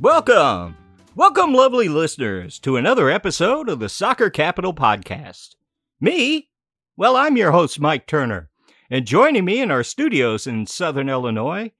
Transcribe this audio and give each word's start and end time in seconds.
Welcome! 0.00 0.76
Welcome, 1.16 1.52
lovely 1.52 1.88
listeners, 1.88 2.60
to 2.60 2.76
another 2.76 3.10
episode 3.10 3.68
of 3.68 3.80
the 3.80 3.88
Soccer 3.88 4.30
Capital 4.30 4.72
Podcast. 4.72 5.56
Me? 6.00 6.50
Well, 6.96 7.16
I'm 7.16 7.36
your 7.36 7.50
host, 7.50 7.80
Mike 7.80 8.06
Turner, 8.06 8.48
and 8.88 9.04
joining 9.04 9.44
me 9.44 9.60
in 9.60 9.72
our 9.72 9.82
studios 9.82 10.46
in 10.46 10.66
Southern 10.66 11.08
Illinois 11.08 11.72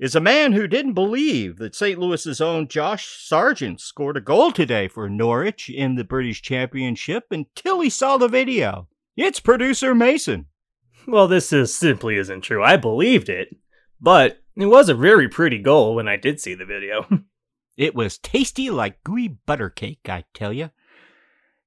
is 0.00 0.16
a 0.16 0.20
man 0.20 0.52
who 0.52 0.66
didn't 0.66 0.94
believe 0.94 1.58
that 1.58 1.76
St. 1.76 1.96
Louis's 1.96 2.40
own 2.40 2.66
Josh 2.66 3.06
Sargent 3.06 3.80
scored 3.80 4.16
a 4.16 4.20
goal 4.20 4.50
today 4.50 4.88
for 4.88 5.08
Norwich 5.08 5.70
in 5.70 5.94
the 5.94 6.02
British 6.02 6.42
Championship 6.42 7.26
until 7.30 7.80
he 7.82 7.88
saw 7.88 8.16
the 8.16 8.26
video. 8.26 8.88
It's 9.16 9.38
producer 9.38 9.94
Mason. 9.94 10.46
Well, 11.06 11.28
this 11.28 11.52
is 11.52 11.72
simply 11.72 12.16
isn't 12.16 12.40
true. 12.40 12.64
I 12.64 12.76
believed 12.76 13.28
it, 13.28 13.56
but 14.00 14.42
it 14.56 14.66
was 14.66 14.88
a 14.88 14.94
very 14.94 15.28
pretty 15.28 15.58
goal 15.58 15.94
when 15.94 16.08
I 16.08 16.16
did 16.16 16.40
see 16.40 16.54
the 16.54 16.66
video. 16.66 17.06
It 17.76 17.94
was 17.94 18.18
tasty 18.18 18.70
like 18.70 19.02
gooey 19.04 19.28
butter 19.28 19.70
cake, 19.70 20.08
I 20.08 20.24
tell 20.34 20.52
you. 20.52 20.70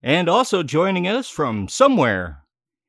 And 0.01 0.27
also 0.29 0.63
joining 0.63 1.07
us 1.07 1.29
from 1.29 1.67
somewhere 1.67 2.43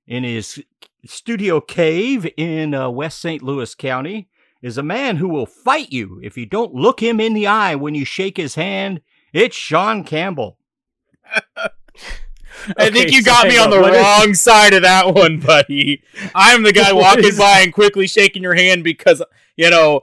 in 0.06 0.24
his 0.24 0.62
studio 1.06 1.60
cave 1.60 2.27
in 2.37 2.74
uh, 2.74 2.90
West 2.90 3.20
St. 3.20 3.42
Louis 3.42 3.74
County 3.74 4.28
is 4.62 4.77
a 4.78 4.82
man 4.82 5.16
who 5.18 5.28
will 5.28 5.46
fight 5.46 5.92
you 5.92 6.20
if 6.23 6.37
you 6.37 6.46
don't 6.46 6.74
look 6.74 7.00
him 7.02 7.20
in 7.20 7.34
the 7.34 7.46
eye 7.46 7.74
when 7.74 7.95
you 7.95 8.04
shake 8.04 8.37
his 8.37 8.54
hand. 8.56 9.00
It's 9.32 9.56
Sean 9.56 10.04
Campbell. 10.04 10.59
I 11.56 11.70
Okay, 12.87 12.90
think 12.90 13.12
you 13.12 13.21
so 13.23 13.30
got 13.30 13.46
me 13.49 13.54
hang 13.54 13.65
on 13.65 13.71
the 13.71 13.76
on, 13.76 13.82
what 13.82 13.95
is- 13.95 14.01
wrong 14.02 14.34
side 14.34 14.74
of 14.74 14.82
that 14.82 15.12
one, 15.15 15.38
buddy. 15.40 16.02
I'm 16.34 16.62
the 16.62 16.73
guy 16.73 16.93
walking 16.95 17.24
is- 17.24 17.38
by 17.38 17.60
and 17.60 17.73
quickly 17.73 18.06
shaking 18.06 18.43
your 18.43 18.54
hand 18.54 18.84
because, 18.84 19.23
you 19.56 19.71
know, 19.71 20.01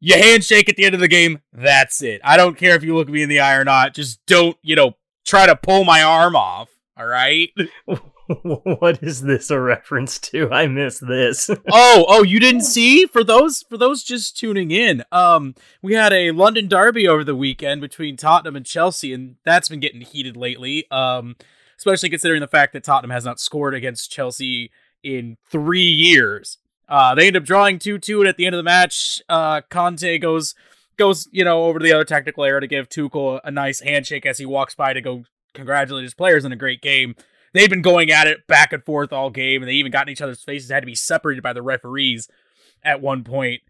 you 0.00 0.14
handshake 0.14 0.68
at 0.68 0.76
the 0.76 0.84
end 0.84 0.94
of 0.94 1.00
the 1.00 1.08
game. 1.08 1.40
That's 1.52 2.02
it. 2.02 2.20
I 2.24 2.36
don't 2.36 2.56
care 2.56 2.74
if 2.74 2.82
you 2.82 2.96
look 2.96 3.08
me 3.08 3.22
in 3.22 3.28
the 3.28 3.40
eye 3.40 3.56
or 3.56 3.64
not. 3.64 3.94
Just 3.94 4.24
don't, 4.26 4.56
you 4.62 4.74
know, 4.74 4.96
try 5.24 5.46
to 5.46 5.54
pull 5.54 5.84
my 5.84 6.02
arm 6.02 6.34
off. 6.34 6.70
All 6.96 7.06
right. 7.06 7.50
what 8.42 9.02
is 9.02 9.22
this 9.22 9.50
a 9.50 9.60
reference 9.60 10.18
to? 10.18 10.50
I 10.50 10.66
missed 10.66 11.06
this. 11.06 11.50
oh, 11.72 12.04
oh, 12.08 12.22
you 12.22 12.40
didn't 12.40 12.62
see? 12.62 13.06
For 13.06 13.24
those 13.24 13.64
for 13.68 13.76
those 13.76 14.02
just 14.02 14.38
tuning 14.38 14.70
in, 14.70 15.04
um, 15.12 15.54
we 15.82 15.94
had 15.94 16.12
a 16.12 16.30
London 16.32 16.68
derby 16.68 17.06
over 17.06 17.24
the 17.24 17.36
weekend 17.36 17.80
between 17.80 18.16
Tottenham 18.16 18.56
and 18.56 18.66
Chelsea, 18.66 19.12
and 19.12 19.36
that's 19.44 19.68
been 19.68 19.80
getting 19.80 20.00
heated 20.00 20.36
lately. 20.36 20.90
Um, 20.90 21.36
especially 21.78 22.10
considering 22.10 22.42
the 22.42 22.46
fact 22.46 22.74
that 22.74 22.84
Tottenham 22.84 23.10
has 23.10 23.24
not 23.24 23.40
scored 23.40 23.74
against 23.74 24.12
Chelsea 24.12 24.70
in 25.02 25.38
three 25.50 25.80
years. 25.80 26.58
Uh, 26.90 27.14
they 27.14 27.28
end 27.28 27.36
up 27.36 27.44
drawing 27.44 27.78
two 27.78 27.98
two, 27.98 28.20
and 28.20 28.28
at 28.28 28.36
the 28.36 28.44
end 28.44 28.54
of 28.54 28.58
the 28.58 28.64
match, 28.64 29.22
uh, 29.28 29.60
Conte 29.70 30.18
goes 30.18 30.54
goes 30.98 31.28
you 31.30 31.44
know 31.44 31.64
over 31.64 31.78
to 31.78 31.84
the 31.84 31.92
other 31.92 32.04
technical 32.04 32.44
area 32.44 32.60
to 32.60 32.66
give 32.66 32.88
Tuchel 32.88 33.40
a 33.44 33.50
nice 33.50 33.80
handshake 33.80 34.26
as 34.26 34.38
he 34.38 34.44
walks 34.44 34.74
by 34.74 34.92
to 34.92 35.00
go 35.00 35.24
congratulate 35.54 36.02
his 36.02 36.14
players 36.14 36.44
in 36.44 36.52
a 36.52 36.56
great 36.56 36.82
game. 36.82 37.14
They've 37.52 37.70
been 37.70 37.82
going 37.82 38.10
at 38.10 38.26
it 38.26 38.46
back 38.46 38.72
and 38.72 38.84
forth 38.84 39.12
all 39.12 39.30
game, 39.30 39.62
and 39.62 39.68
they 39.68 39.74
even 39.74 39.92
got 39.92 40.08
in 40.08 40.12
each 40.12 40.20
other's 40.20 40.42
faces. 40.42 40.70
Had 40.70 40.80
to 40.80 40.86
be 40.86 40.96
separated 40.96 41.42
by 41.42 41.52
the 41.52 41.62
referees 41.62 42.28
at 42.82 43.00
one 43.00 43.22
point. 43.22 43.62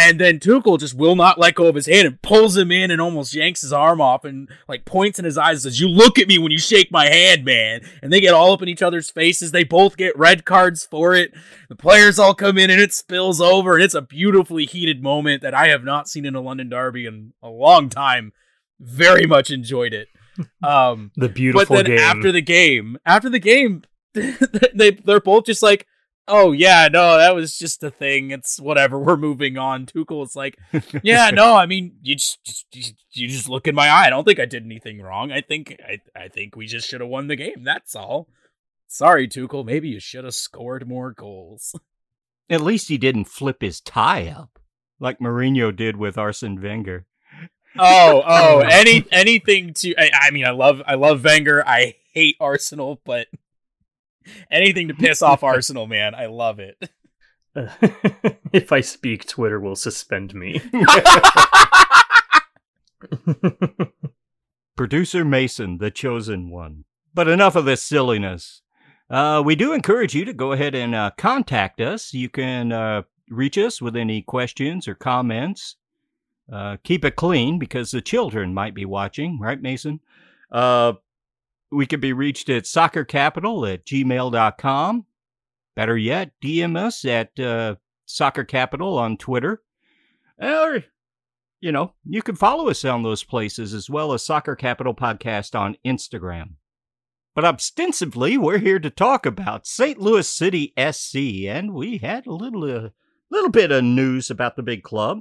And 0.00 0.20
then 0.20 0.38
Tuchel 0.38 0.78
just 0.78 0.94
will 0.94 1.16
not 1.16 1.38
let 1.38 1.56
go 1.56 1.66
of 1.66 1.74
his 1.74 1.86
hand 1.86 2.06
and 2.06 2.22
pulls 2.22 2.56
him 2.56 2.70
in 2.70 2.92
and 2.92 3.00
almost 3.00 3.34
yanks 3.34 3.62
his 3.62 3.72
arm 3.72 4.00
off 4.00 4.24
and 4.24 4.48
like 4.68 4.84
points 4.84 5.18
in 5.18 5.24
his 5.24 5.36
eyes 5.36 5.64
and 5.64 5.72
says, 5.72 5.80
"You 5.80 5.88
look 5.88 6.20
at 6.20 6.28
me 6.28 6.38
when 6.38 6.52
you 6.52 6.58
shake 6.58 6.92
my 6.92 7.06
hand, 7.08 7.44
man." 7.44 7.80
And 8.00 8.12
they 8.12 8.20
get 8.20 8.32
all 8.32 8.52
up 8.52 8.62
in 8.62 8.68
each 8.68 8.80
other's 8.82 9.10
faces. 9.10 9.50
They 9.50 9.64
both 9.64 9.96
get 9.96 10.16
red 10.16 10.44
cards 10.44 10.86
for 10.88 11.14
it. 11.14 11.32
The 11.68 11.74
players 11.74 12.18
all 12.18 12.32
come 12.32 12.58
in 12.58 12.70
and 12.70 12.80
it 12.80 12.92
spills 12.92 13.40
over, 13.40 13.74
and 13.74 13.82
it's 13.82 13.94
a 13.94 14.02
beautifully 14.02 14.66
heated 14.66 15.02
moment 15.02 15.42
that 15.42 15.54
I 15.54 15.68
have 15.68 15.82
not 15.82 16.08
seen 16.08 16.24
in 16.24 16.36
a 16.36 16.40
London 16.40 16.68
derby 16.68 17.04
in 17.04 17.32
a 17.42 17.48
long 17.48 17.88
time. 17.88 18.32
Very 18.78 19.26
much 19.26 19.50
enjoyed 19.50 19.92
it. 19.92 20.08
Um, 20.62 21.10
the 21.16 21.28
beautiful 21.28 21.76
but 21.76 21.86
then 21.86 21.96
game. 21.96 21.98
after 21.98 22.30
the 22.30 22.40
game, 22.40 22.96
after 23.04 23.28
the 23.28 23.40
game, 23.40 23.82
they 24.14 24.92
they're 24.92 25.18
both 25.18 25.46
just 25.46 25.64
like, 25.64 25.84
"Oh 26.28 26.52
yeah, 26.52 26.88
no, 26.92 27.18
that 27.18 27.34
was 27.34 27.58
just 27.58 27.82
a 27.82 27.90
thing. 27.90 28.30
It's 28.30 28.60
whatever. 28.60 28.98
We're 28.98 29.16
moving 29.16 29.58
on." 29.58 29.86
Tuchel 29.86 30.24
is 30.24 30.36
like, 30.36 30.56
"Yeah, 31.02 31.30
no, 31.32 31.56
I 31.56 31.66
mean, 31.66 31.96
you 32.02 32.14
just, 32.14 32.44
just 32.44 32.94
you 33.12 33.28
just 33.28 33.48
look 33.48 33.66
in 33.66 33.74
my 33.74 33.88
eye. 33.88 34.06
I 34.06 34.10
don't 34.10 34.24
think 34.24 34.38
I 34.38 34.46
did 34.46 34.64
anything 34.64 35.00
wrong. 35.00 35.32
I 35.32 35.40
think 35.40 35.76
I 35.82 35.98
I 36.18 36.28
think 36.28 36.56
we 36.56 36.66
just 36.66 36.88
should 36.88 37.00
have 37.00 37.10
won 37.10 37.26
the 37.26 37.36
game. 37.36 37.64
That's 37.64 37.96
all." 37.96 38.28
Sorry, 38.86 39.28
Tuchel. 39.28 39.66
Maybe 39.66 39.88
you 39.88 40.00
should 40.00 40.24
have 40.24 40.34
scored 40.34 40.88
more 40.88 41.12
goals. 41.12 41.78
At 42.50 42.62
least 42.62 42.88
he 42.88 42.96
didn't 42.96 43.26
flip 43.26 43.60
his 43.60 43.80
tie 43.80 44.28
up 44.28 44.58
like 44.98 45.18
Mourinho 45.18 45.74
did 45.74 45.96
with 45.96 46.16
Arsene 46.16 46.60
Wenger. 46.60 47.06
Oh, 47.78 48.22
oh, 48.26 48.60
any 48.60 49.04
anything 49.12 49.74
to. 49.74 49.94
I, 49.96 50.10
I 50.14 50.30
mean, 50.30 50.46
I 50.46 50.50
love 50.50 50.82
I 50.86 50.94
love 50.94 51.22
Wenger. 51.22 51.66
I 51.66 51.96
hate 52.12 52.36
Arsenal, 52.40 53.00
but 53.04 53.28
anything 54.50 54.88
to 54.88 54.94
piss 54.94 55.22
off 55.22 55.42
Arsenal, 55.44 55.86
man. 55.86 56.14
I 56.14 56.26
love 56.26 56.58
it. 56.60 56.90
if 58.52 58.72
I 58.72 58.80
speak, 58.80 59.26
Twitter 59.26 59.58
will 59.58 59.76
suspend 59.76 60.34
me. 60.34 60.60
Producer 64.76 65.24
Mason, 65.24 65.78
the 65.78 65.90
chosen 65.90 66.50
one. 66.50 66.84
But 67.14 67.28
enough 67.28 67.56
of 67.56 67.64
this 67.64 67.82
silliness. 67.82 68.62
Uh, 69.10 69.42
we 69.44 69.56
do 69.56 69.72
encourage 69.72 70.14
you 70.14 70.24
to 70.24 70.32
go 70.32 70.52
ahead 70.52 70.74
and 70.74 70.94
uh, 70.94 71.10
contact 71.16 71.80
us. 71.80 72.12
You 72.12 72.28
can 72.28 72.72
uh, 72.72 73.02
reach 73.28 73.56
us 73.58 73.80
with 73.80 73.96
any 73.96 74.22
questions 74.22 74.86
or 74.86 74.94
comments. 74.94 75.76
Uh, 76.52 76.76
keep 76.84 77.04
it 77.04 77.16
clean 77.16 77.58
because 77.58 77.90
the 77.90 78.00
children 78.00 78.54
might 78.54 78.74
be 78.74 78.84
watching, 78.84 79.38
right, 79.40 79.60
Mason? 79.60 80.00
We 81.70 81.86
can 81.86 82.00
be 82.00 82.12
reached 82.12 82.48
at 82.48 82.64
soccercapital 82.64 83.72
at 83.72 83.84
gmail.com. 83.84 85.06
Better 85.76 85.96
yet, 85.96 86.32
DM 86.42 86.76
us 86.76 87.04
at 87.04 87.38
uh, 87.38 87.76
Soccer 88.06 88.44
Capital 88.44 88.98
on 88.98 89.16
Twitter. 89.16 89.62
Or 90.40 90.84
you 91.60 91.72
know, 91.72 91.94
you 92.04 92.22
can 92.22 92.36
follow 92.36 92.68
us 92.68 92.84
on 92.84 93.02
those 93.02 93.24
places 93.24 93.74
as 93.74 93.90
well 93.90 94.12
as 94.12 94.24
Soccer 94.24 94.54
Capital 94.54 94.94
Podcast 94.94 95.58
on 95.58 95.76
Instagram. 95.84 96.54
But 97.34 97.44
ostensibly, 97.44 98.38
we're 98.38 98.58
here 98.58 98.78
to 98.78 98.90
talk 98.90 99.26
about 99.26 99.66
St. 99.66 100.00
Louis 100.00 100.28
City 100.28 100.72
SC, 100.78 101.46
and 101.46 101.72
we 101.72 101.98
had 101.98 102.26
a 102.26 102.32
little, 102.32 102.64
uh, 102.64 102.88
little 103.30 103.50
bit 103.50 103.70
of 103.70 103.84
news 103.84 104.30
about 104.30 104.56
the 104.56 104.62
big 104.62 104.82
club 104.82 105.20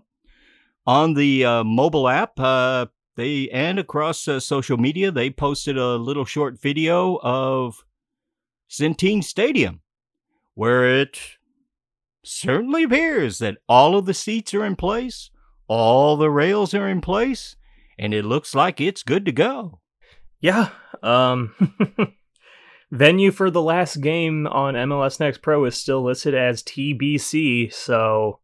on 0.86 1.14
the 1.14 1.46
uh, 1.46 1.64
mobile 1.64 2.08
app. 2.08 2.40
Uh, 2.40 2.88
they 3.18 3.50
and 3.50 3.78
across 3.78 4.26
uh, 4.28 4.40
social 4.40 4.78
media, 4.78 5.12
they 5.12 5.30
posted 5.30 5.78
a 5.78 5.98
little 5.98 6.26
short 6.26 6.60
video 6.60 7.20
of 7.22 7.84
Centene 8.70 9.24
Stadium, 9.24 9.82
where 10.54 10.88
it 10.88 11.20
certainly 12.24 12.84
appears 12.84 13.40
that 13.40 13.58
all 13.68 13.98
of 13.98 14.06
the 14.06 14.14
seats 14.14 14.54
are 14.54 14.66
in 14.66 14.78
place 14.78 15.32
all 15.68 16.16
the 16.16 16.30
rails 16.30 16.74
are 16.74 16.88
in 16.88 17.02
place, 17.02 17.56
and 18.00 18.14
it 18.14 18.26
looks 18.26 18.56
like 18.56 18.80
it's 18.80 19.04
good 19.04 19.26
to 19.26 19.32
go. 19.32 19.82
yeah. 20.40 20.70
Um. 21.04 21.54
venue 22.92 23.32
for 23.32 23.52
the 23.52 23.62
last 23.62 23.98
game 23.98 24.48
on 24.48 24.74
MLS 24.76 25.20
Next 25.20 25.42
Pro 25.42 25.66
is 25.66 25.76
still 25.76 26.04
listed 26.04 26.34
as 26.34 26.64
TBC, 26.64 27.74
so 27.74 28.40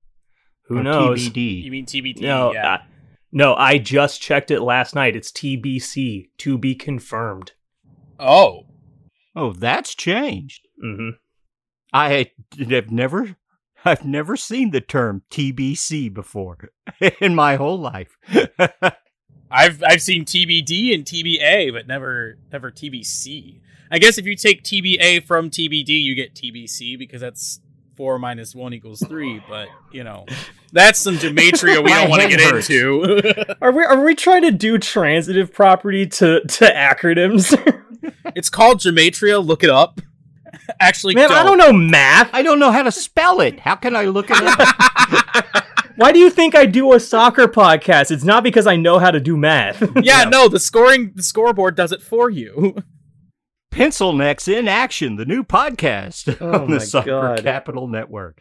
who 0.68 0.80
Or 0.80 0.84
knows? 0.84 1.26
You 1.36 1.72
mean 1.72 1.86
TBT? 1.86 2.22
No, 2.22 2.52
yeah. 2.52 2.82
No, 3.34 3.56
I 3.56 3.78
just 3.80 4.22
checked 4.22 4.52
it 4.52 4.62
last 4.62 4.96
night. 4.96 5.16
It's 5.16 5.32
TBC, 5.32 6.30
to 6.38 6.58
be 6.58 6.76
confirmed. 6.76 7.52
oh, 8.20 8.68
Oh, 9.36 9.52
that's 9.52 9.96
changed. 9.96 10.68
hmm 10.80 11.10
I 11.92 12.28
have 12.68 12.92
never, 12.92 13.36
I've 13.86 14.06
never 14.06 14.38
seen 14.38 14.72
the 14.72 14.80
term 14.82 15.24
TBC 15.32 16.14
before 16.14 16.70
in 17.20 17.36
my 17.36 17.56
whole 17.56 17.80
life. 17.80 18.16
I've 19.52 19.84
I've 19.84 20.02
seen 20.02 20.26
TBD 20.26 20.94
and 20.94 21.04
TBA, 21.06 21.72
but 21.74 21.88
never 21.88 22.38
never 22.52 22.72
TBC. 22.72 23.60
I 23.92 24.00
guess 24.00 24.18
if 24.18 24.26
you 24.26 24.36
take 24.36 24.64
TBA 24.64 25.26
from 25.26 25.50
TBD, 25.52 25.90
you 25.90 26.16
get 26.16 26.34
TBC 26.34 26.98
because 26.98 27.22
that's 27.22 27.60
four 27.96 28.18
minus 28.18 28.56
one 28.56 28.74
equals 28.74 29.04
three. 29.08 29.42
But 29.48 29.68
you 29.92 30.04
know, 30.04 30.26
that's 30.74 31.00
some 31.00 31.16
gematria 31.18 31.84
we 31.84 31.90
don't 31.94 32.10
want 32.10 32.24
to 32.24 32.28
get 32.28 32.42
hurts. 32.42 32.70
into. 32.70 33.56
Are 33.62 33.72
we 33.72 33.84
are 33.84 34.04
we 34.04 34.16
trying 34.16 34.42
to 34.42 34.52
do 34.52 34.78
transitive 34.78 35.54
property 35.54 36.06
to 36.08 36.42
to 36.42 36.66
acronyms? 36.66 37.54
it's 38.36 38.50
called 38.50 38.80
gematria. 38.80 39.44
Look 39.46 39.64
it 39.64 39.70
up. 39.70 40.02
Actually, 40.80 41.16
Man, 41.16 41.32
I 41.32 41.44
don't 41.44 41.58
know 41.58 41.72
math. 41.74 42.30
I 42.34 42.42
don't 42.42 42.60
know 42.60 42.72
how 42.72 42.84
to 42.84 42.92
spell 42.92 43.40
it. 43.42 43.60
How 43.60 43.76
can 43.76 43.96
I 43.96 44.06
look 44.06 44.28
it 44.30 44.38
up? 44.42 45.66
Why 45.96 46.12
do 46.12 46.20
you 46.20 46.30
think 46.30 46.56
I 46.56 46.66
do 46.66 46.94
a 46.94 47.00
soccer 47.00 47.48
podcast? 47.48 48.10
It's 48.12 48.24
not 48.24 48.44
because 48.44 48.66
I 48.66 48.76
know 48.76 48.98
how 48.98 49.12
to 49.12 49.20
do 49.20 49.38
math. 49.38 49.84
Yeah, 50.02 50.24
no, 50.24 50.48
the 50.48 50.60
scoring 50.60 51.12
the 51.16 51.24
scoreboard 51.24 51.76
does 51.76 51.92
it 51.92 52.02
for 52.02 52.30
you. 52.30 52.76
Pencil 53.74 54.14
Necks 54.14 54.48
in 54.48 54.68
Action, 54.68 55.16
the 55.16 55.26
new 55.26 55.44
podcast 55.44 56.38
Oh 56.42 56.62
on 56.62 56.70
the 56.70 56.80
Soccer 56.80 57.10
God. 57.10 57.44
Capital 57.44 57.88
Network. 57.88 58.40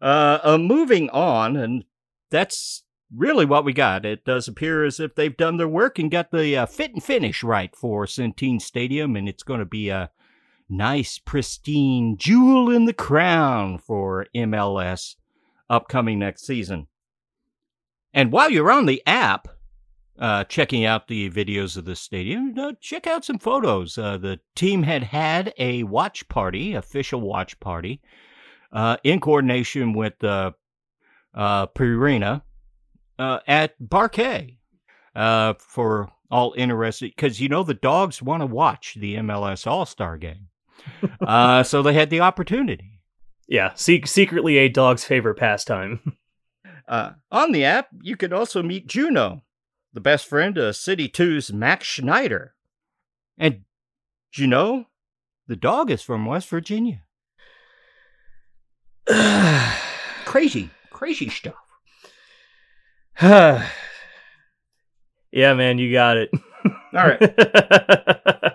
Uh, 0.00 0.38
uh, 0.44 0.58
moving 0.58 1.10
on, 1.10 1.56
and 1.56 1.84
that's 2.30 2.84
really 3.12 3.44
what 3.44 3.64
we 3.64 3.72
got. 3.72 4.06
It 4.06 4.24
does 4.24 4.46
appear 4.46 4.84
as 4.84 5.00
if 5.00 5.16
they've 5.16 5.36
done 5.36 5.56
their 5.56 5.66
work 5.66 5.98
and 5.98 6.08
got 6.08 6.30
the 6.30 6.56
uh, 6.56 6.66
fit 6.66 6.94
and 6.94 7.02
finish 7.02 7.42
right 7.42 7.74
for 7.74 8.06
Centene 8.06 8.62
Stadium, 8.62 9.16
and 9.16 9.28
it's 9.28 9.42
going 9.42 9.58
to 9.58 9.66
be 9.66 9.88
a 9.88 10.12
nice, 10.68 11.18
pristine 11.18 12.16
jewel 12.16 12.70
in 12.70 12.84
the 12.84 12.92
crown 12.92 13.76
for 13.76 14.28
MLS 14.36 15.16
upcoming 15.68 16.20
next 16.20 16.46
season. 16.46 16.86
And 18.14 18.30
while 18.30 18.50
you're 18.50 18.70
on 18.70 18.86
the 18.86 19.02
app, 19.04 19.48
uh, 20.20 20.44
checking 20.44 20.84
out 20.84 21.08
the 21.08 21.30
videos 21.30 21.76
of 21.76 21.86
the 21.86 21.96
stadium, 21.96 22.54
uh, 22.58 22.72
check 22.80 23.06
out 23.06 23.24
some 23.24 23.38
photos. 23.38 23.96
Uh, 23.96 24.18
the 24.18 24.38
team 24.54 24.82
had 24.82 25.02
had 25.02 25.54
a 25.58 25.82
watch 25.84 26.28
party, 26.28 26.74
official 26.74 27.22
watch 27.22 27.58
party, 27.58 28.02
uh, 28.72 28.98
in 29.02 29.18
coordination 29.18 29.94
with 29.94 30.12
the 30.20 30.54
uh, 31.34 31.66
Purina 31.68 32.42
uh, 33.18 33.38
at 33.46 33.74
Barquet 33.80 34.58
uh, 35.16 35.54
for 35.58 36.10
all 36.30 36.54
interested, 36.56 37.12
because 37.16 37.40
you 37.40 37.48
know 37.48 37.62
the 37.62 37.74
dogs 37.74 38.22
want 38.22 38.42
to 38.42 38.46
watch 38.46 38.96
the 39.00 39.16
MLS 39.16 39.66
All 39.66 39.86
Star 39.86 40.18
game. 40.18 40.48
uh, 41.26 41.62
so 41.62 41.82
they 41.82 41.94
had 41.94 42.10
the 42.10 42.20
opportunity. 42.20 43.00
Yeah, 43.48 43.72
se- 43.74 44.04
secretly 44.04 44.58
a 44.58 44.68
dog's 44.68 45.04
favorite 45.04 45.36
pastime. 45.36 46.16
Uh, 46.86 47.12
on 47.30 47.52
the 47.52 47.64
app, 47.64 47.88
you 48.02 48.16
can 48.16 48.32
also 48.32 48.62
meet 48.62 48.86
Juno, 48.86 49.42
the 49.92 50.00
best 50.00 50.26
friend 50.26 50.56
of 50.56 50.76
City 50.76 51.08
2's 51.08 51.52
Max 51.52 51.86
Schneider. 51.86 52.54
And 53.38 53.62
do 54.32 54.42
you 54.42 54.48
know, 54.48 54.86
the 55.46 55.56
dog 55.56 55.90
is 55.90 56.02
from 56.02 56.26
West 56.26 56.48
Virginia. 56.48 57.02
crazy, 60.24 60.70
crazy 60.90 61.28
stuff. 61.28 61.54
yeah, 63.20 63.64
man, 65.32 65.78
you 65.78 65.92
got 65.92 66.16
it. 66.16 66.30
All 66.94 67.08
right. 67.08 67.20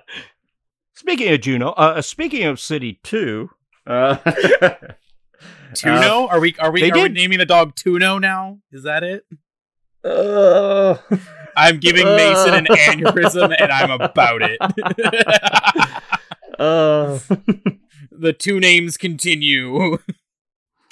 speaking 0.96 1.34
of 1.34 1.42
Juno, 1.42 1.70
uh, 1.72 2.02
speaking 2.02 2.46
of 2.46 2.60
City 2.60 3.00
2, 3.04 3.50
uh, 3.88 4.16
Tuno? 5.76 6.28
are 6.28 6.40
we 6.40 6.56
are 6.58 6.72
we, 6.72 6.82
they 6.82 6.92
are 6.92 7.04
we 7.04 7.10
naming 7.10 7.40
the 7.40 7.46
dog 7.46 7.76
Tuno 7.76 8.18
now? 8.18 8.60
Is 8.72 8.84
that 8.84 9.04
it? 9.04 9.26
Uh, 10.06 10.98
I'm 11.58 11.80
giving 11.80 12.06
Mason 12.06 12.54
an 12.54 12.66
aneurysm 12.66 13.56
and 13.60 13.72
I'm 13.72 13.92
about 13.92 14.42
it. 14.44 14.60
uh, 16.60 17.20
the 18.12 18.34
two 18.34 18.60
names 18.60 18.98
continue. 18.98 19.98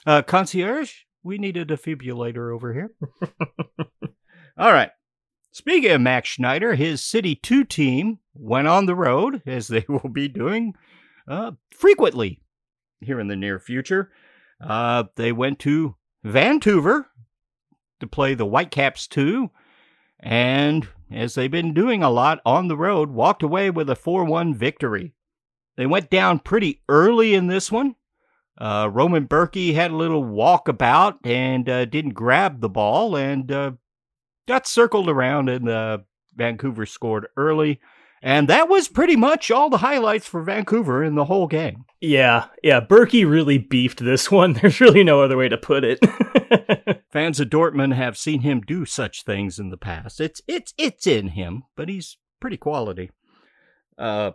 Uh, 0.05 0.21
concierge, 0.21 0.93
we 1.23 1.37
need 1.37 1.57
a 1.57 1.65
defibrillator 1.65 2.53
over 2.53 2.73
here. 2.73 2.91
All 4.57 4.73
right. 4.73 4.89
Speaking 5.51 5.91
of 5.91 6.01
Max 6.01 6.29
Schneider, 6.29 6.73
his 6.75 7.03
City 7.03 7.35
2 7.35 7.63
team 7.63 8.19
went 8.33 8.67
on 8.67 8.87
the 8.87 8.95
road, 8.95 9.43
as 9.45 9.67
they 9.67 9.85
will 9.89 10.09
be 10.09 10.27
doing 10.27 10.73
uh, 11.27 11.51
frequently 11.71 12.41
here 13.01 13.19
in 13.19 13.27
the 13.27 13.35
near 13.35 13.59
future. 13.59 14.11
Uh, 14.59 15.03
they 15.15 15.31
went 15.31 15.59
to 15.59 15.95
Vancouver 16.23 17.07
to 18.03 18.07
play 18.07 18.33
the 18.33 18.45
Whitecaps 18.45 19.07
too, 19.07 19.49
and 20.19 20.87
as 21.11 21.35
they've 21.35 21.49
been 21.49 21.73
doing 21.73 22.03
a 22.03 22.09
lot 22.09 22.39
on 22.45 22.67
the 22.67 22.77
road, 22.77 23.09
walked 23.09 23.43
away 23.43 23.69
with 23.69 23.89
a 23.89 23.95
4 23.95 24.25
1 24.25 24.53
victory. 24.53 25.13
They 25.75 25.85
went 25.85 26.09
down 26.09 26.39
pretty 26.39 26.81
early 26.87 27.33
in 27.33 27.47
this 27.47 27.71
one. 27.71 27.95
Uh, 28.57 28.89
Roman 28.91 29.27
Bürki 29.27 29.73
had 29.73 29.91
a 29.91 29.95
little 29.95 30.23
walkabout 30.23 31.17
and 31.23 31.67
uh, 31.67 31.85
didn't 31.85 32.13
grab 32.13 32.61
the 32.61 32.69
ball 32.69 33.15
and 33.15 33.51
uh, 33.51 33.71
got 34.47 34.67
circled 34.67 35.09
around, 35.09 35.49
and 35.49 36.03
Vancouver 36.35 36.85
scored 36.85 37.27
early. 37.35 37.79
And 38.25 38.47
that 38.47 38.69
was 38.69 38.87
pretty 38.87 39.17
much 39.17 39.51
all 39.51 39.69
the 39.69 39.79
highlights 39.79 40.25
for 40.25 40.41
Vancouver 40.41 41.03
in 41.03 41.15
the 41.15 41.25
whole 41.25 41.45
game. 41.45 41.83
yeah, 41.99 42.45
yeah, 42.63 42.79
Bürki 42.79 43.29
really 43.29 43.57
beefed 43.57 43.99
this 43.99 44.31
one. 44.31 44.53
There's 44.61 44.79
really 44.79 45.03
no 45.03 45.21
other 45.21 45.35
way 45.35 45.49
to 45.49 45.57
put 45.57 45.83
it. 45.83 45.99
Fans 47.11 47.41
of 47.41 47.49
Dortmund 47.49 47.93
have 47.95 48.17
seen 48.17 48.39
him 48.39 48.61
do 48.61 48.85
such 48.85 49.23
things 49.23 49.59
in 49.59 49.71
the 49.71 49.77
past. 49.77 50.21
It's 50.21 50.41
it's 50.47 50.73
it's 50.77 51.05
in 51.05 51.29
him, 51.29 51.63
but 51.75 51.89
he's 51.89 52.17
pretty 52.39 52.55
quality. 52.55 53.11
Uh, 53.97 54.31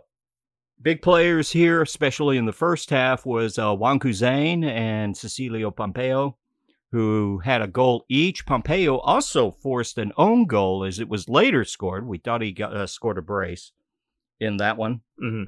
big 0.79 1.01
players 1.01 1.51
here, 1.51 1.81
especially 1.81 2.37
in 2.37 2.45
the 2.45 2.53
first 2.53 2.91
half, 2.91 3.25
was 3.25 3.57
uh, 3.57 3.73
Juan 3.73 3.99
Kuzane 3.99 4.63
and 4.63 5.15
Cecilio 5.15 5.71
Pompeu, 5.71 6.35
who 6.91 7.39
had 7.39 7.63
a 7.63 7.67
goal 7.67 8.05
each. 8.07 8.45
Pompeu 8.45 8.99
also 9.03 9.49
forced 9.49 9.97
an 9.97 10.11
own 10.15 10.45
goal 10.45 10.83
as 10.83 10.99
it 10.99 11.09
was 11.09 11.27
later 11.27 11.65
scored. 11.65 12.05
We 12.05 12.19
thought 12.19 12.43
he 12.43 12.51
got, 12.51 12.75
uh, 12.75 12.85
scored 12.85 13.17
a 13.17 13.23
brace 13.23 13.71
in 14.39 14.57
that 14.57 14.77
one. 14.77 15.01
hmm 15.19 15.43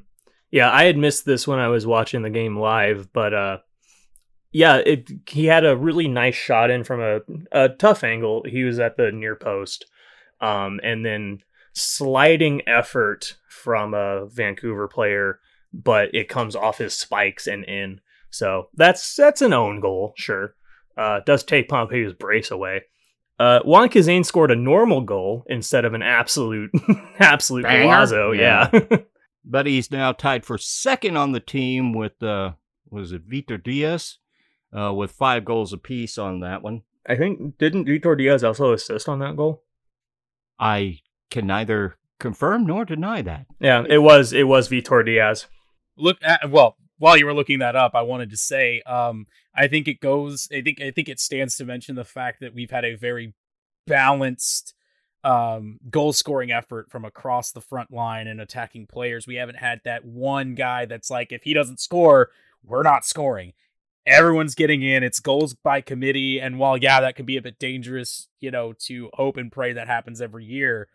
Yeah, 0.52 0.72
I 0.72 0.86
had 0.86 0.98
missed 0.98 1.26
this 1.26 1.48
when 1.48 1.60
I 1.60 1.70
was 1.70 1.86
watching 1.86 2.22
the 2.22 2.30
game 2.30 2.58
live, 2.58 3.12
but 3.14 3.34
uh, 3.34 3.58
yeah, 4.52 4.78
it 4.78 5.10
he 5.28 5.46
had 5.46 5.66
a 5.66 5.78
really 5.78 6.08
nice 6.08 6.36
shot 6.36 6.70
in 6.70 6.84
from 6.84 7.02
a, 7.02 7.20
a 7.52 7.70
tough 7.70 8.04
angle. 8.04 8.44
He 8.48 8.64
was 8.64 8.80
at 8.80 8.98
the 8.98 9.12
near 9.12 9.36
post, 9.36 9.86
um, 10.42 10.80
and 10.84 11.06
then 11.06 11.40
sliding 11.74 12.68
effort 12.68 13.38
from 13.48 13.94
a 13.94 14.26
Vancouver 14.28 14.88
player, 14.88 15.40
but 15.74 16.14
it 16.14 16.28
comes 16.28 16.56
off 16.56 16.80
his 16.80 16.94
spikes 16.94 17.48
and 17.48 17.64
in. 17.64 18.02
So 18.30 18.68
that's 18.76 19.16
that's 19.16 19.42
an 19.42 19.54
own 19.54 19.80
goal, 19.80 20.14
sure. 20.18 20.56
Uh, 20.98 21.22
does 21.26 21.44
take 21.44 21.70
Pompeu's 21.70 22.14
brace 22.14 22.52
away. 22.52 22.84
Uh, 23.42 23.60
Juan 23.64 23.90
Kazane 23.90 24.24
scored 24.24 24.52
a 24.52 24.56
normal 24.56 25.02
goal 25.02 25.46
instead 25.48 25.84
of 25.84 25.96
an 25.96 26.04
absolute 26.04 26.70
absolute 27.20 27.64
Banger? 27.64 27.86
golazo. 27.86 28.38
Yeah. 28.38 28.98
But 29.44 29.66
he's 29.66 29.90
now 29.90 30.12
tied 30.12 30.46
for 30.46 30.60
second 30.60 31.18
on 31.18 31.32
the 31.32 31.40
team 31.40 31.94
with, 31.94 32.22
uh, 32.22 32.52
was 32.92 33.12
it 33.12 33.28
Vitor 33.28 33.62
Dias? 33.62 34.20
Uh, 34.72 34.94
with 34.94 35.12
five 35.12 35.46
goals 35.46 35.74
apiece 35.74 36.20
on 36.20 36.42
that 36.42 36.62
one. 36.62 36.84
I 37.08 37.16
think 37.16 37.58
didn't 37.58 37.88
Vitor 37.88 38.16
Dias 38.16 38.44
also 38.44 38.72
assist 38.72 39.10
on 39.10 39.18
that 39.18 39.36
goal? 39.36 39.64
I 40.60 41.00
can 41.32 41.48
neither 41.48 41.98
confirm 42.20 42.68
nor 42.68 42.86
deny 42.86 43.24
that. 43.24 43.48
Yeah, 43.60 43.84
it 43.90 43.98
was 43.98 44.32
it 44.32 44.48
was 44.48 44.70
Vitor 44.70 45.04
Dias. 45.04 45.48
Look 45.98 46.18
at 46.22 46.52
well, 46.52 46.78
while 47.00 47.18
you 47.18 47.26
were 47.26 47.34
looking 47.34 47.60
that 47.60 47.76
up, 47.76 47.96
I 47.96 48.04
wanted 48.04 48.30
to 48.30 48.38
say, 48.38 48.82
um, 48.86 49.26
I 49.56 49.68
think 49.68 49.88
it 49.88 50.00
goes 50.00 50.48
I 50.54 50.62
think 50.62 50.80
I 50.80 50.92
think 50.92 51.10
it 51.10 51.20
stands 51.20 51.56
to 51.58 51.66
mention 51.66 51.96
the 51.96 52.06
fact 52.06 52.40
that 52.42 52.54
we've 52.54 52.72
had 52.72 52.86
a 52.86 52.96
very 52.96 53.34
balanced 53.92 54.74
um 55.24 55.78
goal 55.90 56.14
scoring 56.14 56.52
effort 56.52 56.90
from 56.90 57.06
across 57.06 57.52
the 57.52 57.62
front 57.62 57.92
line 57.92 58.28
and 58.28 58.40
attacking 58.40 58.88
players. 58.88 59.28
We 59.28 59.36
haven't 59.36 59.58
had 59.58 59.82
that 59.84 60.06
one 60.06 60.56
guy 60.56 60.86
that's 60.86 61.12
like 61.12 61.32
if 61.32 61.44
he 61.44 61.54
doesn't 61.54 61.80
score, 61.80 62.30
we're 62.64 62.84
not 62.84 63.06
scoring. 63.06 63.54
Everyone's 64.08 64.56
getting 64.56 64.82
in. 64.82 65.04
It's 65.04 65.20
goals 65.20 65.54
by 65.54 65.82
committee 65.82 66.40
and 66.40 66.58
while 66.58 66.78
yeah, 66.78 67.02
that 67.02 67.16
can 67.16 67.26
be 67.26 67.38
a 67.38 67.42
bit 67.42 67.60
dangerous, 67.60 68.30
you 68.40 68.50
know, 68.50 68.74
to 68.88 69.10
hope 69.14 69.38
and 69.38 69.52
pray 69.52 69.74
that 69.74 69.88
happens 69.88 70.22
every 70.22 70.46
year. 70.46 70.88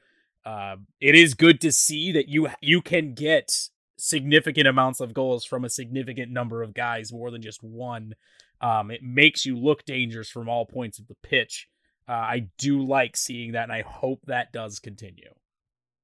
Uh, 0.45 0.77
it 1.01 1.15
is 1.15 1.35
good 1.35 1.61
to 1.61 1.71
see 1.71 2.11
that 2.13 2.29
you 2.29 2.49
you 2.61 2.81
can 2.81 3.15
get 3.15 3.69
significant 3.99 4.67
amounts 4.67 5.01
of 5.01 5.15
goals 5.15 5.45
from 5.45 5.65
a 5.65 5.71
significant 5.71 6.33
number 6.33 6.63
of 6.63 6.75
guys, 6.75 7.13
more 7.13 7.31
than 7.31 7.43
just 7.43 7.63
one. 7.63 8.15
Um, 8.61 8.91
it 8.91 9.03
makes 9.03 9.45
you 9.45 9.57
look 9.57 9.85
dangerous 9.85 10.31
from 10.31 10.49
all 10.49 10.67
points 10.67 10.99
of 10.99 11.09
the 11.09 11.17
pitch. 11.23 11.69
Uh, 12.09 12.13
I 12.13 12.49
do 12.59 12.85
like 12.85 13.17
seeing 13.17 13.53
that, 13.53 13.65
and 13.65 13.73
I 13.73 13.83
hope 13.83 14.21
that 14.27 14.53
does 14.53 14.79
continue. 14.79 15.31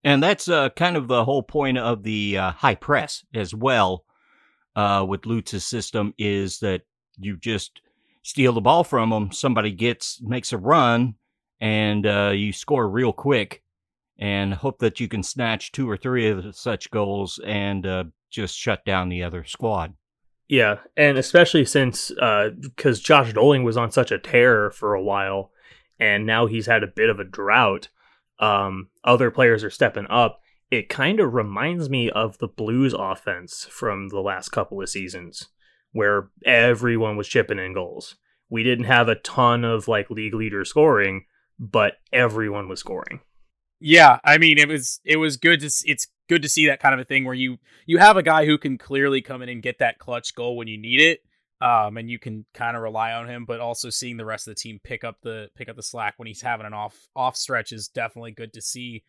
And 0.05 0.23
that's 0.23 0.49
uh, 0.49 0.71
kind 0.71 0.97
of 0.97 1.07
the 1.07 1.25
whole 1.25 1.43
point 1.43 1.79
of 1.79 2.03
the 2.03 2.39
uh, 2.39 2.53
high 2.53 2.75
press 2.75 3.25
as 3.35 3.55
well 3.55 4.05
uh, 4.75 5.05
with 5.09 5.27
Lutz's 5.27 5.65
system 5.65 6.13
is 6.19 6.59
that 6.59 6.83
you 7.19 7.37
just 7.37 7.81
steal 8.23 8.53
the 8.53 8.61
ball 8.61 8.83
from 8.83 9.11
them. 9.11 9.31
Somebody 9.31 9.71
gets 9.71 10.21
makes 10.21 10.53
a 10.53 10.59
run, 10.59 11.15
and 11.61 12.05
uh, 12.05 12.33
you 12.35 12.53
score 12.53 12.89
real 12.89 13.13
quick, 13.13 13.63
and 14.19 14.55
hope 14.55 14.81
that 14.81 14.99
you 14.99 15.07
can 15.07 15.23
snatch 15.23 15.71
two 15.71 15.89
or 15.89 15.97
three 15.97 16.29
of 16.29 16.57
such 16.57 16.91
goals 16.91 17.39
and 17.45 17.87
uh, 17.87 18.05
just 18.29 18.57
shut 18.57 18.85
down 18.85 19.09
the 19.09 19.23
other 19.23 19.45
squad. 19.45 19.95
Yeah, 20.49 20.79
and 20.97 21.17
especially 21.17 21.65
since 21.65 22.11
because 22.11 23.01
Josh 23.01 23.33
Dolling 23.33 23.63
was 23.63 23.77
on 23.77 23.93
such 23.93 24.11
a 24.11 24.19
tear 24.19 24.73
for 24.73 24.95
a 24.95 25.03
while, 25.03 25.52
and 26.03 26.27
now 26.27 26.47
he's 26.47 26.67
had 26.67 26.83
a 26.83 26.89
bit 26.89 27.09
of 27.09 27.21
a 27.21 27.25
drought. 27.25 27.89
Um, 28.41 28.89
other 29.05 29.31
players 29.31 29.63
are 29.63 29.71
stepping 29.71 30.09
up. 30.11 30.41
It 30.69 30.89
kind 30.89 31.21
of 31.21 31.33
reminds 31.33 31.89
me 31.89 32.11
of 32.11 32.39
the 32.39 32.49
Blues 32.49 32.93
offense 32.93 33.69
from 33.71 34.09
the 34.09 34.19
last 34.19 34.49
couple 34.49 34.83
of 34.83 34.89
seasons, 34.89 35.49
where 35.93 36.31
everyone 36.45 37.17
was 37.17 37.29
chipping 37.29 37.61
in 37.61 37.73
goals. 37.73 38.17
We 38.51 38.65
didn't 38.65 38.87
have 38.87 39.09
a 39.09 39.15
ton 39.15 39.65
of 39.65 39.87
like 39.87 40.11
league 40.11 40.35
leader 40.35 40.65
scoring, 40.65 41.27
but 41.57 41.99
everyone 42.13 42.69
was 42.69 42.81
scoring. 42.81 43.21
Yeah, 43.79 44.19
I 44.25 44.39
mean 44.39 44.59
it 44.59 44.67
was 44.67 44.99
it 45.05 45.19
was 45.19 45.37
good 45.37 45.61
to 45.61 45.71
it's 45.85 46.09
good 46.29 46.43
to 46.43 46.49
see 46.49 46.67
that 46.67 46.81
kind 46.81 46.95
of 46.95 47.01
a 47.01 47.05
thing 47.05 47.25
where 47.25 47.35
you 47.35 47.59
you 47.87 47.99
have 47.99 48.17
a 48.17 48.25
guy 48.25 48.45
who 48.45 48.59
can 48.59 48.77
clearly 48.77 49.23
come 49.23 49.41
in 49.41 49.49
and 49.49 49.63
get 49.63 49.79
that 49.79 50.01
clutch 50.01 50.35
goal 50.35 50.57
when 50.57 50.67
you 50.67 50.79
need 50.79 51.01
it. 51.01 51.21
Um, 51.63 51.97
and 51.97 52.11
you 52.11 52.19
can 52.19 52.45
kind 52.55 52.77
of 52.77 52.83
rely 52.83 53.13
on 53.13 53.29
him. 53.29 53.45
But 53.45 53.61
also 53.61 53.89
seeing 53.89 54.17
the 54.17 54.25
rest 54.25 54.49
of 54.49 54.55
the 54.55 54.61
team 54.61 54.81
pick 54.83 55.05
up 55.05 55.19
the 55.23 55.49
pick 55.55 55.69
up 55.69 55.77
the 55.77 55.83
slack 55.83 56.15
when 56.17 56.27
he's 56.27 56.43
having 56.43 56.67
an 56.67 56.75
off 56.75 57.09
off 57.15 57.37
stretch 57.37 57.73
is 57.73 57.89
definitely 57.89 58.33
good 58.33 58.53
to 58.55 58.61
see. 58.61 59.05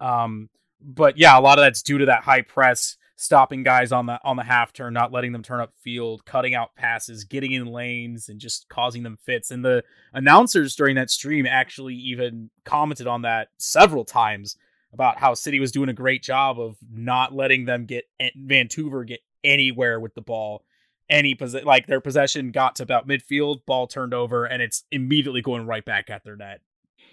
Um, 0.00 0.50
but 0.80 1.16
yeah, 1.16 1.38
a 1.38 1.40
lot 1.40 1.58
of 1.58 1.64
that's 1.64 1.82
due 1.82 1.98
to 1.98 2.06
that 2.06 2.24
high 2.24 2.42
press, 2.42 2.96
stopping 3.16 3.62
guys 3.62 3.90
on 3.90 4.04
the 4.04 4.20
on 4.22 4.36
the 4.36 4.42
half 4.44 4.74
turn, 4.74 4.92
not 4.92 5.12
letting 5.12 5.32
them 5.32 5.42
turn 5.42 5.60
up 5.60 5.72
field, 5.82 6.26
cutting 6.26 6.54
out 6.54 6.76
passes, 6.76 7.24
getting 7.24 7.52
in 7.52 7.66
lanes, 7.66 8.28
and 8.28 8.38
just 8.38 8.68
causing 8.68 9.02
them 9.02 9.16
fits. 9.24 9.50
And 9.50 9.64
the 9.64 9.82
announcers 10.12 10.76
during 10.76 10.96
that 10.96 11.10
stream 11.10 11.46
actually 11.46 11.94
even 11.94 12.50
commented 12.64 13.06
on 13.06 13.22
that 13.22 13.48
several 13.56 14.04
times 14.04 14.56
about 14.92 15.18
how 15.18 15.32
City 15.32 15.58
was 15.58 15.72
doing 15.72 15.88
a 15.88 15.94
great 15.94 16.22
job 16.22 16.60
of 16.60 16.76
not 16.92 17.34
letting 17.34 17.64
them 17.64 17.86
get 17.86 18.04
Vancouver 18.36 19.04
get 19.04 19.20
anywhere 19.42 19.98
with 19.98 20.14
the 20.14 20.20
ball. 20.20 20.64
Any 21.10 21.34
possession, 21.34 21.66
like 21.66 21.86
their 21.86 22.00
possession 22.00 22.50
got 22.50 22.76
to 22.76 22.82
about 22.82 23.06
midfield, 23.06 23.66
ball 23.66 23.86
turned 23.86 24.14
over, 24.14 24.44
and 24.46 24.62
it's 24.62 24.84
immediately 24.90 25.42
going 25.42 25.66
right 25.66 25.84
back 25.84 26.08
at 26.08 26.24
their 26.24 26.36
net. 26.36 26.60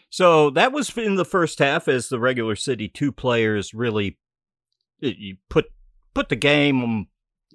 So 0.10 0.50
that 0.52 0.72
was 0.72 0.96
in 0.98 1.16
the 1.16 1.26
first 1.26 1.60
half 1.60 1.88
as 1.88 2.10
the 2.10 2.20
regular 2.20 2.56
City 2.56 2.88
two 2.88 3.12
players 3.12 3.74
really 3.74 4.18
put 5.50 5.66
put 6.14 6.30
the 6.30 6.36
game 6.36 7.08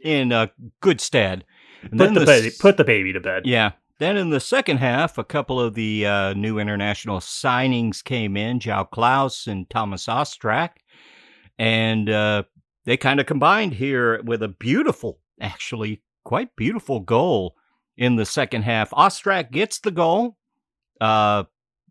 in 0.03 0.33
a 0.33 0.51
good 0.81 1.01
stead. 1.01 1.45
And 1.83 1.99
put 1.99 2.15
the, 2.15 2.21
the 2.21 2.27
baby, 2.27 2.51
put 2.59 2.77
the 2.77 2.85
baby 2.85 3.13
to 3.13 3.21
bed. 3.21 3.43
Yeah. 3.47 3.73
Then 3.99 4.17
in 4.17 4.31
the 4.31 4.41
second 4.41 4.79
half, 4.79 5.17
a 5.17 5.25
couple 5.25 5.59
of 5.59 5.75
the 5.75 6.07
uh, 6.07 6.35
new 6.35 6.59
international 6.59 7.21
signings 7.21 8.05
came 8.05 8.37
in: 8.37 8.59
João 8.59 8.89
Klauss 8.91 9.47
and 9.47 9.69
Thomas 9.71 10.07
Ostrak, 10.07 10.71
and 11.59 12.11
uh, 12.11 12.43
they 12.85 12.99
kind 12.99 13.21
of 13.21 13.27
combined 13.27 13.73
here 13.75 14.21
with 14.23 14.43
a 14.43 14.49
beautiful, 14.49 15.21
actually 15.41 16.03
quite 16.27 16.57
beautiful 16.57 16.99
goal 16.99 17.55
in 17.97 18.17
the 18.17 18.27
second 18.27 18.63
half. 18.63 18.91
Ostrak 18.91 19.53
gets 19.53 19.79
the 19.79 19.93
goal. 19.93 20.37
Uh, 21.01 21.45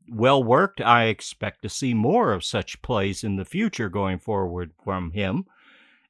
well 0.10 0.44
worked. 0.44 0.82
I 0.82 1.06
expect 1.06 1.62
to 1.62 1.70
see 1.70 1.94
more 1.94 2.34
of 2.34 2.44
such 2.44 2.82
plays 2.82 3.24
in 3.24 3.38
the 3.38 3.46
future 3.46 3.88
going 3.88 4.20
forward 4.20 4.72
from 4.84 5.12
him. 5.12 5.46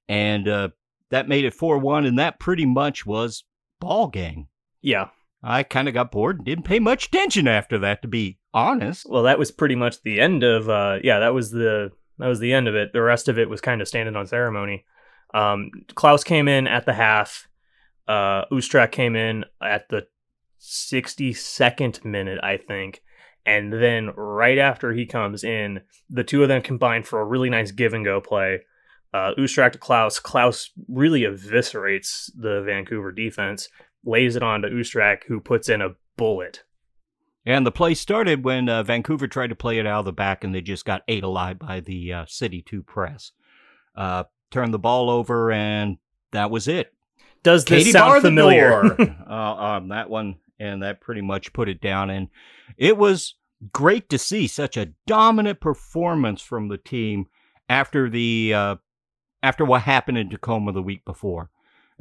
And 0.10 0.48
uh, 0.48 0.70
that 1.12 1.30
made 1.30 1.46
it 1.46 1.54
4 1.54 1.78
1, 1.78 2.06
and 2.06 2.18
that 2.18 2.40
pretty 2.40 2.66
much 2.66 3.06
was 3.06 3.44
ball 3.80 4.08
game. 4.08 4.48
Yeah. 4.82 5.10
I 5.44 5.62
kind 5.62 5.88
of 5.88 5.94
got 5.94 6.12
bored 6.12 6.38
and 6.38 6.46
didn't 6.46 6.66
pay 6.66 6.80
much 6.80 7.06
attention 7.06 7.48
after 7.48 7.78
that, 7.78 8.02
to 8.02 8.08
be 8.08 8.40
honest. 8.56 9.08
Well, 9.08 9.24
that 9.24 9.38
was 9.38 9.52
pretty 9.52 9.76
much 9.76 10.02
the 10.02 10.20
end 10.20 10.44
of, 10.44 10.68
uh, 10.68 10.98
yeah, 11.04 11.20
that 11.20 11.36
was 11.36 11.52
the 11.52 11.92
that 12.18 12.28
was 12.28 12.40
the 12.40 12.54
end 12.54 12.68
of 12.68 12.74
it. 12.74 12.92
The 12.92 13.04
rest 13.04 13.28
of 13.28 13.38
it 13.38 13.50
was 13.50 13.62
kind 13.62 13.82
of 13.82 13.88
standing 13.88 14.16
on 14.16 14.26
ceremony. 14.26 14.86
Um, 15.34 15.70
Klauss 15.90 16.26
came 16.26 16.48
in 16.48 16.66
at 16.66 16.88
the 16.88 16.94
half. 16.94 17.48
Uh, 18.08 18.46
Ostrak 18.52 18.92
came 18.92 19.16
in 19.16 19.46
at 19.62 19.90
the 19.90 20.08
62nd 20.62 22.04
minute, 22.06 22.40
I 22.44 22.58
think. 22.58 23.02
And 23.46 23.72
then 23.72 24.10
right 24.16 24.58
after 24.58 24.94
he 24.94 25.06
comes 25.06 25.44
in, 25.44 25.82
the 26.10 26.24
two 26.24 26.42
of 26.42 26.50
them 26.50 26.62
combine 26.62 27.04
for 27.04 27.22
a 27.22 27.26
really 27.26 27.50
nice 27.50 27.72
give 27.72 27.94
and 27.94 28.04
go 28.04 28.20
play. 28.20 28.62
Uh, 29.14 29.32
Ostrak 29.38 29.74
to 29.74 29.78
Klauss. 29.78 30.22
Klauss 30.22 30.70
really 30.88 31.22
eviscerates 31.22 32.32
the 32.36 32.62
Vancouver 32.66 33.12
defense, 33.12 33.70
lays 34.04 34.36
it 34.36 34.44
on 34.44 34.62
to 34.62 34.70
Ostrak, 34.70 35.24
who 35.28 35.40
puts 35.40 35.70
in 35.70 35.82
a 35.82 35.96
bullet. 36.18 36.64
And 37.46 37.66
the 37.66 37.72
play 37.72 37.94
started 37.94 38.44
when 38.44 38.68
uh, 38.68 38.82
Vancouver 38.82 39.28
tried 39.28 39.52
to 39.52 39.56
play 39.56 39.78
it 39.78 39.86
out 39.86 40.00
of 40.00 40.06
the 40.06 40.12
back, 40.12 40.44
and 40.44 40.54
they 40.54 40.62
just 40.62 40.84
got 40.84 41.04
ate 41.08 41.24
alive 41.24 41.60
by 41.60 41.80
the 41.80 42.12
uh, 42.12 42.26
City 42.28 42.64
2 42.64 42.82
press. 42.82 43.32
Uh, 43.96 44.24
turned 44.50 44.74
the 44.74 44.80
ball 44.80 45.12
over, 45.12 45.52
and 45.52 45.98
that 46.32 46.50
was 46.50 46.68
it. 46.68 46.95
Does 47.46 47.64
this 47.64 47.84
Katie 47.84 47.92
sound 47.92 48.24
familiar? 48.24 48.84
uh, 49.30 49.32
on 49.32 49.90
that 49.90 50.10
one, 50.10 50.38
and 50.60 50.82
that 50.82 51.00
pretty 51.00 51.22
much 51.22 51.54
put 51.54 51.70
it 51.70 51.80
down. 51.80 52.10
And 52.10 52.30
it 52.76 52.98
was 52.98 53.36
great 53.72 54.10
to 54.10 54.18
see 54.18 54.48
such 54.48 54.78
a 54.78 54.94
dominant 55.06 55.62
performance 55.62 56.42
from 56.42 56.70
the 56.70 56.80
team 56.80 57.28
after 57.70 58.10
the 58.10 58.52
uh, 58.52 58.76
after 59.44 59.64
what 59.64 59.84
happened 59.84 60.18
in 60.18 60.32
Tacoma 60.32 60.72
the 60.72 60.82
week 60.82 61.06
before. 61.06 61.52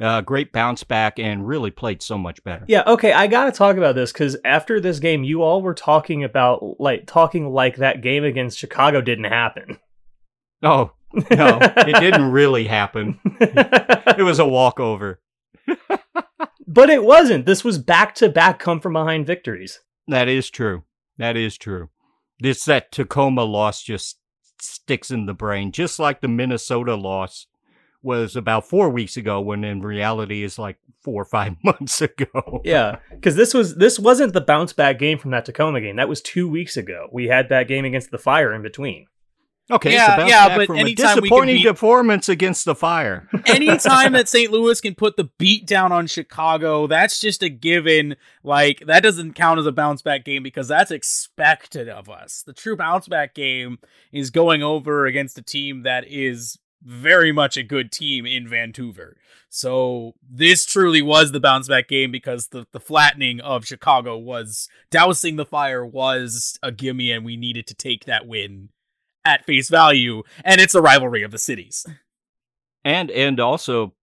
Uh, 0.00 0.22
great 0.22 0.50
bounce 0.50 0.82
back 0.82 1.18
and 1.18 1.46
really 1.46 1.70
played 1.70 2.02
so 2.02 2.16
much 2.16 2.42
better. 2.42 2.64
Yeah, 2.66 2.82
okay, 2.86 3.12
I 3.12 3.26
got 3.26 3.44
to 3.44 3.52
talk 3.52 3.76
about 3.76 3.94
this 3.94 4.12
because 4.12 4.38
after 4.46 4.80
this 4.80 4.98
game, 4.98 5.24
you 5.24 5.42
all 5.42 5.60
were 5.60 5.74
talking 5.74 6.24
about 6.24 6.80
like 6.80 7.06
talking 7.06 7.50
like 7.52 7.76
that 7.76 8.00
game 8.00 8.24
against 8.24 8.58
Chicago 8.58 9.02
didn't 9.02 9.24
happen. 9.24 9.78
Oh 10.62 10.92
no, 11.12 11.58
it 11.60 12.00
didn't 12.00 12.32
really 12.32 12.64
happen. 12.64 13.20
it 13.40 14.24
was 14.24 14.38
a 14.38 14.46
walkover. 14.48 15.20
but 16.66 16.90
it 16.90 17.04
wasn't. 17.04 17.46
This 17.46 17.64
was 17.64 17.78
back 17.78 18.14
to 18.16 18.28
back 18.28 18.58
come 18.58 18.80
from 18.80 18.94
behind 18.94 19.26
victories. 19.26 19.80
That 20.08 20.28
is 20.28 20.50
true. 20.50 20.84
That 21.18 21.36
is 21.36 21.56
true. 21.56 21.90
This 22.40 22.64
that 22.64 22.92
Tacoma 22.92 23.44
loss 23.44 23.82
just 23.82 24.18
sticks 24.60 25.10
in 25.10 25.26
the 25.26 25.34
brain, 25.34 25.72
just 25.72 25.98
like 25.98 26.20
the 26.20 26.28
Minnesota 26.28 26.94
loss 26.94 27.46
was 28.02 28.36
about 28.36 28.68
four 28.68 28.90
weeks 28.90 29.16
ago, 29.16 29.40
when 29.40 29.64
in 29.64 29.80
reality 29.80 30.42
is 30.42 30.58
like 30.58 30.76
four 31.02 31.22
or 31.22 31.26
five 31.26 31.56
months 31.64 32.00
ago. 32.00 32.60
yeah, 32.64 32.98
because 33.10 33.36
this 33.36 33.54
was 33.54 33.76
this 33.76 33.98
wasn't 33.98 34.32
the 34.32 34.40
bounce 34.40 34.72
back 34.72 34.98
game 34.98 35.18
from 35.18 35.30
that 35.30 35.44
Tacoma 35.44 35.80
game. 35.80 35.96
That 35.96 36.08
was 36.08 36.20
two 36.20 36.48
weeks 36.48 36.76
ago. 36.76 37.08
We 37.12 37.28
had 37.28 37.48
that 37.48 37.68
game 37.68 37.84
against 37.84 38.10
the 38.10 38.18
Fire 38.18 38.52
in 38.52 38.62
between. 38.62 39.06
Okay, 39.70 39.94
yeah, 39.94 40.26
yeah, 40.26 40.56
but 40.56 40.68
anytime 40.70 41.16
disappointing 41.16 41.56
beat, 41.56 41.66
performance 41.66 42.28
against 42.28 42.66
the 42.66 42.74
Fire. 42.74 43.26
anytime 43.46 44.12
that 44.12 44.28
St. 44.28 44.52
Louis 44.52 44.78
can 44.78 44.94
put 44.94 45.16
the 45.16 45.30
beat 45.38 45.66
down 45.66 45.90
on 45.90 46.06
Chicago, 46.06 46.86
that's 46.86 47.18
just 47.18 47.42
a 47.42 47.48
given. 47.48 48.16
Like 48.42 48.82
that 48.86 49.02
doesn't 49.02 49.32
count 49.32 49.58
as 49.58 49.64
a 49.64 49.72
bounce 49.72 50.02
back 50.02 50.26
game 50.26 50.42
because 50.42 50.68
that's 50.68 50.90
expected 50.90 51.88
of 51.88 52.10
us. 52.10 52.42
The 52.46 52.52
true 52.52 52.76
bounce 52.76 53.08
back 53.08 53.34
game 53.34 53.78
is 54.12 54.28
going 54.28 54.62
over 54.62 55.06
against 55.06 55.38
a 55.38 55.42
team 55.42 55.82
that 55.84 56.04
is 56.06 56.58
very 56.82 57.32
much 57.32 57.56
a 57.56 57.62
good 57.62 57.90
team 57.90 58.26
in 58.26 58.46
Vancouver. 58.46 59.16
So 59.48 60.12
this 60.28 60.66
truly 60.66 61.00
was 61.00 61.32
the 61.32 61.40
bounce 61.40 61.68
back 61.68 61.88
game 61.88 62.12
because 62.12 62.48
the, 62.48 62.66
the 62.72 62.80
flattening 62.80 63.40
of 63.40 63.64
Chicago 63.64 64.18
was 64.18 64.68
dousing 64.90 65.36
the 65.36 65.46
fire 65.46 65.86
was 65.86 66.58
a 66.62 66.70
gimme 66.70 67.10
and 67.10 67.24
we 67.24 67.38
needed 67.38 67.66
to 67.68 67.74
take 67.74 68.04
that 68.04 68.26
win 68.26 68.68
at 69.24 69.44
face 69.44 69.68
value, 69.70 70.22
and 70.44 70.60
it's 70.60 70.74
a 70.74 70.82
rivalry 70.82 71.22
of 71.22 71.30
the 71.30 71.38
cities. 71.38 71.86
And 72.84 73.10
and 73.10 73.40
also, 73.40 73.94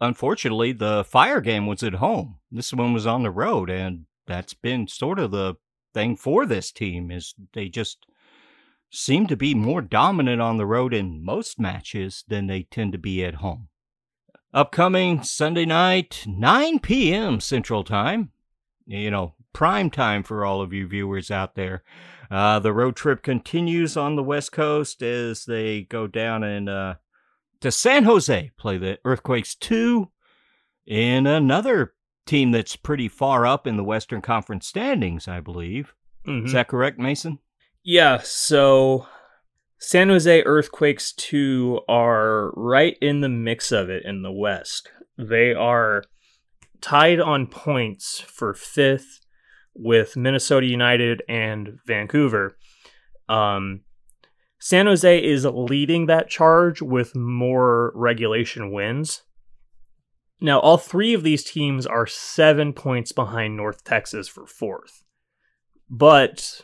unfortunately, 0.00 0.72
the 0.72 1.04
fire 1.04 1.40
game 1.40 1.66
was 1.66 1.82
at 1.82 1.94
home. 1.94 2.36
This 2.50 2.72
one 2.72 2.92
was 2.92 3.06
on 3.06 3.22
the 3.22 3.30
road, 3.30 3.70
and 3.70 4.06
that's 4.26 4.54
been 4.54 4.86
sort 4.88 5.18
of 5.18 5.30
the 5.30 5.56
thing 5.92 6.16
for 6.16 6.46
this 6.46 6.70
team 6.70 7.10
is 7.10 7.34
they 7.52 7.68
just 7.68 8.06
seem 8.90 9.26
to 9.26 9.36
be 9.36 9.54
more 9.54 9.80
dominant 9.80 10.40
on 10.42 10.56
the 10.56 10.66
road 10.66 10.92
in 10.92 11.24
most 11.24 11.58
matches 11.58 12.24
than 12.28 12.46
they 12.46 12.62
tend 12.64 12.92
to 12.92 12.98
be 12.98 13.24
at 13.24 13.36
home. 13.36 13.68
Upcoming 14.52 15.22
Sunday 15.22 15.64
night, 15.64 16.24
9 16.26 16.80
p.m. 16.80 17.40
Central 17.40 17.84
Time. 17.84 18.32
You 18.86 19.10
know, 19.10 19.34
prime 19.52 19.90
time 19.90 20.24
for 20.24 20.44
all 20.44 20.60
of 20.60 20.72
you 20.72 20.88
viewers 20.88 21.30
out 21.30 21.54
there. 21.54 21.84
Uh, 22.30 22.60
the 22.60 22.72
road 22.72 22.94
trip 22.94 23.22
continues 23.22 23.96
on 23.96 24.14
the 24.14 24.22
West 24.22 24.52
Coast 24.52 25.02
as 25.02 25.44
they 25.44 25.82
go 25.82 26.06
down 26.06 26.44
and 26.44 26.68
uh, 26.68 26.94
to 27.60 27.72
San 27.72 28.04
Jose, 28.04 28.50
play 28.56 28.78
the 28.78 28.98
Earthquakes 29.04 29.54
2 29.56 30.08
in 30.86 31.26
another 31.26 31.94
team 32.26 32.52
that's 32.52 32.76
pretty 32.76 33.08
far 33.08 33.46
up 33.46 33.66
in 33.66 33.76
the 33.76 33.84
Western 33.84 34.22
Conference 34.22 34.66
standings, 34.66 35.26
I 35.26 35.40
believe. 35.40 35.94
Mm-hmm. 36.26 36.46
Is 36.46 36.52
that 36.52 36.68
correct, 36.68 36.98
Mason? 36.98 37.38
Yeah, 37.82 38.20
so 38.22 39.06
San 39.78 40.08
Jose 40.08 40.42
Earthquakes 40.44 41.12
2 41.12 41.80
are 41.88 42.52
right 42.54 42.96
in 43.00 43.20
the 43.20 43.28
mix 43.28 43.72
of 43.72 43.90
it 43.90 44.04
in 44.04 44.22
the 44.22 44.32
West. 44.32 44.90
They 45.18 45.52
are 45.52 46.04
tied 46.80 47.20
on 47.20 47.46
points 47.46 48.20
for 48.20 48.54
fifth 48.54 49.20
with 49.74 50.16
Minnesota 50.16 50.66
United 50.66 51.22
and 51.28 51.78
Vancouver. 51.86 52.56
Um, 53.28 53.82
San 54.58 54.86
Jose 54.86 55.24
is 55.24 55.46
leading 55.46 56.06
that 56.06 56.28
charge 56.28 56.82
with 56.82 57.16
more 57.16 57.92
regulation 57.94 58.72
wins. 58.72 59.22
Now, 60.40 60.58
all 60.60 60.78
three 60.78 61.14
of 61.14 61.22
these 61.22 61.44
teams 61.44 61.86
are 61.86 62.06
seven 62.06 62.72
points 62.72 63.12
behind 63.12 63.56
North 63.56 63.84
Texas 63.84 64.28
for 64.28 64.46
fourth. 64.46 65.02
But 65.88 66.62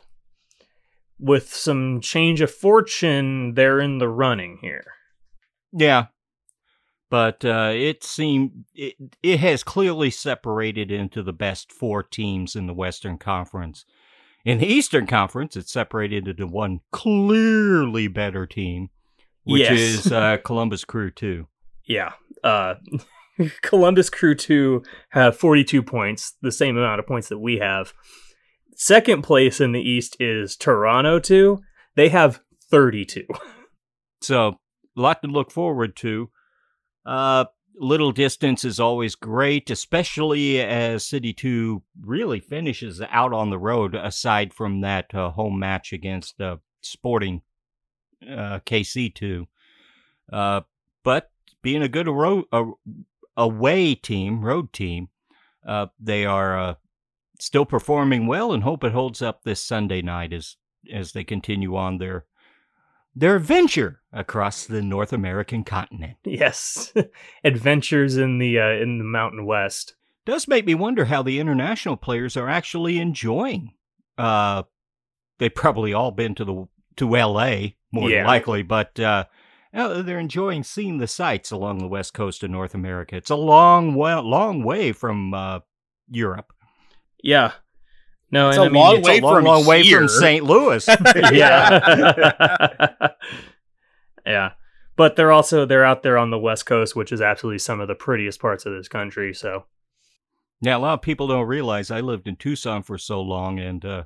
with 1.18 1.52
some 1.52 2.00
change 2.00 2.40
of 2.40 2.50
fortune, 2.50 3.54
they're 3.54 3.80
in 3.80 3.98
the 3.98 4.08
running 4.08 4.58
here. 4.60 4.84
Yeah, 5.72 6.06
but 7.10 7.44
uh, 7.44 7.70
it 7.72 8.02
seemed 8.02 8.64
it, 8.75 8.94
it 9.22 9.40
has 9.40 9.62
clearly 9.62 10.10
separated 10.10 10.90
into 10.90 11.22
the 11.22 11.32
best 11.32 11.72
four 11.72 12.02
teams 12.02 12.56
in 12.56 12.66
the 12.66 12.75
Western 12.75 13.18
Conference. 13.18 13.84
In 14.44 14.58
the 14.58 14.66
Eastern 14.66 15.06
Conference, 15.06 15.56
it's 15.56 15.72
separated 15.72 16.28
into 16.28 16.46
one 16.46 16.80
clearly 16.92 18.06
better 18.06 18.46
team, 18.46 18.90
which 19.44 19.62
yes. 19.62 19.72
is 19.72 20.12
uh, 20.12 20.36
Columbus 20.44 20.84
Crew 20.84 21.10
2. 21.10 21.46
Yeah, 21.84 22.12
uh, 22.44 22.75
Columbus 23.62 24.10
Crew 24.10 24.34
2 24.34 24.82
have 25.10 25.36
42 25.36 25.82
points, 25.82 26.34
the 26.42 26.52
same 26.52 26.76
amount 26.76 27.00
of 27.00 27.06
points 27.06 27.28
that 27.28 27.38
we 27.38 27.58
have. 27.58 27.92
Second 28.76 29.22
place 29.22 29.60
in 29.60 29.72
the 29.72 29.80
East 29.80 30.16
is 30.20 30.56
Toronto 30.56 31.18
2. 31.18 31.58
They 31.94 32.08
have 32.08 32.40
32. 32.70 33.25
So, 34.22 34.58
a 34.96 35.00
lot 35.00 35.20
to 35.22 35.28
look 35.28 35.50
forward 35.50 35.94
to. 35.96 36.30
Uh, 37.06 37.44
little 37.78 38.10
distance 38.10 38.64
is 38.64 38.80
always 38.80 39.14
great, 39.14 39.70
especially 39.70 40.60
as 40.60 41.06
City 41.06 41.32
2 41.32 41.82
really 42.00 42.40
finishes 42.40 43.00
out 43.10 43.32
on 43.32 43.50
the 43.50 43.58
road, 43.58 43.94
aside 43.94 44.52
from 44.52 44.80
that 44.80 45.14
uh, 45.14 45.30
home 45.30 45.58
match 45.58 45.92
against 45.92 46.40
uh, 46.40 46.56
Sporting 46.80 47.42
uh, 48.22 48.60
KC 48.66 49.14
2. 49.14 49.46
Uh, 50.32 50.62
but 51.04 51.30
being 51.62 51.82
a 51.82 51.88
good 51.88 52.08
ro- 52.08 52.44
a, 52.50 52.64
away 53.36 53.94
team, 53.94 54.44
road 54.44 54.72
team, 54.72 55.08
uh, 55.66 55.86
they 56.00 56.25
are 56.25 56.58
uh, 56.58 56.75
still 57.38 57.66
performing 57.66 58.26
well 58.26 58.52
and 58.52 58.62
hope 58.62 58.82
it 58.84 58.92
holds 58.92 59.22
up 59.22 59.42
this 59.42 59.62
Sunday 59.62 60.02
night 60.02 60.32
as 60.32 60.56
as 60.92 61.12
they 61.12 61.25
continue 61.25 61.75
on 61.75 61.98
their 61.98 62.25
their 63.16 63.37
adventure 63.37 64.02
across 64.12 64.66
the 64.66 64.82
North 64.82 65.12
American 65.12 65.64
continent. 65.64 66.16
Yes. 66.25 66.92
Adventures 67.44 68.16
in 68.16 68.38
the 68.38 68.58
uh, 68.61 68.68
in 68.82 68.99
the 68.99 69.04
Mountain 69.04 69.46
West. 69.46 69.94
Does 70.26 70.46
make 70.46 70.66
me 70.66 70.75
wonder 70.75 71.06
how 71.06 71.23
the 71.23 71.38
international 71.40 71.96
players 71.96 72.37
are 72.37 72.49
actually 72.49 72.99
enjoying. 72.99 73.73
Uh 74.18 74.62
they've 75.38 75.54
probably 75.54 75.92
all 75.92 76.11
been 76.11 76.35
to 76.37 76.44
the 76.44 76.68
to 76.96 77.08
LA 77.16 77.68
more 77.92 78.11
Yeah. 78.11 78.18
than 78.18 78.26
likely, 78.26 78.62
but 78.62 78.99
uh 79.00 79.25
uh, 79.75 80.00
they're 80.00 80.18
enjoying 80.18 80.62
seeing 80.62 80.96
the 80.99 81.06
sights 81.06 81.50
along 81.50 81.78
the 81.78 81.87
west 81.88 82.14
coast 82.14 82.42
of 82.42 82.50
North 82.50 82.75
America. 82.75 83.14
It's 83.14 83.28
a 83.28 83.37
long, 83.37 83.94
long 83.94 84.64
way 84.64 84.92
from 84.92 85.35
uh, 85.35 85.61
Europe. 86.08 86.50
Yeah. 87.23 87.52
No, 88.30 88.49
It's 88.49 88.59
and 88.59 88.66
a 88.66 88.68
I 88.68 88.73
mean, 88.73 88.83
long 88.83 88.97
It's 88.99 89.09
way 89.09 89.18
a 89.18 89.21
long, 89.23 89.35
from 89.37 89.45
long 89.45 89.66
way 89.66 89.83
here. 89.83 89.99
from 89.99 90.09
St. 90.09 90.45
Louis. 90.45 90.88
yeah. 91.33 93.09
yeah. 94.26 94.52
But 94.97 95.16
they're 95.16 95.33
also 95.33 95.66
they're 95.66 95.85
out 95.85 96.02
there 96.02 96.16
on 96.18 96.30
the 96.30 96.38
west 96.38 96.66
coast, 96.66 96.97
which 96.97 97.12
is 97.12 97.21
absolutely 97.21 97.59
some 97.59 97.80
of 97.80 97.88
the 97.88 97.95
prettiest 97.95 98.40
parts 98.40 98.64
of 98.66 98.73
this 98.73 98.88
country, 98.88 99.35
so 99.35 99.64
Now, 100.62 100.78
a 100.78 100.80
lot 100.80 100.95
of 100.95 101.02
people 101.02 101.28
don't 101.28 101.47
realize 101.47 101.90
I 101.90 102.00
lived 102.00 102.26
in 102.26 102.37
Tucson 102.37 102.83
for 102.83 102.97
so 102.97 103.21
long, 103.21 103.59
and 103.59 103.85
uh, 103.85 104.04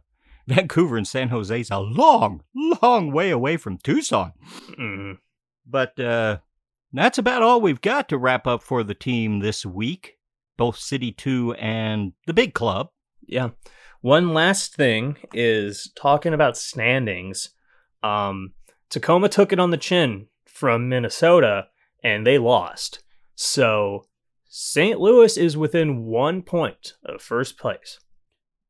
Vancouver 0.48 0.96
and 0.96 1.06
San 1.06 1.28
Jose 1.28 1.60
is 1.60 1.70
a 1.70 1.78
long, 1.78 2.42
long 2.82 3.12
way 3.12 3.30
away 3.30 3.56
from 3.56 3.78
Tucson. 3.78 4.32
mm. 4.78 5.18
But 5.64 5.98
uh, 6.00 6.38
that's 6.92 7.18
about 7.18 7.42
all 7.42 7.60
we've 7.60 7.80
got 7.80 8.08
to 8.08 8.18
wrap 8.18 8.48
up 8.48 8.60
for 8.64 8.82
the 8.82 8.94
team 8.94 9.38
this 9.38 9.64
week, 9.64 10.18
both 10.56 10.76
City 10.76 11.12
2 11.12 11.54
and 11.54 12.12
the 12.26 12.34
big 12.34 12.52
club. 12.54 12.88
Yeah. 13.28 13.50
One 14.00 14.32
last 14.32 14.74
thing 14.74 15.18
is 15.34 15.90
talking 15.94 16.32
about 16.32 16.56
standings. 16.56 17.50
Um, 18.02 18.52
Tacoma 18.88 19.28
took 19.28 19.52
it 19.52 19.60
on 19.60 19.70
the 19.70 19.76
chin 19.76 20.28
from 20.46 20.88
Minnesota 20.88 21.66
and 22.02 22.26
they 22.26 22.38
lost. 22.38 23.02
So 23.34 24.06
St. 24.48 24.98
Louis 24.98 25.36
is 25.36 25.56
within 25.56 26.06
one 26.06 26.42
point 26.42 26.94
of 27.04 27.20
first 27.20 27.58
place. 27.58 28.00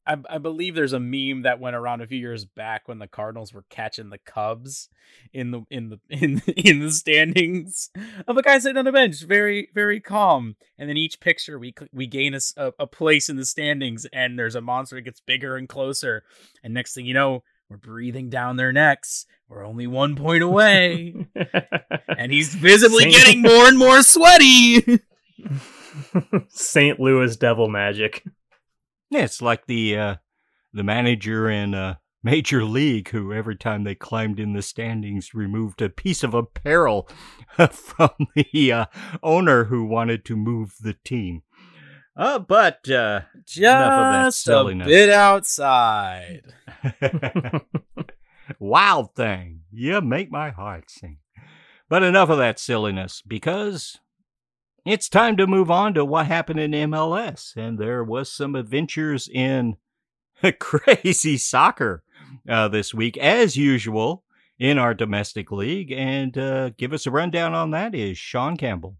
I, 0.07 0.17
I 0.29 0.39
believe 0.39 0.75
there's 0.75 0.93
a 0.93 1.01
meme 1.01 1.43
that 1.43 1.61
went 1.61 1.77
around 1.77 2.01
a 2.01 2.07
few 2.07 2.19
years 2.19 2.45
back 2.45 2.89
when 2.89 2.99
the 2.99 3.07
Cardinals 3.07 3.53
were 3.53 3.65
catching 3.69 4.11
the 4.11 4.19
Cubs 4.19 4.89
in 5.33 5.51
the 5.51 5.63
in 5.71 5.91
the 5.91 6.01
in 6.11 6.43
in 6.57 6.81
the 6.81 6.91
standings 6.91 7.91
of 8.27 8.37
a 8.37 8.43
guy 8.43 8.59
sitting 8.59 8.79
on 8.79 8.85
the 8.85 8.93
bench, 8.93 9.23
very 9.23 9.69
very 9.75 10.01
calm. 10.01 10.57
And 10.79 10.89
then 10.89 10.97
each 10.97 11.21
picture 11.21 11.59
we 11.59 11.75
we 11.93 12.07
gain 12.07 12.35
a, 12.57 12.73
a 12.79 12.87
place 12.87 13.29
in 13.29 13.37
the 13.37 13.45
standings, 13.45 14.07
and 14.13 14.39
there's 14.39 14.55
a 14.55 14.61
monster 14.61 14.97
that 14.97 15.03
gets 15.03 15.21
bigger 15.21 15.57
and 15.57 15.69
closer. 15.69 16.25
And 16.63 16.75
next 16.75 16.95
thing 16.95 17.07
you 17.07 17.15
know, 17.15 17.43
we're 17.69 17.77
breathing 17.77 18.31
down 18.31 18.57
their 18.57 18.73
necks. 18.73 19.27
We're 19.49 19.67
only 19.67 19.87
one 19.87 20.17
point 20.17 20.43
away, 20.43 21.15
and 22.17 22.33
he's 22.33 22.55
visibly 22.55 23.05
Same. 23.05 23.13
getting 23.13 23.43
more 23.43 23.67
and 23.67 23.79
more 23.79 24.03
sweaty. 24.03 25.01
St. 26.49 27.01
Louis 27.01 27.37
Devil 27.37 27.69
Magic. 27.69 28.25
Yeah, 29.11 29.25
it's 29.25 29.43
like 29.43 29.67
the 29.67 29.97
uh, 29.97 30.15
the 30.73 30.85
manager 30.85 31.51
in 31.51 31.75
uh, 31.75 31.97
Major 32.23 32.65
League 32.65 33.09
who, 33.11 33.33
every 33.33 33.57
time 33.57 33.85
they 33.85 33.95
climbed 33.95 34.39
in 34.39 34.53
the 34.53 34.63
standings, 34.63 35.35
removed 35.35 35.83
a 35.83 35.89
piece 35.89 36.23
of 36.23 36.35
apparel 36.35 37.09
from 37.71 38.11
the 38.35 38.73
uh, 38.73 38.87
owner 39.23 39.65
who 39.65 39.85
wanted 39.85 40.25
to 40.27 40.37
move 40.37 40.77
the 40.81 40.95
team. 41.05 41.43
Uh, 42.17 42.39
but 42.39 42.89
uh, 42.91 43.23
Enough 43.57 43.93
of 43.93 44.13
that 44.13 44.25
Just 44.27 44.49
a 44.49 44.75
bit 44.85 45.11
outside. 45.11 46.43
Wild 48.59 49.15
thing. 49.15 49.63
You 49.73 50.01
make 50.01 50.31
my 50.31 50.51
heart 50.51 50.91
sing. 50.91 51.19
But 51.89 52.03
enough 52.03 52.29
of 52.29 52.39
that 52.39 52.59
silliness 52.59 53.23
because 53.27 53.99
it's 54.85 55.09
time 55.09 55.37
to 55.37 55.47
move 55.47 55.71
on 55.71 55.95
to 55.95 56.05
what 56.05 56.27
happened 56.27 56.61
in 56.61 56.73
MLS. 56.73 57.57
And 57.57 57.79
there 57.79 58.03
was 58.03 58.33
some 58.33 58.55
adventures 58.55 59.29
in 59.29 59.77
crazy 60.59 61.37
soccer 61.37 62.03
uh, 62.49 62.69
this 62.69 62.95
week, 62.95 63.17
as 63.17 63.57
usual, 63.57 64.25
in 64.59 64.79
our 64.79 64.95
domestic 64.95 65.51
league. 65.51 65.93
And 65.93 66.37
uh, 66.37 66.71
give 66.71 66.93
us 66.93 67.07
a 67.07 67.11
rundown 67.11 67.55
on 67.55 67.71
that 67.73 67.95
is 67.95 68.19
Sean 68.19 68.57
Campbell. 68.57 68.97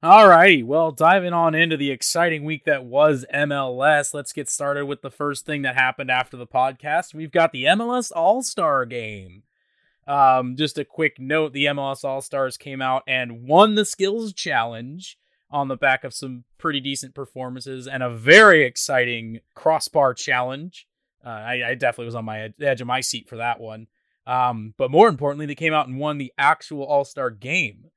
All 0.00 0.28
righty. 0.28 0.62
well, 0.62 0.92
diving 0.92 1.32
on 1.32 1.56
into 1.56 1.76
the 1.76 1.90
exciting 1.90 2.44
week 2.44 2.64
that 2.66 2.84
was 2.84 3.26
MLS, 3.34 4.14
let's 4.14 4.32
get 4.32 4.48
started 4.48 4.86
with 4.86 5.02
the 5.02 5.10
first 5.10 5.44
thing 5.44 5.62
that 5.62 5.74
happened 5.74 6.08
after 6.08 6.36
the 6.36 6.46
podcast. 6.46 7.14
We've 7.14 7.32
got 7.32 7.50
the 7.50 7.64
MLS 7.64 8.12
All 8.14 8.42
Star 8.42 8.86
game. 8.86 9.42
Um, 10.08 10.56
just 10.56 10.78
a 10.78 10.86
quick 10.86 11.20
note 11.20 11.52
the 11.52 11.66
MLS 11.66 12.02
All 12.02 12.22
Stars 12.22 12.56
came 12.56 12.80
out 12.80 13.02
and 13.06 13.46
won 13.46 13.74
the 13.74 13.84
Skills 13.84 14.32
Challenge 14.32 15.18
on 15.50 15.68
the 15.68 15.76
back 15.76 16.02
of 16.02 16.14
some 16.14 16.44
pretty 16.56 16.80
decent 16.80 17.14
performances 17.14 17.86
and 17.86 18.02
a 18.02 18.10
very 18.10 18.64
exciting 18.64 19.40
crossbar 19.54 20.14
challenge. 20.14 20.86
Uh, 21.24 21.28
I, 21.28 21.70
I 21.70 21.74
definitely 21.74 22.06
was 22.06 22.14
on 22.14 22.24
my 22.24 22.40
ed- 22.40 22.54
edge 22.60 22.80
of 22.80 22.86
my 22.86 23.02
seat 23.02 23.28
for 23.28 23.36
that 23.36 23.60
one. 23.60 23.86
Um, 24.26 24.74
but 24.78 24.90
more 24.90 25.08
importantly, 25.08 25.46
they 25.46 25.54
came 25.54 25.74
out 25.74 25.88
and 25.88 25.98
won 25.98 26.16
the 26.16 26.32
actual 26.38 26.84
All 26.84 27.04
Star 27.04 27.30
game. 27.30 27.90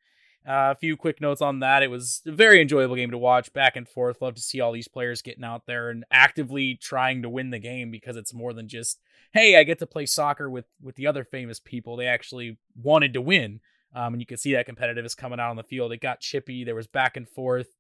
Uh, 0.48 0.74
a 0.74 0.76
few 0.76 0.98
quick 0.98 1.22
notes 1.22 1.42
on 1.42 1.60
that. 1.60 1.84
It 1.84 1.92
was 1.92 2.22
a 2.26 2.32
very 2.32 2.62
enjoyable 2.62 2.96
game 2.96 3.12
to 3.12 3.18
watch, 3.18 3.54
back 3.54 3.76
and 3.76 3.88
forth. 3.88 4.22
Love 4.22 4.34
to 4.36 4.42
see 4.42 4.60
all 4.60 4.72
these 4.72 4.88
players 4.88 5.22
getting 5.22 5.44
out 5.44 5.68
there 5.68 5.92
and 5.92 6.04
actively 6.10 6.76
trying 6.82 7.22
to 7.22 7.30
win 7.30 7.52
the 7.52 7.60
game 7.60 7.92
because 7.92 8.16
it's 8.16 8.34
more 8.34 8.52
than 8.52 8.68
just, 8.68 9.00
hey, 9.34 9.56
I 9.56 9.64
get 9.64 9.78
to 9.80 9.86
play 9.86 10.08
soccer 10.08 10.50
with 10.50 10.66
with 10.82 10.96
the 10.96 11.06
other 11.06 11.24
famous 11.24 11.60
people. 11.60 11.96
They 11.96 12.08
actually 12.08 12.58
wanted 12.76 13.14
to 13.14 13.22
win, 13.22 13.60
um, 13.94 14.16
and 14.16 14.22
you 14.22 14.26
can 14.26 14.38
see 14.38 14.54
that 14.54 14.68
competitiveness 14.68 15.16
coming 15.16 15.40
out 15.40 15.52
on 15.52 15.58
the 15.58 15.64
field. 15.64 15.92
It 15.92 16.02
got 16.02 16.22
chippy. 16.22 16.64
There 16.64 16.76
was 16.76 16.88
back 16.88 17.18
and 17.18 17.30
forth. 17.30 17.76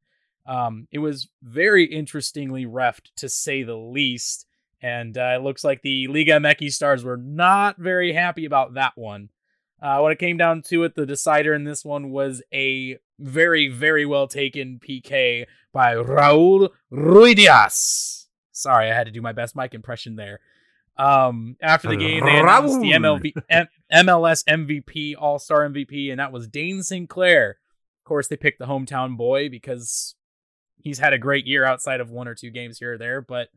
Um, 0.45 0.87
it 0.91 0.99
was 0.99 1.29
very 1.41 1.85
interestingly 1.85 2.65
refed 2.65 3.13
to 3.17 3.29
say 3.29 3.63
the 3.63 3.77
least. 3.77 4.45
And 4.83 5.17
uh, 5.17 5.33
it 5.35 5.43
looks 5.43 5.63
like 5.63 5.81
the 5.81 6.07
Liga 6.07 6.33
MX 6.33 6.71
stars 6.73 7.03
were 7.03 7.17
not 7.17 7.77
very 7.77 8.13
happy 8.13 8.45
about 8.45 8.73
that 8.73 8.93
one. 8.95 9.29
Uh, 9.81 9.99
when 9.99 10.11
it 10.11 10.19
came 10.19 10.37
down 10.37 10.61
to 10.61 10.83
it, 10.83 10.95
the 10.95 11.05
decider 11.05 11.53
in 11.53 11.63
this 11.63 11.83
one 11.83 12.11
was 12.11 12.43
a 12.53 12.97
very, 13.19 13.67
very 13.67 14.05
well 14.05 14.27
taken 14.27 14.79
PK 14.79 15.45
by 15.73 15.95
Raul 15.95 16.69
Ruidíaz. 16.91 18.25
Sorry, 18.51 18.91
I 18.91 18.93
had 18.93 19.05
to 19.05 19.11
do 19.11 19.21
my 19.21 19.31
best 19.31 19.55
mic 19.55 19.73
impression 19.73 20.15
there. 20.15 20.39
Um, 20.97 21.55
after 21.61 21.87
the 21.87 21.95
game, 21.95 22.23
they 22.25 22.37
announced 22.37 22.79
the 22.79 22.91
MLB, 22.91 23.33
M- 23.49 23.67
MLS 23.91 24.43
MVP, 24.45 25.15
All 25.17 25.39
Star 25.39 25.67
MVP, 25.67 26.11
and 26.11 26.19
that 26.19 26.31
was 26.31 26.47
Dayne 26.47 26.83
St. 26.83 27.09
Clair. 27.09 27.57
Of 28.01 28.05
course, 28.05 28.27
they 28.27 28.37
picked 28.37 28.59
the 28.59 28.65
hometown 28.65 29.17
boy 29.17 29.49
because 29.49 30.15
he's 30.77 30.99
had 30.99 31.13
a 31.13 31.17
great 31.17 31.47
year 31.47 31.65
outside 31.65 32.01
of 32.01 32.11
one 32.11 32.27
or 32.27 32.35
two 32.35 32.51
games 32.51 32.77
here 32.77 32.93
or 32.93 32.97
there, 32.99 33.21
but 33.21 33.49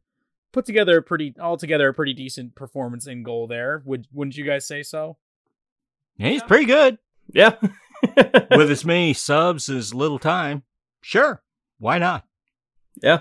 put 0.53 0.65
together 0.65 0.99
a 0.99 1.03
pretty, 1.03 1.35
altogether 1.39 1.89
a 1.89 1.95
pretty 1.95 2.15
decent 2.15 2.55
performance 2.55 3.07
in 3.07 3.25
goal 3.25 3.47
there. 3.47 3.83
Would 3.85 4.07
wouldn't 4.13 4.37
you 4.37 4.45
guys 4.45 4.67
say 4.67 4.83
so? 4.83 5.19
Yeah, 6.17 6.29
he's 6.29 6.43
pretty 6.43 6.67
good. 6.67 6.99
Yeah. 7.33 7.57
With 8.03 8.71
as 8.71 8.85
many 8.85 9.15
subs 9.15 9.69
as 9.69 9.95
little 9.95 10.19
time. 10.19 10.63
Sure. 11.01 11.43
Why 11.79 11.99
not? 11.99 12.25
yeah. 13.03 13.21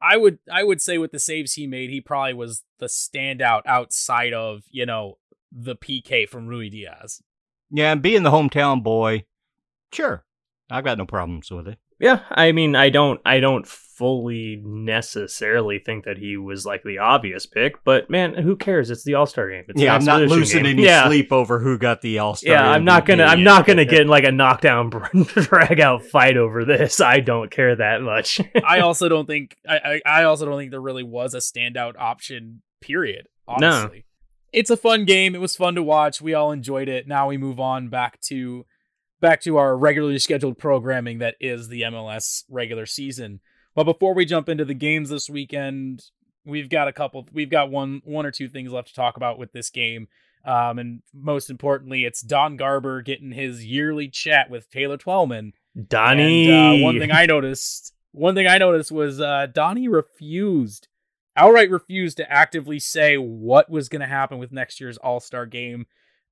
I 0.00 0.16
would 0.16 0.38
I 0.52 0.62
would 0.62 0.82
say 0.82 0.98
with 0.98 1.10
the 1.10 1.18
saves 1.18 1.54
he 1.54 1.66
made, 1.66 1.90
he 1.90 2.00
probably 2.00 2.34
was 2.34 2.62
the 2.78 2.86
standout 2.86 3.62
outside 3.66 4.34
of, 4.34 4.62
you 4.70 4.84
know, 4.84 5.18
the 5.50 5.74
PK 5.74 6.28
from 6.28 6.48
Ruidíaz. 6.48 7.22
Yeah, 7.70 7.92
and 7.92 8.02
being 8.02 8.22
the 8.22 8.30
hometown 8.30 8.82
boy, 8.82 9.24
sure. 9.92 10.24
I've 10.70 10.84
got 10.84 10.98
no 10.98 11.06
problems 11.06 11.50
with 11.50 11.68
it. 11.68 11.78
Yeah, 11.98 12.20
I 12.30 12.52
mean, 12.52 12.76
I 12.76 12.90
don't, 12.90 13.20
I 13.24 13.40
don't 13.40 13.66
fully 13.96 14.60
necessarily 14.62 15.78
think 15.78 16.04
that 16.04 16.18
he 16.18 16.36
was 16.36 16.66
like 16.66 16.82
the 16.82 16.98
obvious 16.98 17.46
pick, 17.46 17.82
but 17.82 18.10
man, 18.10 18.34
who 18.34 18.54
cares? 18.54 18.90
It's 18.90 19.04
the 19.04 19.14
All 19.14 19.24
Star 19.24 19.48
game. 19.48 19.64
It's 19.68 19.80
yeah, 19.80 19.94
I'm 19.94 20.04
not 20.04 20.20
losing 20.20 20.64
game. 20.64 20.78
any 20.78 20.84
yeah. 20.84 21.06
sleep 21.06 21.32
over 21.32 21.58
who 21.58 21.78
got 21.78 22.02
the 22.02 22.18
All 22.18 22.34
Star. 22.34 22.52
Yeah, 22.52 22.68
I'm 22.68 22.84
not 22.84 23.06
gonna, 23.06 23.24
I'm 23.24 23.42
not 23.42 23.66
gonna 23.66 23.86
get 23.86 24.02
in 24.02 24.08
like 24.08 24.24
a 24.24 24.32
knockdown 24.32 24.90
drag 25.26 25.80
out 25.80 26.04
fight 26.04 26.36
over 26.36 26.66
this. 26.66 27.00
I 27.00 27.20
don't 27.20 27.50
care 27.50 27.74
that 27.74 28.02
much. 28.02 28.38
I 28.62 28.80
also 28.80 29.08
don't 29.08 29.26
think 29.26 29.56
I, 29.66 30.00
I 30.04 30.20
I 30.20 30.24
also 30.24 30.44
don't 30.44 30.58
think 30.58 30.72
there 30.72 30.80
really 30.80 31.02
was 31.02 31.32
a 31.32 31.38
standout 31.38 31.94
option. 31.98 32.60
Period. 32.82 33.28
Honestly, 33.48 34.04
it's 34.52 34.70
a 34.70 34.76
fun 34.76 35.06
game. 35.06 35.34
It 35.34 35.40
was 35.40 35.56
fun 35.56 35.74
to 35.74 35.82
watch. 35.82 36.20
We 36.20 36.34
all 36.34 36.52
enjoyed 36.52 36.88
it. 36.88 37.08
Now 37.08 37.28
we 37.28 37.38
move 37.38 37.58
on 37.58 37.88
back 37.88 38.20
to 38.22 38.66
back 39.20 39.40
to 39.42 39.56
our 39.56 39.76
regularly 39.76 40.18
scheduled 40.18 40.58
programming 40.58 41.18
that 41.18 41.36
is 41.40 41.68
the 41.68 41.82
MLS 41.82 42.44
regular 42.48 42.86
season. 42.86 43.40
But 43.74 43.84
before 43.84 44.14
we 44.14 44.24
jump 44.24 44.48
into 44.48 44.64
the 44.64 44.74
games 44.74 45.10
this 45.10 45.28
weekend, 45.28 46.02
we've 46.44 46.70
got 46.70 46.88
a 46.88 46.92
couple 46.92 47.28
we've 47.32 47.50
got 47.50 47.70
one 47.70 48.00
one 48.04 48.24
or 48.24 48.30
two 48.30 48.48
things 48.48 48.72
left 48.72 48.88
to 48.88 48.94
talk 48.94 49.16
about 49.16 49.38
with 49.38 49.52
this 49.52 49.70
game. 49.70 50.08
Um, 50.44 50.78
and 50.78 51.02
most 51.12 51.50
importantly, 51.50 52.04
it's 52.04 52.20
Don 52.20 52.56
Garber 52.56 53.02
getting 53.02 53.32
his 53.32 53.66
yearly 53.66 54.08
chat 54.08 54.48
with 54.48 54.70
Taylor 54.70 54.96
Twellman. 54.96 55.52
Donnie. 55.88 56.48
And, 56.48 56.82
uh, 56.82 56.84
one 56.84 56.98
thing 57.00 57.10
I 57.10 57.26
noticed, 57.26 57.92
one 58.12 58.36
thing 58.36 58.46
I 58.46 58.58
noticed 58.58 58.92
was 58.92 59.20
uh, 59.20 59.48
Donnie 59.52 59.88
refused, 59.88 60.86
outright 61.36 61.70
refused 61.70 62.18
to 62.18 62.32
actively 62.32 62.78
say 62.78 63.16
what 63.16 63.68
was 63.68 63.88
going 63.88 64.00
to 64.00 64.06
happen 64.06 64.38
with 64.38 64.52
next 64.52 64.80
year's 64.80 64.96
All 64.98 65.18
Star 65.18 65.46
game. 65.46 65.86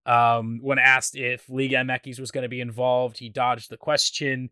Um, 0.06 0.60
when 0.62 0.78
asked 0.78 1.16
if 1.16 1.48
Liga 1.48 1.76
MX 1.76 2.20
was 2.20 2.30
going 2.30 2.42
to 2.42 2.48
be 2.48 2.60
involved, 2.60 3.18
he 3.18 3.28
dodged 3.28 3.70
the 3.70 3.76
question. 3.76 4.50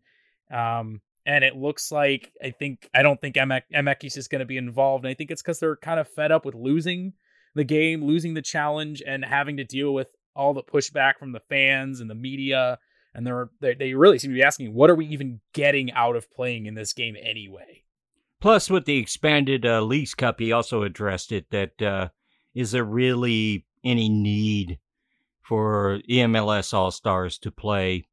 Um, 0.51 1.01
and 1.25 1.43
it 1.43 1.55
looks 1.55 1.91
like 1.91 2.31
I 2.43 2.51
think 2.51 2.89
I 2.93 3.01
don't 3.01 3.19
think 3.21 3.35
MX 3.35 4.17
is 4.17 4.27
going 4.27 4.39
to 4.39 4.45
be 4.45 4.57
involved. 4.57 5.05
And 5.05 5.11
I 5.11 5.13
think 5.13 5.31
it's 5.31 5.41
because 5.41 5.59
they're 5.59 5.75
kind 5.75 5.99
of 5.99 6.07
fed 6.07 6.31
up 6.31 6.45
with 6.45 6.55
losing 6.55 7.13
the 7.55 7.63
game, 7.63 8.03
losing 8.03 8.33
the 8.33 8.41
challenge, 8.41 9.01
and 9.05 9.23
having 9.23 9.57
to 9.57 9.63
deal 9.63 9.93
with 9.93 10.07
all 10.35 10.53
the 10.53 10.63
pushback 10.63 11.17
from 11.19 11.31
the 11.31 11.39
fans 11.39 11.99
and 11.99 12.09
the 12.09 12.15
media. 12.15 12.79
And 13.13 13.25
they're 13.25 13.49
they, 13.61 13.75
they 13.75 13.93
really 13.93 14.19
seem 14.19 14.31
to 14.31 14.35
be 14.35 14.43
asking, 14.43 14.73
what 14.73 14.89
are 14.89 14.95
we 14.95 15.05
even 15.07 15.39
getting 15.53 15.91
out 15.91 16.15
of 16.15 16.31
playing 16.31 16.65
in 16.65 16.73
this 16.73 16.93
game 16.93 17.15
anyway? 17.21 17.83
Plus, 18.41 18.69
with 18.69 18.83
the 18.85 18.97
expanded 18.97 19.65
uh, 19.65 19.81
Leagues 19.81 20.13
Cup, 20.13 20.39
he 20.39 20.51
also 20.51 20.83
addressed 20.83 21.31
it 21.31 21.49
that 21.51 21.81
uh, 21.81 22.09
is 22.53 22.71
there 22.71 22.83
really 22.83 23.65
any 23.85 24.09
need 24.09 24.79
for 25.43 25.99
EMLS 26.09 26.73
All 26.73 26.91
Stars 26.91 27.37
to 27.39 27.51
play 27.51 28.05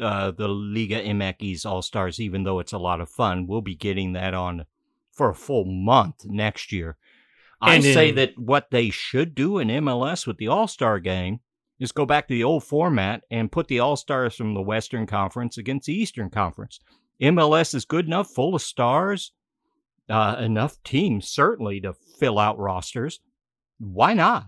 uh, 0.00 0.30
the 0.30 0.48
Liga 0.48 1.02
MX 1.02 1.66
All 1.66 1.82
Stars, 1.82 2.20
even 2.20 2.44
though 2.44 2.60
it's 2.60 2.72
a 2.72 2.78
lot 2.78 3.00
of 3.00 3.10
fun. 3.10 3.46
We'll 3.46 3.60
be 3.60 3.74
getting 3.74 4.12
that 4.12 4.34
on 4.34 4.64
for 5.12 5.30
a 5.30 5.34
full 5.34 5.64
month 5.64 6.24
next 6.24 6.72
year. 6.72 6.96
I 7.60 7.80
say 7.80 8.10
in- 8.10 8.14
that 8.14 8.38
what 8.38 8.70
they 8.70 8.90
should 8.90 9.34
do 9.34 9.58
in 9.58 9.68
MLS 9.68 10.26
with 10.26 10.38
the 10.38 10.48
All 10.48 10.68
Star 10.68 11.00
game 11.00 11.40
is 11.80 11.92
go 11.92 12.06
back 12.06 12.28
to 12.28 12.34
the 12.34 12.44
old 12.44 12.64
format 12.64 13.22
and 13.30 13.52
put 13.52 13.68
the 13.68 13.80
All 13.80 13.96
Stars 13.96 14.36
from 14.36 14.54
the 14.54 14.62
Western 14.62 15.06
Conference 15.06 15.58
against 15.58 15.86
the 15.86 15.94
Eastern 15.94 16.30
Conference. 16.30 16.78
MLS 17.20 17.74
is 17.74 17.84
good 17.84 18.06
enough, 18.06 18.30
full 18.30 18.54
of 18.54 18.62
stars, 18.62 19.32
uh, 20.08 20.36
enough 20.38 20.80
teams 20.84 21.28
certainly 21.28 21.80
to 21.80 21.94
fill 22.18 22.38
out 22.38 22.58
rosters. 22.58 23.20
Why 23.78 24.14
not? 24.14 24.46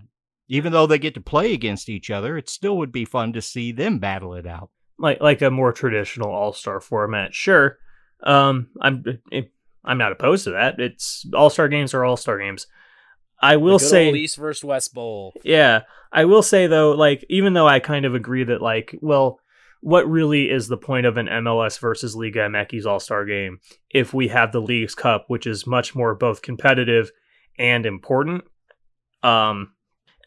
Even 0.52 0.72
though 0.72 0.86
they 0.86 0.98
get 0.98 1.14
to 1.14 1.20
play 1.20 1.54
against 1.54 1.88
each 1.88 2.10
other, 2.10 2.36
it 2.36 2.48
still 2.50 2.76
would 2.78 2.90
be 2.90 3.04
fun 3.04 3.32
to 3.34 3.40
see 3.40 3.70
them 3.72 3.98
battle 4.00 4.34
it 4.34 4.46
out. 4.46 4.68
like 4.98 5.20
like 5.20 5.40
a 5.42 5.50
more 5.50 5.72
traditional 5.72 6.28
All 6.30 6.52
Star 6.52 6.80
format. 6.80 7.32
Sure, 7.34 7.78
um, 8.24 8.68
I'm 8.82 9.04
I'm 9.84 9.96
not 9.96 10.12
opposed 10.12 10.44
to 10.44 10.50
that. 10.50 10.78
It's 10.80 11.24
All 11.34 11.50
Star 11.50 11.68
games 11.68 11.94
are 11.94 12.04
All 12.04 12.16
Star 12.16 12.38
games. 12.38 12.66
I 13.42 13.56
will 13.56 13.78
The 13.78 13.84
good 13.84 13.90
say, 13.90 14.06
old 14.08 14.16
East 14.16 14.36
versus 14.36 14.64
West 14.64 14.92
Bowl. 14.92 15.32
yeah, 15.44 15.82
I 16.12 16.24
will 16.26 16.42
say 16.42 16.66
though, 16.66 16.90
like 16.92 17.24
even 17.30 17.54
though 17.54 17.68
I 17.68 17.78
kind 17.80 18.04
of 18.04 18.14
agree 18.16 18.44
that 18.44 18.60
like, 18.60 18.94
well, 19.00 19.38
what 19.80 20.10
really 20.10 20.50
is 20.50 20.66
the 20.68 20.76
point 20.76 21.06
of 21.06 21.16
an 21.16 21.26
MLS 21.26 21.78
versus 21.80 22.14
Liga 22.16 22.40
MX 22.40 22.84
All 22.86 23.00
Star 23.00 23.24
game 23.24 23.60
if 23.88 24.12
we 24.12 24.28
have 24.28 24.50
the 24.52 24.60
League's 24.60 24.94
Cup, 24.96 25.24
which 25.28 25.46
is 25.46 25.66
much 25.66 25.94
more 25.94 26.14
both 26.14 26.42
competitive 26.42 27.10
and 27.58 27.86
important? 27.86 28.42
Um, 29.22 29.58
it- 29.62 29.79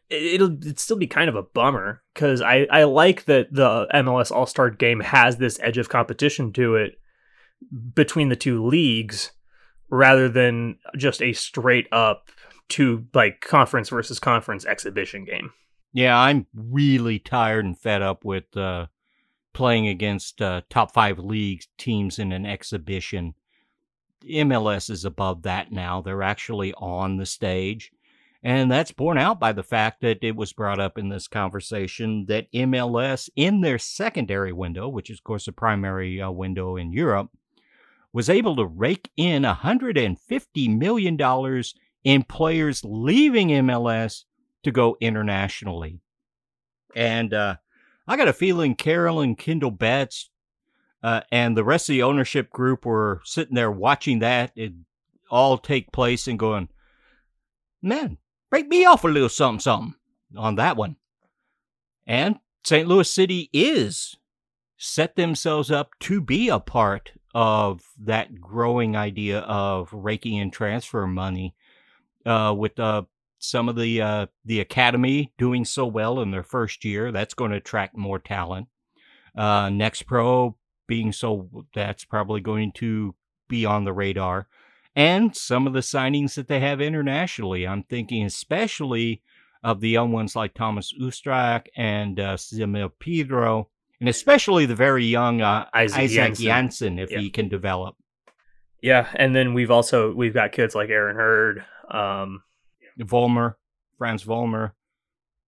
it'll 0.10 0.54
it'd 0.58 0.80
still 0.80 0.98
be 0.98 1.08
kind 1.08 1.30
of 1.30 1.36
a 1.36 1.44
bummer 1.44 2.02
because 2.14 2.42
I 2.42 2.68
I 2.72 2.84
like 2.84 3.26
that 3.26 3.54
the 3.54 3.88
MLS 3.94 4.32
All 4.32 4.46
Star 4.46 4.70
game 4.70 5.00
has 5.00 5.38
this 5.38 5.60
edge 5.62 5.78
of 5.78 5.90
competition 5.90 6.52
to 6.54 6.76
it 6.76 7.00
between 7.94 8.30
the 8.30 8.36
two 8.36 8.66
leagues 8.66 9.32
rather 9.90 10.28
than 10.30 10.78
just 10.98 11.22
a 11.22 11.34
straight 11.34 11.88
up 11.92 12.30
two 12.70 13.06
like 13.14 13.42
conference 13.42 13.90
versus 13.90 14.20
conference 14.20 14.66
exhibition 14.66 15.26
game. 15.26 15.52
Yeah, 15.94 16.20
I'm 16.20 16.48
really 16.56 17.20
tired 17.20 17.66
and 17.66 17.78
fed 17.78 18.02
up 18.02 18.26
with 18.26 18.56
uh, 18.58 18.88
playing 19.54 19.88
against 19.88 20.42
uh, 20.42 20.62
top 20.70 20.94
five 20.94 21.20
league 21.20 21.64
teams 21.78 22.18
in 22.18 22.32
an 22.32 22.46
exhibition. 22.46 23.36
MLS 24.26 24.90
is 24.90 25.06
above 25.06 25.44
that 25.44 25.72
now. 25.72 26.02
They're 26.02 26.24
actually 26.24 26.74
on 26.74 27.18
the 27.18 27.26
stage. 27.26 27.92
And 28.44 28.70
that's 28.70 28.92
borne 28.92 29.18
out 29.18 29.40
by 29.40 29.54
the 29.54 29.64
fact 29.64 30.02
that 30.02 30.22
it 30.22 30.36
was 30.36 30.52
brought 30.52 30.80
up 30.80 30.98
in 30.98 31.08
this 31.08 31.30
conversation 31.30 32.26
that 32.28 32.52
MLS, 32.52 33.30
in 33.38 33.62
their 33.62 33.80
secondary 33.80 34.52
window, 34.52 34.90
which 34.90 35.10
is, 35.10 35.20
of 35.20 35.24
course, 35.24 35.46
the 35.46 35.54
primary 35.54 36.22
uh, 36.22 36.30
window 36.30 36.76
in 36.76 36.92
Europe, 36.92 37.30
was 38.12 38.30
able 38.30 38.58
to 38.58 38.66
rake 38.66 39.10
in 39.16 39.44
$150 39.44 40.78
million 40.78 41.64
in 42.04 42.24
players 42.24 42.84
leaving 42.84 43.48
MLS 43.48 44.26
to 44.64 44.72
go 44.72 44.98
internationally. 45.00 46.02
And 46.96 47.34
uh, 47.34 47.56
I 48.08 48.18
got 48.18 48.28
a 48.28 48.34
feeling 48.34 48.76
Carol 48.76 49.22
and 49.22 49.38
Kindle 49.38 49.72
Betts 49.72 50.30
uh, 51.02 51.22
and 51.32 51.56
the 51.56 51.64
rest 51.64 51.88
of 51.88 51.94
the 51.94 52.04
ownership 52.04 52.50
group 52.50 52.86
were 52.86 53.22
sitting 53.24 53.56
there 53.56 53.72
watching 53.72 54.20
that 54.20 54.52
it 54.56 54.74
all 55.30 55.58
take 55.58 55.92
place 55.92 56.28
and 56.28 56.38
going, 56.38 56.68
man, 57.82 58.18
break 58.54 58.68
me 58.68 58.86
off 58.86 59.04
a 59.04 59.08
little 59.08 59.28
something, 59.28 59.60
something 59.60 59.96
on 60.38 60.54
that 60.54 60.78
one. 60.78 60.96
And 62.06 62.36
St. 62.64 62.88
Louis 62.88 63.12
City 63.12 63.50
is 63.52 64.16
set 64.78 65.16
themselves 65.16 65.72
up 65.72 65.90
to 66.02 66.22
be 66.22 66.50
a 66.50 66.60
part 66.60 67.14
of 67.34 67.82
that 68.00 68.40
growing 68.40 68.96
idea 68.96 69.40
of 69.40 69.92
raking 69.92 70.36
in 70.38 70.52
transfer 70.52 71.08
money 71.08 71.56
uh, 72.28 72.54
with 72.56 72.80
uh, 72.80 73.02
some 73.40 73.70
of 73.70 73.76
the 73.76 74.00
uh, 74.00 74.28
the 74.46 74.60
academy 74.60 75.34
doing 75.40 75.66
so 75.66 75.88
well 75.88 76.20
in 76.20 76.30
their 76.30 76.44
first 76.44 76.86
year. 76.86 77.12
That's 77.12 77.34
going 77.34 77.50
to 77.50 77.58
attract 77.58 77.98
more 77.98 78.20
talent. 78.20 78.68
Uh, 79.36 79.70
Next 79.70 80.04
Pro 80.04 80.56
being 80.86 81.12
so 81.12 81.50
that's 81.74 82.06
probably 82.06 82.40
going 82.40 82.72
to 82.74 83.16
be 83.50 83.66
on 83.66 83.84
the 83.84 83.94
radar, 83.94 84.48
and 84.96 85.36
some 85.36 85.68
of 85.68 85.74
the 85.74 85.80
signings 85.80 86.36
that 86.36 86.48
they 86.48 86.60
have 86.60 86.82
internationally. 86.82 87.68
I'm 87.68 87.84
thinking 87.84 88.26
especially 88.26 89.22
of 89.64 89.80
the 89.80 89.90
young 89.90 90.12
ones 90.12 90.36
like 90.36 90.54
Thomas 90.54 90.94
Ostrak 91.02 91.68
and 91.78 92.20
uh, 92.20 92.36
Simil 92.36 92.92
Pedro, 93.00 93.70
and 94.00 94.10
especially 94.10 94.66
the 94.66 94.76
very 94.76 95.06
young 95.06 95.42
uh, 95.42 95.68
Isaac 95.74 96.00
Isaac 96.00 96.34
Janssen. 96.36 97.00
If 97.00 97.12
Yeah. 97.12 97.20
he 97.20 97.30
can 97.30 97.48
develop. 97.50 97.96
Yeah, 98.82 99.08
and 99.16 99.34
then 99.34 99.54
we've 99.54 99.72
also 99.72 100.14
we've 100.14 100.34
got 100.34 100.52
kids 100.52 100.76
like 100.76 100.90
Aaron 100.90 101.16
Hurd. 101.16 101.64
Um, 101.90 102.44
Volmer, 102.98 103.58
Franz 103.98 104.24
Volmer, 104.24 104.74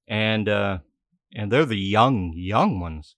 and 0.08 0.48
uh, 0.50 0.78
and 1.36 1.52
they're 1.52 1.66
the 1.66 1.78
young 1.78 2.34
young 2.36 2.80
ones, 2.80 3.16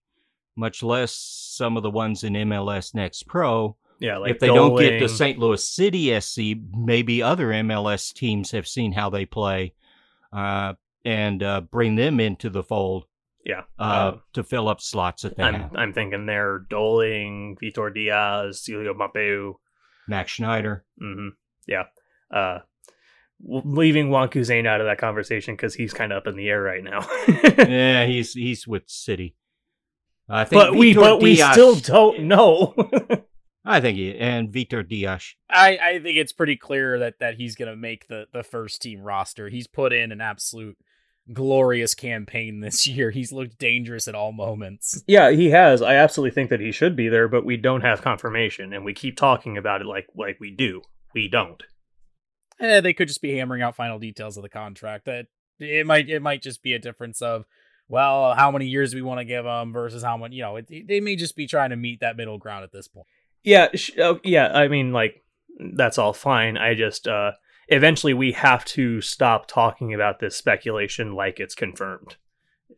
much 0.56 0.82
less 0.84 1.14
some 1.14 1.78
of 1.78 1.84
the 1.84 1.92
ones 1.92 2.24
in 2.24 2.34
MLS 2.34 2.94
Next 2.96 3.28
Pro. 3.28 3.78
Yeah, 4.00 4.18
like 4.18 4.32
if 4.32 4.40
they 4.40 4.48
don't 4.48 4.78
get 4.78 4.92
to 4.92 5.00
Dolling. 5.00 5.16
St. 5.16 5.40
Louis 5.40 5.68
City 5.68 6.20
SC, 6.20 6.40
maybe 6.76 7.24
other 7.24 7.48
MLS 7.48 8.14
teams 8.14 8.52
have 8.52 8.68
seen 8.68 8.92
how 8.92 9.10
they 9.10 9.26
play, 9.26 9.74
uh, 10.32 10.74
and 11.04 11.42
uh, 11.42 11.62
bring 11.62 11.96
them 11.96 12.20
into 12.20 12.50
the 12.50 12.64
fold 12.64 13.06
yeah, 13.48 13.64
uh, 13.80 14.12
um, 14.14 14.22
to 14.34 14.44
fill 14.44 14.68
up 14.68 14.82
slots 14.82 15.24
that 15.24 15.40
I'm 15.40 15.54
have. 15.54 15.76
I'm 15.76 15.94
thinking 15.94 16.26
there 16.26 16.66
Dolling, 16.70 17.58
Vitor 17.62 17.94
Dias, 17.94 18.62
Celio 18.68 18.94
Mapeu. 18.94 19.54
Max 20.08 20.32
Schneider. 20.32 20.84
hmm 21.00 21.30
Yeah. 21.66 21.84
Uh, 22.30 22.60
leaving 23.42 24.10
Juan 24.10 24.30
Kuzane 24.30 24.68
out 24.68 24.82
of 24.82 24.88
that 24.88 24.98
conversation 24.98 25.56
because 25.56 25.74
he's 25.76 25.94
kind 25.94 26.12
of 26.12 26.18
up 26.18 26.28
in 26.28 26.36
the 26.36 26.50
air 26.50 26.62
right 26.62 26.84
now. 26.84 27.08
yeah, 27.58 28.06
he's 28.06 28.34
he's 28.34 28.68
with 28.68 28.84
City. 28.88 29.36
I 30.30 30.44
think 30.44 30.62
but 30.62 30.76
we 30.76 30.94
Vitor 30.94 31.00
but 31.00 31.22
we 31.22 31.36
still 31.38 31.76
don't 31.76 32.24
know. 32.24 32.76
I 33.68 33.82
think 33.82 33.98
he 33.98 34.18
and 34.18 34.50
Vitor 34.50 34.88
Dias. 34.88 35.36
I, 35.50 35.78
I 35.78 36.00
think 36.00 36.18
it's 36.18 36.32
pretty 36.32 36.56
clear 36.56 36.98
that 37.00 37.20
that 37.20 37.36
he's 37.36 37.56
gonna 37.56 37.76
make 37.76 38.08
the 38.08 38.26
the 38.32 38.44
first 38.44 38.82
team 38.82 39.02
roster. 39.02 39.50
He's 39.50 39.68
put 39.68 39.92
in 39.92 40.12
an 40.14 40.22
absolute 40.22 40.78
glorious 41.34 41.94
campaign 41.94 42.62
this 42.62 42.88
year. 42.88 43.12
He's 43.12 43.34
looked 43.34 43.60
dangerous 43.60 44.08
at 44.08 44.16
all 44.16 44.32
moments. 44.32 45.04
Yeah, 45.06 45.32
he 45.32 45.50
has. 45.50 45.82
I 45.82 45.96
absolutely 45.96 46.34
think 46.34 46.50
that 46.50 46.62
he 46.62 46.72
should 46.72 46.96
be 46.96 47.10
there, 47.10 47.28
but 47.28 47.46
we 47.46 47.58
don't 47.58 47.82
have 47.82 48.02
confirmation, 48.02 48.72
and 48.72 48.86
we 48.86 48.94
keep 48.94 49.18
talking 49.18 49.58
about 49.58 49.82
it 49.82 49.88
like 49.88 50.08
like 50.16 50.38
we 50.40 50.50
do. 50.50 50.82
We 51.14 51.28
don't. 51.28 51.62
Eh, 52.60 52.80
they 52.80 52.94
could 52.94 53.10
just 53.10 53.22
be 53.22 53.38
hammering 53.38 53.62
out 53.62 53.76
final 53.76 54.00
details 54.00 54.38
of 54.38 54.44
the 54.44 54.50
contract. 54.50 55.06
That 55.06 55.28
it 55.60 55.86
might 55.86 56.10
it 56.10 56.22
might 56.22 56.42
just 56.42 56.64
be 56.64 56.74
a 56.74 56.80
difference 56.80 57.22
of 57.22 57.46
well, 57.90 58.34
how 58.34 58.52
many 58.52 58.68
years 58.68 58.94
we 58.94 59.02
want 59.02 59.20
to 59.20 59.26
give 59.26 59.46
him 59.46 59.72
versus 59.72 60.04
how 60.04 60.18
much. 60.18 60.32
You 60.32 60.44
know, 60.44 60.56
it, 60.58 60.88
they 60.88 61.00
may 61.00 61.16
just 61.16 61.36
be 61.36 61.48
trying 61.48 61.70
to 61.72 61.76
meet 61.76 62.00
that 62.00 62.18
middle 62.18 62.38
ground 62.38 62.64
at 62.64 62.72
this 62.72 62.88
point. 62.88 63.08
Yeah, 63.44 63.68
sh- 63.76 63.92
oh, 64.00 64.20
yeah. 64.24 64.48
I 64.54 64.68
mean, 64.68 64.92
like 64.92 65.24
that's 65.74 65.98
all 65.98 66.14
fine. 66.14 66.58
I 66.58 66.74
just 66.76 67.08
uh 67.08 67.32
eventually 67.68 68.14
we 68.14 68.32
have 68.34 68.64
to 68.66 69.02
stop 69.02 69.48
talking 69.48 69.94
about 69.94 70.20
this 70.20 70.36
speculation 70.36 71.14
like 71.16 71.40
it's 71.40 71.56
confirmed. 71.56 72.16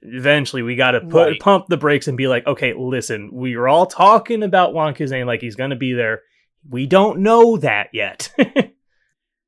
Eventually, 0.02 0.62
we 0.62 0.76
got 0.76 0.92
to 0.92 1.02
put 1.02 1.28
Right. 1.32 1.40
pump 1.42 1.66
the 1.68 1.76
brakes 1.78 2.08
and 2.08 2.16
be 2.16 2.28
like, 2.28 2.48
okay, 2.48 2.74
listen, 2.78 3.30
we 3.34 3.56
are 3.56 3.68
all 3.68 3.86
talking 3.86 4.44
about 4.44 4.74
Juan 4.74 4.94
Kazane 4.94 5.26
like 5.26 5.42
he's 5.42 5.56
going 5.58 5.72
to 5.72 5.76
be 5.76 5.94
there. 5.94 6.22
We 6.70 6.86
don't 6.86 7.20
know 7.20 7.58
that 7.58 7.90
yet. 7.94 8.34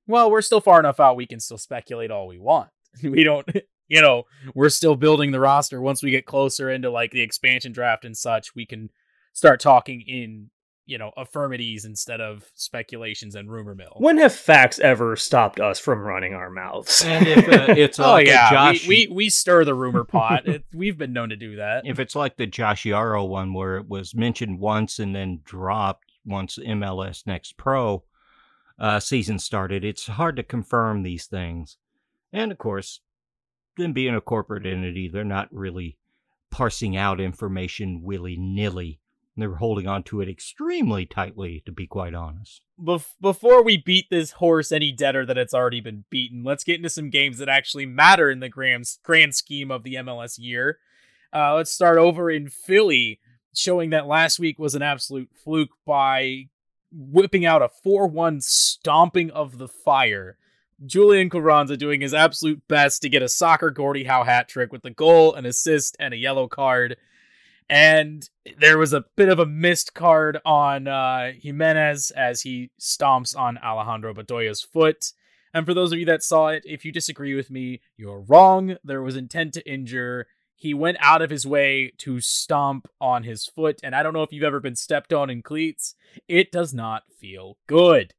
Well, 0.08 0.30
we're 0.30 0.41
still 0.41 0.60
far 0.60 0.80
enough 0.80 1.00
out. 1.00 1.15
We 1.15 1.26
can 1.28 1.39
still 1.39 1.58
speculate 1.60 2.12
all 2.12 2.28
we 2.28 2.39
want. 2.39 2.69
We 3.04 3.24
don't. 3.24 3.47
You 3.88 4.02
know, 4.02 4.24
we're 4.56 4.69
still 4.69 4.95
building 4.95 5.32
the 5.32 5.39
roster. 5.39 5.80
Once 5.82 6.02
we 6.04 6.12
get 6.12 6.26
closer 6.26 6.69
into 6.69 6.89
like 6.89 7.12
the 7.12 7.21
expansion 7.21 7.71
draft 7.71 8.04
and 8.04 8.17
such, 8.17 8.54
we 8.56 8.65
can 8.65 8.89
start 9.34 9.60
talking 9.62 10.02
in 10.02 10.50
you 10.86 10.98
know 10.98 11.12
affirmities 11.17 11.86
instead 11.86 12.22
of 12.22 12.46
speculations 12.56 13.36
and 13.36 13.52
rumor 13.52 13.76
mill. 13.76 13.96
when 13.98 14.17
have 14.17 14.34
facts 14.34 14.80
ever 14.80 15.15
stopped 15.15 15.60
us 15.60 15.80
from 15.80 16.00
running 16.00 16.34
our 16.34 16.50
mouths? 16.50 17.04
And 17.04 17.28
if 17.28 17.48
uh, 17.48 17.74
it's 17.78 18.00
oh 18.00 18.12
like 18.12 18.28
yeah, 18.28 18.50
Josh, 18.50 18.88
we, 18.88 19.08
we 19.08 19.15
we 19.15 19.30
stir 19.30 19.65
the 19.65 19.76
rumor 19.76 20.04
pot. 20.04 20.48
it, 20.48 20.65
we've 20.74 20.98
been 20.98 21.13
known 21.13 21.30
to 21.30 21.36
do 21.36 21.58
that. 21.58 21.86
if 21.86 22.00
it's 22.00 22.15
like 22.15 22.38
the 22.38 22.48
Josh 22.48 22.86
Yarrow 22.86 23.26
one 23.26 23.54
where 23.54 23.78
it 23.78 23.88
was 23.88 24.15
mentioned 24.15 24.60
once 24.60 25.00
and 25.00 25.15
then 25.15 25.41
dropped 25.44 26.12
once 26.26 26.58
MLS 26.58 27.26
Next 27.26 27.58
Pro 27.58 28.04
uh, 28.80 29.00
season 29.00 29.39
started, 29.39 29.84
it's 29.84 30.08
hard 30.08 30.36
to 30.36 30.44
confirm 30.44 31.04
these 31.04 31.26
things. 31.26 31.78
And 32.34 32.52
of 32.52 32.58
course, 32.58 33.02
them 33.78 33.94
being 33.94 34.15
a 34.15 34.22
corporate 34.22 34.65
entity, 34.65 35.08
they're 35.08 35.24
not 35.24 35.50
really 35.52 35.98
parsing 36.50 36.98
out 36.98 37.20
information 37.22 38.02
willy 38.04 38.38
nilly. 38.38 39.00
They're 39.41 39.56
holding 39.56 39.88
on 39.88 40.04
to 40.04 40.21
it 40.21 40.30
extremely 40.30 41.06
tightly, 41.06 41.62
to 41.65 41.71
be 41.71 41.88
quite 41.88 42.13
honest. 42.13 42.62
Bef- 42.82 43.15
before 43.19 43.63
we 43.63 43.77
beat 43.77 44.10
this 44.10 44.32
horse 44.32 44.71
any 44.71 44.91
deader 44.91 45.25
that 45.25 45.38
it's 45.38 45.54
already 45.54 45.82
been 45.82 46.06
beaten, 46.10 46.43
let's 46.43 46.63
get 46.63 46.77
into 46.77 46.89
some 46.89 47.10
games 47.10 47.38
that 47.39 47.49
actually 47.49 47.86
matter 47.86 48.30
in 48.30 48.39
the 48.39 48.49
grand, 48.49 48.86
grand 49.04 49.36
scheme 49.36 49.71
of 49.71 49.84
the 49.84 49.95
MLS 49.95 50.38
year. 50.38 50.80
Uh, 51.34 51.56
let's 51.56 51.71
start 51.71 51.97
over 51.97 52.30
in 52.30 52.49
Philly, 52.49 53.19
showing 53.54 53.89
that 53.89 54.08
last 54.08 54.39
week 54.39 54.58
was 54.58 54.75
an 54.75 54.82
absolute 54.82 55.30
fluke 55.34 55.71
by 55.86 56.47
whipping 56.91 57.45
out 57.45 57.62
a 57.62 57.69
4 57.69 58.08
1 58.08 58.41
stomping 58.41 59.32
of 59.32 59.58
the 59.58 59.67
fire. 59.67 60.38
Julian 60.86 61.30
Carranza 61.30 61.77
doing 61.77 62.01
his 62.01 62.13
absolute 62.13 62.67
best 62.67 63.01
to 63.01 63.10
get 63.10 63.21
a 63.21 63.30
soccer 63.30 63.69
Gordie 63.69 64.06
Howe 64.06 64.23
hat 64.23 64.47
trick 64.47 64.71
with 64.71 64.82
the 64.82 64.89
goal, 64.89 65.34
an 65.36 65.45
assist, 65.45 65.95
and 65.99 66.13
a 66.13 66.17
yellow 66.17 66.47
card. 66.47 66.97
And 67.71 68.29
there 68.60 68.77
was 68.77 68.91
a 68.91 69.05
bit 69.15 69.29
of 69.29 69.39
a 69.39 69.45
missed 69.45 69.93
card 69.93 70.39
on 70.43 70.89
uh, 70.89 71.31
Jimenez 71.41 72.12
as 72.12 72.41
he 72.41 72.69
stomps 72.77 73.34
on 73.36 73.57
Alejandro 73.60 74.13
Bedoya's 74.13 74.62
foot. 74.62 75.13
And 75.53 75.65
for 75.65 75.73
those 75.73 75.93
of 75.93 75.97
you 75.97 76.05
that 76.07 76.21
saw 76.21 76.49
it, 76.49 76.63
if 76.65 76.84
you 76.84 76.91
disagree 76.91 77.34
with 77.34 77.49
me, 77.49 77.79
you're 77.95 78.25
wrong. 78.27 78.75
There 78.84 79.01
was 79.01 79.15
intent 79.15 79.53
to 79.53 79.65
injure. 79.71 80.27
He 80.53 80.73
went 80.73 80.97
out 80.99 81.21
of 81.21 81.29
his 81.29 81.47
way 81.47 81.93
to 81.99 82.19
stomp 82.19 82.89
on 82.99 83.23
his 83.23 83.45
foot. 83.45 83.79
And 83.81 83.95
I 83.95 84.03
don't 84.03 84.13
know 84.13 84.23
if 84.23 84.34
you've 84.34 84.43
ever 84.43 84.60
been 84.60 84.75
stepped 84.75 85.13
on 85.13 85.29
in 85.29 85.41
cleats. 85.41 85.95
It 86.27 86.51
does 86.51 86.73
not 86.73 87.03
feel 87.21 87.57
good. 87.67 88.13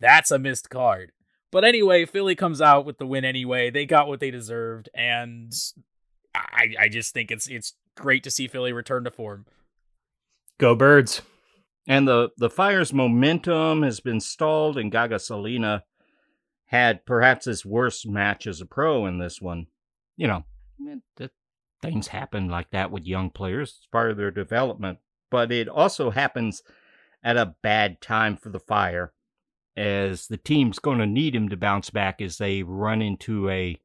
That's 0.00 0.32
a 0.32 0.40
missed 0.40 0.70
card. 0.70 1.12
But 1.52 1.64
anyway, 1.64 2.04
Philly 2.04 2.34
comes 2.34 2.60
out 2.60 2.84
with 2.84 2.98
the 2.98 3.06
win 3.06 3.24
anyway. 3.24 3.70
They 3.70 3.86
got 3.86 4.08
what 4.08 4.18
they 4.18 4.32
deserved. 4.32 4.88
And 4.92 5.52
I, 6.34 6.74
I 6.80 6.88
just 6.88 7.14
think 7.14 7.30
it's 7.30 7.46
it's 7.46 7.74
great 7.96 8.24
to 8.24 8.30
see 8.30 8.46
Philly 8.48 8.72
return 8.72 9.04
to 9.04 9.10
form. 9.10 9.46
Go 10.58 10.74
birds. 10.74 11.22
And 11.88 12.06
the, 12.06 12.30
the 12.36 12.50
Fire's 12.50 12.92
momentum 12.92 13.82
has 13.82 13.98
been 14.00 14.20
stalled, 14.20 14.78
and 14.78 14.92
Gaga 14.92 15.16
Slonina 15.16 15.82
had 16.66 17.04
perhaps 17.04 17.46
his 17.46 17.66
worst 17.66 18.08
match 18.08 18.46
as 18.46 18.60
a 18.60 18.66
pro 18.66 19.06
in 19.06 19.18
this 19.18 19.40
one. 19.40 19.66
You 20.16 20.28
know, 20.28 20.44
it, 20.80 21.00
it- 21.18 21.30
things 21.82 22.06
happen 22.06 22.48
like 22.48 22.70
that 22.70 22.92
with 22.92 23.04
young 23.04 23.28
players. 23.30 23.74
It's 23.78 23.86
part 23.88 24.12
of 24.12 24.16
their 24.16 24.30
development. 24.30 24.98
But 25.32 25.50
it 25.50 25.68
also 25.68 26.10
happens 26.10 26.62
at 27.24 27.36
a 27.36 27.56
bad 27.62 28.00
time 28.00 28.36
for 28.36 28.50
the 28.50 28.60
Fire, 28.60 29.12
as 29.76 30.28
the 30.28 30.36
team's 30.36 30.78
going 30.78 30.98
to 31.00 31.06
need 31.06 31.34
him 31.34 31.48
to 31.48 31.56
bounce 31.56 31.90
back 31.90 32.22
as 32.22 32.38
they 32.38 32.62
run 32.62 33.02
into 33.02 33.48
a 33.50 33.80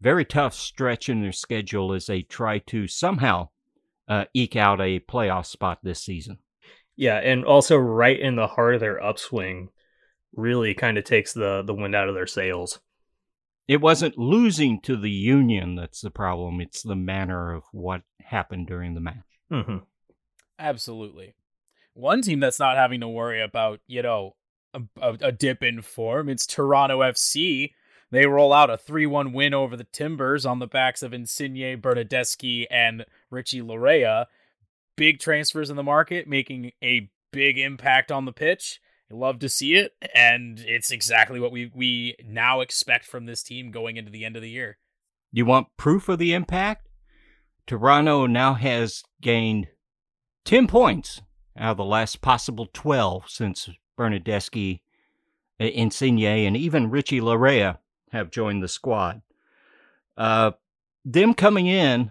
very 0.00 0.24
tough 0.24 0.54
stretch 0.54 1.08
in 1.08 1.22
their 1.22 1.32
schedule 1.32 1.92
as 1.92 2.06
they 2.06 2.22
try 2.22 2.58
to 2.58 2.86
somehow 2.86 3.48
uh, 4.08 4.24
eke 4.34 4.56
out 4.56 4.80
a 4.80 5.00
playoff 5.00 5.46
spot 5.46 5.78
this 5.82 6.00
season. 6.00 6.38
Yeah, 6.96 7.16
and 7.16 7.44
also 7.44 7.76
right 7.76 8.18
in 8.18 8.36
the 8.36 8.46
heart 8.46 8.74
of 8.74 8.80
their 8.80 9.02
upswing, 9.02 9.68
really 10.34 10.74
kind 10.74 10.98
of 10.98 11.04
takes 11.04 11.32
the 11.32 11.62
the 11.62 11.74
wind 11.74 11.94
out 11.94 12.08
of 12.08 12.14
their 12.14 12.26
sails. 12.26 12.80
It 13.68 13.80
wasn't 13.80 14.16
losing 14.16 14.80
to 14.82 14.96
the 14.96 15.10
Union 15.10 15.74
that's 15.74 16.00
the 16.00 16.10
problem. 16.10 16.60
It's 16.60 16.82
the 16.82 16.94
manner 16.94 17.52
of 17.52 17.64
what 17.72 18.02
happened 18.22 18.68
during 18.68 18.94
the 18.94 19.00
match. 19.00 19.24
Mm-hmm. 19.50 19.78
Absolutely. 20.58 21.34
One 21.94 22.22
team 22.22 22.40
that's 22.40 22.60
not 22.60 22.76
having 22.76 23.00
to 23.00 23.08
worry 23.08 23.42
about, 23.42 23.80
you 23.86 24.02
know, 24.02 24.36
a, 24.72 24.82
a, 25.00 25.16
a 25.20 25.32
dip 25.32 25.62
in 25.62 25.82
form, 25.82 26.28
it's 26.28 26.46
Toronto 26.46 27.00
FC. 27.00 27.72
They 28.10 28.26
roll 28.26 28.52
out 28.52 28.70
a 28.70 28.78
3 28.78 29.06
1 29.06 29.32
win 29.32 29.52
over 29.52 29.76
the 29.76 29.84
Timbers 29.84 30.46
on 30.46 30.58
the 30.58 30.66
backs 30.66 31.02
of 31.02 31.12
Insigne, 31.12 31.80
Bernadeschi, 31.80 32.66
and 32.70 33.04
Richie 33.30 33.62
Laryea. 33.62 34.26
Big 34.96 35.18
transfers 35.18 35.70
in 35.70 35.76
the 35.76 35.82
market, 35.82 36.28
making 36.28 36.72
a 36.82 37.10
big 37.32 37.58
impact 37.58 38.12
on 38.12 38.24
the 38.24 38.32
pitch. 38.32 38.80
Love 39.10 39.38
to 39.38 39.48
see 39.48 39.74
it, 39.74 39.92
and 40.14 40.58
it's 40.66 40.90
exactly 40.90 41.38
what 41.38 41.52
we, 41.52 41.70
we 41.72 42.16
now 42.24 42.60
expect 42.60 43.04
from 43.04 43.26
this 43.26 43.42
team 43.42 43.70
going 43.70 43.96
into 43.96 44.10
the 44.10 44.24
end 44.24 44.34
of 44.34 44.42
the 44.42 44.50
year. 44.50 44.78
You 45.30 45.44
want 45.44 45.76
proof 45.76 46.08
of 46.08 46.18
the 46.18 46.32
impact? 46.32 46.88
Toronto 47.66 48.26
now 48.26 48.54
has 48.54 49.04
gained 49.20 49.68
10 50.44 50.66
points 50.66 51.22
out 51.56 51.72
of 51.72 51.76
the 51.76 51.84
last 51.84 52.20
possible 52.20 52.68
12 52.72 53.24
since 53.28 53.68
Bernadeschi, 53.96 54.80
Insigne, 55.60 56.46
and 56.46 56.56
even 56.56 56.90
Richie 56.90 57.20
Laryea 57.20 57.78
have 58.12 58.30
joined 58.30 58.62
the 58.62 58.68
squad. 58.68 59.22
Uh, 60.16 60.52
them 61.04 61.34
coming 61.34 61.66
in 61.66 62.10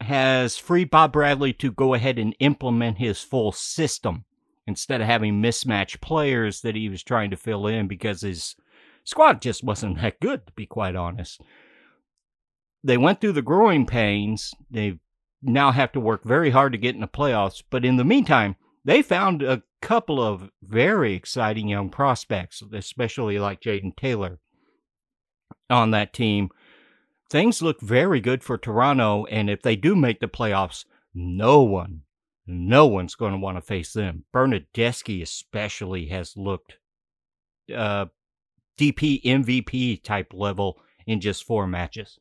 has 0.00 0.56
freed 0.56 0.90
Bob 0.90 1.12
Bradley 1.12 1.52
to 1.54 1.72
go 1.72 1.94
ahead 1.94 2.18
and 2.18 2.36
implement 2.38 2.98
his 2.98 3.22
full 3.22 3.52
system 3.52 4.24
instead 4.66 5.00
of 5.00 5.06
having 5.06 5.40
mismatched 5.40 6.00
players 6.00 6.60
that 6.60 6.74
he 6.74 6.88
was 6.88 7.02
trying 7.02 7.30
to 7.30 7.36
fill 7.36 7.66
in 7.66 7.86
because 7.86 8.20
his 8.20 8.56
squad 9.04 9.40
just 9.40 9.64
wasn't 9.64 9.98
that 10.00 10.20
good, 10.20 10.46
to 10.46 10.52
be 10.52 10.66
quite 10.66 10.96
honest. 10.96 11.40
They 12.84 12.96
went 12.96 13.20
through 13.20 13.32
the 13.32 13.42
growing 13.42 13.86
pains. 13.86 14.52
They 14.70 14.98
now 15.42 15.72
have 15.72 15.92
to 15.92 16.00
work 16.00 16.24
very 16.24 16.50
hard 16.50 16.72
to 16.72 16.78
get 16.78 16.94
in 16.94 17.00
the 17.00 17.08
playoffs. 17.08 17.62
But 17.68 17.84
in 17.84 17.96
the 17.96 18.04
meantime, 18.04 18.56
they 18.84 19.02
found 19.02 19.42
a 19.42 19.62
couple 19.80 20.22
of 20.22 20.50
very 20.62 21.14
exciting 21.14 21.68
young 21.68 21.88
prospects, 21.88 22.62
especially 22.72 23.38
like 23.38 23.60
Jaden 23.60 23.96
Taylor 23.96 24.38
on 25.70 25.90
that 25.92 26.12
team. 26.12 26.50
Things 27.28 27.60
look 27.60 27.80
very 27.80 28.20
good 28.20 28.44
for 28.44 28.56
Toronto, 28.56 29.24
and 29.26 29.50
if 29.50 29.62
they 29.62 29.74
do 29.76 29.96
make 29.96 30.20
the 30.20 30.28
playoffs, 30.28 30.84
no 31.12 31.62
one, 31.62 32.02
no 32.46 32.86
one's 32.86 33.16
going 33.16 33.32
to 33.32 33.38
want 33.38 33.56
to 33.56 33.62
face 33.62 33.92
them. 33.92 34.24
Bernadeschi 34.32 35.22
especially 35.22 36.06
has 36.06 36.36
looked 36.36 36.76
uh, 37.74 38.06
DP 38.78 39.22
MVP 39.22 40.02
type 40.02 40.32
level 40.32 40.78
in 41.06 41.20
just 41.20 41.44
four 41.44 41.66
matches. 41.66 42.18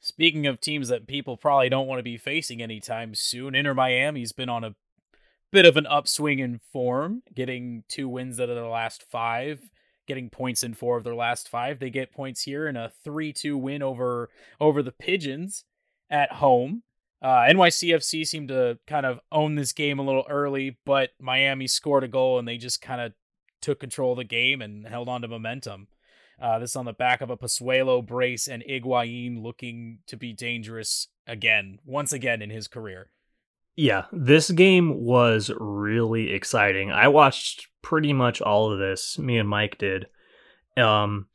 Speaking 0.00 0.46
of 0.46 0.60
teams 0.60 0.88
that 0.88 1.06
people 1.06 1.36
probably 1.36 1.68
don't 1.68 1.86
want 1.86 1.98
to 1.98 2.04
be 2.04 2.16
facing 2.16 2.62
anytime 2.62 3.14
soon, 3.14 3.54
Inter 3.54 3.74
Miami's 3.74 4.32
been 4.32 4.48
on 4.48 4.64
a 4.64 4.74
bit 5.52 5.66
of 5.66 5.76
an 5.76 5.86
upswing 5.86 6.38
in 6.38 6.60
form, 6.72 7.22
getting 7.34 7.84
two 7.88 8.08
wins 8.08 8.40
out 8.40 8.48
of 8.48 8.56
their 8.56 8.66
last 8.66 9.02
five, 9.02 9.60
getting 10.10 10.28
points 10.28 10.64
in 10.64 10.74
four 10.74 10.96
of 10.96 11.04
their 11.04 11.14
last 11.14 11.48
five. 11.48 11.78
They 11.78 11.88
get 11.88 12.10
points 12.10 12.42
here 12.42 12.66
in 12.66 12.76
a 12.76 12.90
three-two 13.04 13.56
win 13.56 13.80
over 13.80 14.28
over 14.60 14.82
the 14.82 14.90
Pigeons 14.90 15.64
at 16.10 16.32
home. 16.32 16.82
Uh, 17.22 17.46
NYCFC 17.48 18.26
seemed 18.26 18.48
to 18.48 18.76
kind 18.88 19.06
of 19.06 19.20
own 19.30 19.54
this 19.54 19.72
game 19.72 20.00
a 20.00 20.02
little 20.02 20.26
early, 20.28 20.78
but 20.84 21.10
Miami 21.20 21.68
scored 21.68 22.02
a 22.02 22.08
goal 22.08 22.40
and 22.40 22.48
they 22.48 22.56
just 22.56 22.82
kind 22.82 23.00
of 23.00 23.12
took 23.62 23.78
control 23.78 24.12
of 24.12 24.18
the 24.18 24.24
game 24.24 24.60
and 24.60 24.84
held 24.84 25.08
on 25.08 25.22
to 25.22 25.28
momentum. 25.28 25.86
Uh, 26.42 26.58
this 26.58 26.74
on 26.74 26.86
the 26.86 26.92
back 26.92 27.20
of 27.20 27.30
a 27.30 27.36
Pozuelo 27.36 28.04
brace 28.04 28.48
and 28.48 28.64
Higuain 28.68 29.40
looking 29.40 30.00
to 30.08 30.16
be 30.16 30.32
dangerous 30.32 31.06
again, 31.24 31.78
once 31.84 32.12
again 32.12 32.42
in 32.42 32.50
his 32.50 32.66
career. 32.66 33.12
Yeah, 33.76 34.04
this 34.12 34.50
game 34.50 35.00
was 35.00 35.50
really 35.58 36.32
exciting. 36.32 36.90
I 36.90 37.08
watched 37.08 37.68
pretty 37.82 38.12
much 38.12 38.42
all 38.42 38.72
of 38.72 38.78
this. 38.78 39.18
Me 39.18 39.38
and 39.38 39.48
Mike 39.48 39.78
did. 39.78 40.06
Um, 40.76 41.26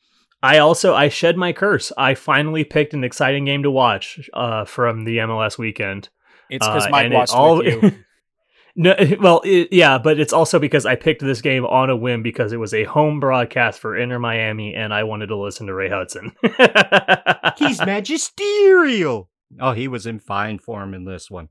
I 0.43 0.59
also 0.59 0.93
I 0.93 1.09
shed 1.09 1.37
my 1.37 1.53
curse. 1.53 1.91
I 1.97 2.13
finally 2.13 2.63
picked 2.63 2.93
an 2.93 3.03
exciting 3.03 3.45
game 3.45 3.63
to 3.63 3.71
watch 3.71 4.29
uh, 4.33 4.65
from 4.65 5.05
the 5.05 5.17
MLS 5.17 5.57
weekend. 5.57 6.09
It's 6.49 6.65
because 6.65 6.85
uh, 6.85 6.89
Mike 6.89 7.11
watched 7.11 7.33
all, 7.33 7.57
with 7.57 7.83
you. 7.83 7.91
no, 8.75 8.95
well, 9.19 9.41
it, 9.43 9.69
yeah, 9.71 9.97
but 9.97 10.19
it's 10.19 10.33
also 10.33 10.59
because 10.59 10.85
I 10.85 10.95
picked 10.95 11.21
this 11.21 11.41
game 11.41 11.65
on 11.65 11.89
a 11.89 11.95
whim 11.95 12.21
because 12.21 12.53
it 12.53 12.59
was 12.59 12.73
a 12.73 12.83
home 12.83 13.19
broadcast 13.19 13.79
for 13.79 13.97
Inter 13.97 14.19
Miami, 14.19 14.75
and 14.75 14.93
I 14.93 15.03
wanted 15.03 15.27
to 15.27 15.37
listen 15.37 15.67
to 15.67 15.73
Ray 15.73 15.89
Hudson. 15.89 16.33
He's 17.57 17.83
magisterial. 17.83 19.29
Oh, 19.59 19.71
he 19.71 19.87
was 19.87 20.05
in 20.05 20.19
fine 20.19 20.59
form 20.59 20.93
in 20.93 21.05
this 21.05 21.31
one, 21.31 21.49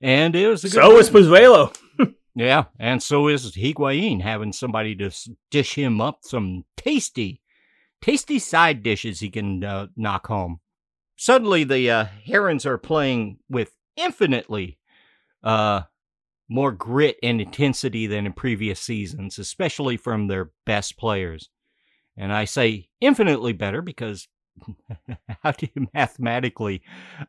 and 0.00 0.34
it 0.36 0.48
was. 0.48 0.70
so 0.70 0.98
is 0.98 1.10
Pozuelo. 1.10 1.76
yeah, 2.34 2.64
and 2.78 3.02
so 3.02 3.28
is 3.28 3.54
Higuain 3.54 4.20
having 4.20 4.52
somebody 4.52 4.94
to 4.96 5.10
dish 5.50 5.74
him 5.74 6.00
up 6.00 6.20
some 6.22 6.64
tasty, 6.76 7.40
tasty 8.00 8.38
side 8.38 8.82
dishes 8.82 9.20
he 9.20 9.30
can 9.30 9.64
uh, 9.64 9.86
knock 9.96 10.26
home. 10.26 10.60
Suddenly, 11.16 11.64
the 11.64 11.90
uh, 11.90 12.04
Herons 12.26 12.66
are 12.66 12.78
playing 12.78 13.38
with 13.48 13.72
infinitely 13.96 14.78
uh, 15.42 15.82
more 16.48 16.72
grit 16.72 17.16
and 17.22 17.40
intensity 17.40 18.06
than 18.06 18.26
in 18.26 18.32
previous 18.32 18.80
seasons, 18.80 19.38
especially 19.38 19.96
from 19.96 20.26
their 20.26 20.50
best 20.64 20.96
players. 20.96 21.48
And 22.16 22.32
I 22.32 22.44
say 22.44 22.88
infinitely 23.00 23.52
better 23.52 23.82
because 23.82 24.28
how 25.42 25.52
do 25.52 25.68
you 25.74 25.88
mathematically 25.92 26.82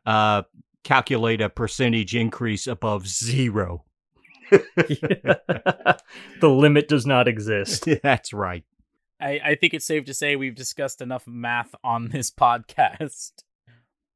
uh, 0.06 0.42
calculate 0.84 1.40
a 1.40 1.48
percentage 1.48 2.14
increase 2.14 2.66
above 2.66 3.06
zero? 3.06 3.84
the 4.50 5.98
limit 6.42 6.88
does 6.88 7.06
not 7.06 7.28
exist. 7.28 7.86
That's 8.02 8.32
right. 8.32 8.64
I, 9.20 9.40
I 9.44 9.54
think 9.56 9.74
it's 9.74 9.86
safe 9.86 10.04
to 10.06 10.14
say 10.14 10.36
we've 10.36 10.54
discussed 10.54 11.00
enough 11.00 11.26
math 11.26 11.74
on 11.82 12.08
this 12.08 12.30
podcast. 12.40 13.32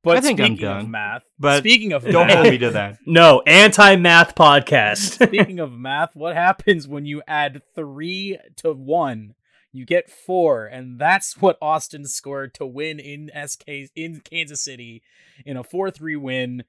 But 0.04 0.16
I 0.16 0.20
think 0.20 0.40
I'm 0.40 0.56
done. 0.56 0.90
math, 0.90 1.22
but 1.38 1.58
speaking 1.58 1.92
of 1.92 2.02
don't 2.04 2.26
math, 2.26 2.38
hold 2.38 2.50
me 2.50 2.58
to 2.58 2.70
that. 2.70 2.98
No 3.06 3.40
anti-math 3.46 4.34
podcast. 4.34 5.24
speaking 5.26 5.60
of 5.60 5.72
math, 5.72 6.16
what 6.16 6.34
happens 6.34 6.88
when 6.88 7.06
you 7.06 7.22
add 7.28 7.62
three 7.76 8.36
to 8.56 8.72
one? 8.72 9.34
You 9.72 9.86
get 9.86 10.10
four, 10.10 10.66
and 10.66 10.98
that's 10.98 11.36
what 11.40 11.58
Austin 11.60 12.06
scored 12.06 12.54
to 12.54 12.66
win 12.66 13.00
in 13.00 13.30
SK 13.46 13.90
in 13.94 14.20
Kansas 14.20 14.62
City 14.62 15.02
in 15.44 15.56
a 15.56 15.64
four-three 15.64 16.16
win. 16.16 16.64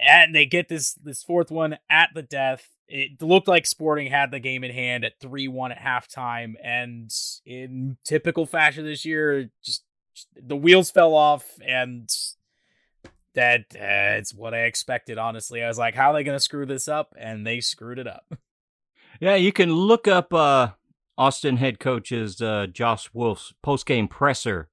And 0.00 0.34
they 0.34 0.46
get 0.46 0.68
this 0.68 0.94
this 0.94 1.22
fourth 1.22 1.50
one 1.50 1.78
at 1.88 2.10
the 2.14 2.22
death. 2.22 2.68
It 2.88 3.22
looked 3.22 3.48
like 3.48 3.66
Sporting 3.66 4.10
had 4.10 4.30
the 4.30 4.40
game 4.40 4.64
in 4.64 4.72
hand 4.72 5.04
at 5.04 5.20
three 5.20 5.48
one 5.48 5.72
at 5.72 5.78
halftime, 5.78 6.54
and 6.62 7.10
in 7.46 7.96
typical 8.04 8.46
fashion 8.46 8.84
this 8.84 9.04
year, 9.04 9.50
just 9.62 9.84
the 10.36 10.56
wheels 10.56 10.90
fell 10.90 11.14
off 11.14 11.46
and 11.66 12.10
that 13.34 13.70
that's 13.70 14.34
what 14.34 14.54
I 14.54 14.64
expected. 14.64 15.18
Honestly, 15.18 15.62
I 15.62 15.68
was 15.68 15.78
like, 15.78 15.94
"How 15.94 16.10
are 16.10 16.14
they 16.14 16.24
going 16.24 16.36
to 16.36 16.40
screw 16.40 16.66
this 16.66 16.88
up?" 16.88 17.14
And 17.18 17.46
they 17.46 17.60
screwed 17.60 17.98
it 17.98 18.06
up. 18.06 18.34
Yeah, 19.20 19.36
you 19.36 19.52
can 19.52 19.72
look 19.72 20.08
up 20.08 20.34
uh, 20.34 20.70
Austin 21.18 21.56
head 21.56 21.78
coach's 21.78 22.40
uh, 22.40 22.66
Josh 22.72 23.10
Wolff's 23.12 23.52
post 23.62 23.86
game 23.86 24.08
presser. 24.08 24.68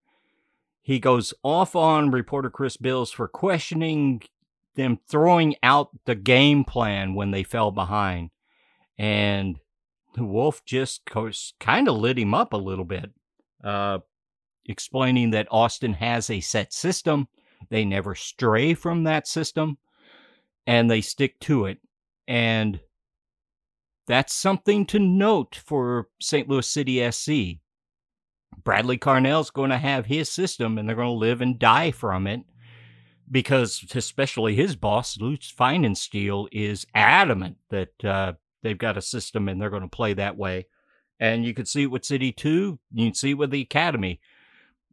He 0.81 0.99
goes 0.99 1.33
off 1.43 1.75
on 1.75 2.11
reporter 2.11 2.49
Chris 2.49 2.77
Bills 2.77 3.11
for 3.11 3.27
questioning 3.27 4.21
them 4.75 4.99
throwing 5.07 5.55
out 5.61 5.89
the 6.05 6.15
game 6.15 6.63
plan 6.63 7.13
when 7.13 7.31
they 7.31 7.43
fell 7.43 7.71
behind, 7.71 8.29
and 8.97 9.57
Wolff 10.17 10.63
just 10.65 11.01
kind 11.59 11.87
of 11.87 11.97
lit 11.97 12.17
him 12.17 12.33
up 12.33 12.53
a 12.53 12.57
little 12.57 12.85
bit, 12.85 13.11
uh, 13.63 13.99
explaining 14.65 15.31
that 15.31 15.47
Austin 15.51 15.93
has 15.93 16.29
a 16.29 16.39
set 16.39 16.73
system 16.73 17.27
they 17.69 17.83
never 17.83 18.15
stray 18.15 18.73
from 18.73 19.03
that 19.03 19.27
system 19.27 19.77
and 20.65 20.89
they 20.89 21.01
stick 21.01 21.39
to 21.41 21.65
it. 21.65 21.79
And 22.27 22.79
that's 24.09 24.33
something 24.33 24.87
to 24.87 24.97
note 24.97 25.55
for 25.63 26.07
St. 26.19 26.49
Louis 26.49 26.67
City 26.67 27.11
SC. 27.11 27.59
Bradley 28.63 28.97
Carnell's 28.97 29.51
going 29.51 29.69
to 29.69 29.77
have 29.77 30.07
his 30.07 30.31
system 30.31 30.79
and 30.79 30.89
they're 30.89 30.95
going 30.95 31.09
to 31.09 31.13
live 31.13 31.41
and 31.41 31.59
die 31.59 31.91
from 31.91 32.25
it 32.25 32.41
because, 33.29 33.85
especially 33.93 34.55
his 34.55 34.75
boss, 34.75 35.15
Lutz 35.19 35.53
Pfannenstiel, 35.53 36.47
is 36.51 36.87
adamant 36.95 37.57
that 37.69 38.03
uh, 38.03 38.33
they've 38.63 38.79
got 38.79 38.97
a 38.97 39.01
system 39.01 39.47
and 39.47 39.61
they're 39.61 39.69
going 39.69 39.83
to 39.83 39.87
play 39.87 40.15
that 40.15 40.35
way. 40.35 40.65
And 41.19 41.45
you 41.45 41.53
can 41.53 41.67
see 41.67 41.83
it 41.83 41.91
with 41.91 42.03
City 42.03 42.31
2, 42.31 42.79
you 42.91 43.05
can 43.05 43.13
see 43.13 43.31
it 43.31 43.37
with 43.37 43.51
the 43.51 43.61
Academy. 43.61 44.19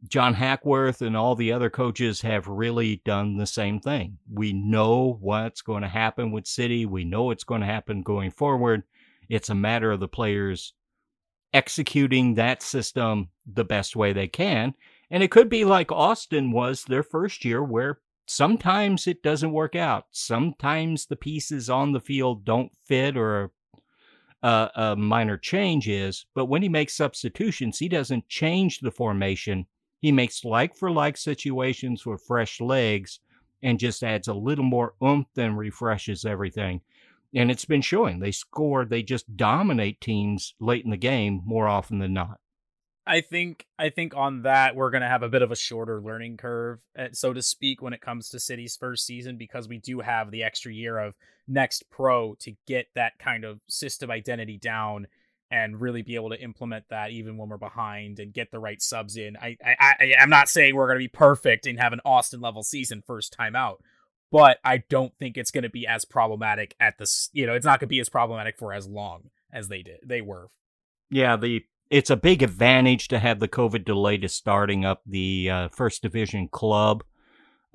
John 0.07 0.35
Hackworth 0.35 1.01
and 1.01 1.17
all 1.17 1.33
the 1.33 1.51
other 1.51 1.71
coaches 1.71 2.21
have 2.21 2.47
really 2.47 3.01
done 3.03 3.37
the 3.37 3.47
same 3.47 3.79
thing. 3.79 4.19
We 4.31 4.53
know 4.53 5.17
what's 5.19 5.63
going 5.63 5.81
to 5.81 5.87
happen 5.87 6.31
with 6.31 6.45
City. 6.45 6.85
We 6.85 7.03
know 7.03 7.31
it's 7.31 7.43
going 7.43 7.61
to 7.61 7.67
happen 7.67 8.03
going 8.03 8.29
forward. 8.29 8.83
It's 9.29 9.49
a 9.49 9.55
matter 9.55 9.91
of 9.91 9.99
the 9.99 10.07
players 10.07 10.73
executing 11.53 12.35
that 12.35 12.61
system 12.61 13.29
the 13.45 13.63
best 13.63 13.95
way 13.95 14.13
they 14.13 14.27
can. 14.27 14.73
And 15.09 15.23
it 15.23 15.31
could 15.31 15.49
be 15.49 15.65
like 15.65 15.91
Austin 15.91 16.51
was 16.51 16.83
their 16.83 17.03
first 17.03 17.45
year, 17.45 17.63
where 17.63 17.99
sometimes 18.25 19.07
it 19.07 19.23
doesn't 19.23 19.53
work 19.53 19.75
out. 19.75 20.05
Sometimes 20.11 21.05
the 21.05 21.15
pieces 21.15 21.69
on 21.69 21.93
the 21.93 22.01
field 22.01 22.43
don't 22.43 22.71
fit 22.85 23.15
or 23.15 23.51
a, 24.43 24.69
a 24.75 24.95
minor 24.95 25.37
change 25.37 25.87
is. 25.87 26.25
But 26.35 26.45
when 26.45 26.61
he 26.61 26.69
makes 26.69 26.95
substitutions, 26.95 27.79
he 27.79 27.87
doesn't 27.87 28.27
change 28.27 28.79
the 28.79 28.91
formation 28.91 29.65
he 29.99 30.11
makes 30.11 30.45
like 30.45 30.75
for 30.75 30.91
like 30.91 31.17
situations 31.17 32.05
with 32.05 32.21
fresh 32.21 32.61
legs 32.61 33.19
and 33.63 33.79
just 33.79 34.03
adds 34.03 34.27
a 34.27 34.33
little 34.33 34.63
more 34.63 34.93
oomph 35.03 35.27
and 35.37 35.57
refreshes 35.57 36.25
everything. 36.25 36.81
And 37.35 37.51
it's 37.51 37.65
been 37.65 37.81
showing. 37.81 38.19
They 38.19 38.31
score, 38.31 38.85
they 38.85 39.03
just 39.03 39.35
dominate 39.35 40.01
teams 40.01 40.55
late 40.59 40.85
in 40.85 40.91
the 40.91 40.97
game 40.97 41.41
more 41.45 41.67
often 41.67 41.99
than 41.99 42.13
not. 42.13 42.39
I 43.07 43.21
think 43.21 43.65
I 43.79 43.89
think 43.89 44.15
on 44.15 44.41
that 44.41 44.75
we're 44.75 44.91
going 44.91 45.01
to 45.01 45.07
have 45.07 45.23
a 45.23 45.29
bit 45.29 45.41
of 45.41 45.51
a 45.51 45.55
shorter 45.55 46.01
learning 46.01 46.37
curve, 46.37 46.79
eh, 46.97 47.09
so 47.13 47.31
to 47.31 47.41
speak, 47.41 47.81
when 47.81 47.93
it 47.93 48.01
comes 48.01 48.29
to 48.29 48.39
City's 48.39 48.75
first 48.75 49.05
season 49.05 49.37
because 49.37 49.67
we 49.67 49.77
do 49.77 50.01
have 50.01 50.29
the 50.29 50.43
extra 50.43 50.73
year 50.73 50.99
of 50.99 51.15
next 51.47 51.89
pro 51.89 52.35
to 52.39 52.51
get 52.67 52.87
that 52.95 53.17
kind 53.17 53.45
of 53.45 53.61
system 53.69 54.11
identity 54.11 54.57
down 54.57 55.07
and 55.49 55.79
really 55.79 56.01
be 56.01 56.15
able 56.15 56.29
to 56.29 56.41
implement 56.41 56.83
that 56.89 57.11
even 57.11 57.37
when 57.37 57.47
we're 57.47 57.57
behind 57.57 58.19
and 58.19 58.33
get 58.33 58.51
the 58.51 58.59
right 58.59 58.81
subs 58.81 59.15
in. 59.15 59.37
I, 59.37 59.55
I, 59.63 59.75
I 59.79 60.13
am 60.17 60.29
not 60.29 60.49
saying 60.49 60.75
we're 60.75 60.87
going 60.87 60.99
to 60.99 61.05
be 61.05 61.07
perfect 61.07 61.65
and 61.65 61.79
have 61.79 61.93
an 61.93 62.01
Austin 62.03 62.41
level 62.41 62.63
season 62.63 63.01
first 63.05 63.31
time 63.31 63.55
out, 63.55 63.81
but 64.31 64.57
I 64.63 64.83
don't 64.89 65.13
think 65.17 65.37
it's 65.37 65.51
going 65.51 65.63
to 65.63 65.69
be 65.69 65.87
as 65.87 66.05
problematic 66.05 66.75
at 66.79 66.97
this. 66.97 67.29
You 67.33 67.45
know, 67.45 67.53
it's 67.53 67.65
not 67.65 67.79
going 67.79 67.87
to 67.87 67.93
be 67.93 67.99
as 67.99 68.09
problematic 68.09 68.57
for 68.57 68.73
as 68.73 68.87
long 68.87 69.29
as 69.51 69.67
they 69.67 69.81
did. 69.81 69.99
They 70.05 70.21
were. 70.21 70.49
Yeah, 71.09 71.37
the 71.37 71.63
it's 71.89 72.09
a 72.09 72.17
big 72.17 72.43
advantage 72.43 73.07
to 73.07 73.19
have 73.19 73.39
the 73.39 73.47
COVID 73.47 73.85
delay 73.85 74.17
to 74.17 74.27
starting 74.27 74.83
up 74.83 75.01
the 75.05 75.49
uh, 75.49 75.69
first 75.69 76.01
division 76.01 76.49
club 76.49 77.03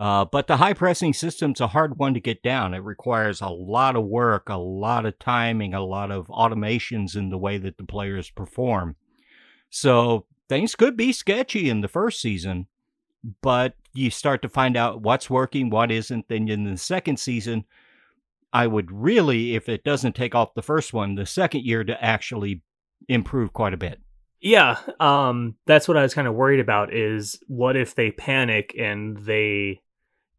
uh, 0.02 0.24
but 0.24 0.48
the 0.48 0.56
high 0.56 0.72
pressing 0.72 1.12
system's 1.12 1.60
a 1.60 1.68
hard 1.68 1.96
one 1.96 2.12
to 2.12 2.18
get 2.18 2.42
down. 2.42 2.74
It 2.74 2.78
requires 2.78 3.40
a 3.40 3.48
lot 3.48 3.94
of 3.94 4.04
work, 4.04 4.48
a 4.48 4.56
lot 4.56 5.06
of 5.06 5.16
timing, 5.20 5.74
a 5.74 5.84
lot 5.84 6.10
of 6.10 6.26
automations 6.26 7.14
in 7.14 7.30
the 7.30 7.38
way 7.38 7.56
that 7.58 7.76
the 7.76 7.84
players 7.84 8.28
perform. 8.28 8.96
So 9.70 10.26
things 10.48 10.74
could 10.74 10.96
be 10.96 11.12
sketchy 11.12 11.70
in 11.70 11.82
the 11.82 11.88
first 11.88 12.20
season, 12.20 12.66
but 13.40 13.74
you 13.92 14.10
start 14.10 14.42
to 14.42 14.48
find 14.48 14.76
out 14.76 15.02
what's 15.02 15.30
working, 15.30 15.70
what 15.70 15.90
isn't. 15.90 16.28
Then 16.28 16.48
in 16.48 16.64
the 16.64 16.76
second 16.76 17.18
season, 17.18 17.64
I 18.52 18.66
would 18.66 18.90
really, 18.90 19.54
if 19.54 19.68
it 19.68 19.84
doesn't 19.84 20.14
take 20.14 20.34
off 20.34 20.54
the 20.54 20.62
first 20.62 20.92
one, 20.92 21.14
the 21.14 21.26
second 21.26 21.64
year 21.64 21.84
to 21.84 22.04
actually 22.04 22.62
improve 23.08 23.52
quite 23.52 23.74
a 23.74 23.78
bit. 23.78 24.00
Yeah, 24.40 24.78
um, 24.98 25.56
that's 25.66 25.86
what 25.86 25.96
I 25.96 26.02
was 26.02 26.14
kind 26.14 26.26
of 26.26 26.34
worried 26.34 26.60
about. 26.60 26.92
Is 26.92 27.38
what 27.46 27.76
if 27.76 27.94
they 27.94 28.10
panic 28.10 28.74
and 28.76 29.16
they 29.18 29.82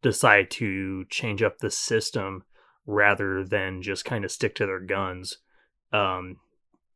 decide 0.01 0.51
to 0.51 1.05
change 1.05 1.41
up 1.41 1.60
the 1.60 1.72
system 1.72 2.43
rather 2.86 3.45
than 3.45 3.82
just 3.82 4.05
kind 4.05 4.26
of 4.26 4.32
stick 4.32 4.55
to 4.55 4.66
their 4.66 4.82
guns. 4.82 5.38
Um, 5.93 6.38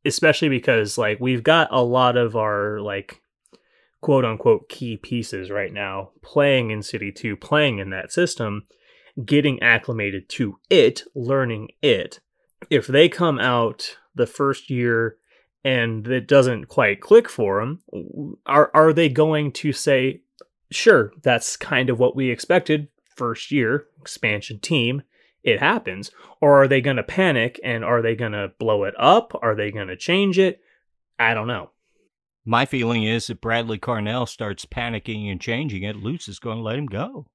especially 0.06 0.50
because 0.50 0.98
like 0.98 1.20
we've 1.20 1.44
got 1.44 1.68
a 1.72 1.82
lot 1.82 2.18
of 2.18 2.36
our 2.36 2.80
like 2.80 3.22
quote 4.08 4.24
unquote 4.24 4.70
key 4.70 4.96
pieces 4.96 5.52
right 5.52 5.74
now 5.74 6.12
playing 6.22 6.72
in 6.72 6.82
City 6.82 7.12
2, 7.12 7.36
playing 7.36 7.80
in 7.80 7.90
that 7.90 8.10
system, 8.10 8.66
getting 9.26 9.62
acclimated 9.62 10.30
to 10.30 10.58
it, 10.70 11.04
learning 11.14 11.68
it. 11.82 12.22
If 12.70 12.88
they 12.88 13.10
come 13.10 13.38
out 13.38 13.98
the 14.16 14.26
first 14.26 14.70
year 14.70 15.18
and 15.62 16.08
it 16.08 16.26
doesn't 16.26 16.70
quite 16.70 17.02
click 17.02 17.28
for 17.28 17.60
them, 17.60 18.38
are 18.46 18.72
are 18.74 18.94
they 18.94 19.10
going 19.10 19.52
to 19.52 19.74
say, 19.74 20.22
"Sure, 20.72 21.12
that's 21.22 21.58
kind 21.58 21.90
of 21.90 22.00
what 22.00 22.16
we 22.16 22.30
expected 22.30 22.88
first 23.14 23.52
year 23.52 23.88
expansion 24.00 24.60
team, 24.62 25.04
it 25.44 25.60
happens," 25.60 26.12
or 26.40 26.64
are 26.64 26.68
they 26.70 26.80
going 26.80 26.96
to 26.96 27.04
panic 27.04 27.60
and 27.62 27.84
are 27.84 28.02
they 28.02 28.16
going 28.16 28.32
to 28.32 28.54
blow 28.58 28.86
it 28.86 28.96
up? 28.98 29.38
Are 29.42 29.54
they 29.54 29.70
going 29.70 29.90
to 29.90 29.98
change 29.98 30.40
it? 30.40 30.62
I 31.20 31.34
don't 31.34 31.48
know. 31.48 31.72
My 32.50 32.66
feeling 32.66 33.04
is 33.04 33.30
if 33.30 33.42
Bradley 33.42 33.78
Carnell 33.78 34.26
starts 34.26 34.66
panicking 34.66 35.30
and 35.30 35.42
changing 35.42 35.84
it, 35.84 35.98
Lutz 35.98 36.30
is 36.30 36.40
going 36.40 36.56
to 36.56 36.64
let 36.64 36.80
him 36.80 36.86
go. 36.86 37.28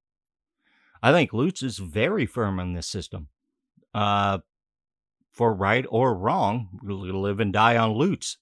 I 1.03 1.11
think 1.11 1.31
Lutz 1.31 1.61
is 1.61 1.77
very 1.77 2.25
firm 2.25 2.59
on 2.59 2.73
this 2.73 2.87
system. 2.87 3.27
Uh, 3.93 4.39
for 5.31 5.53
right 5.53 5.85
or 5.87 6.15
wrong, 6.15 6.79
we'll 6.81 7.21
live 7.21 7.39
and 7.39 7.53
die 7.53 7.77
on 7.77 7.91
Lutz. 7.91 8.37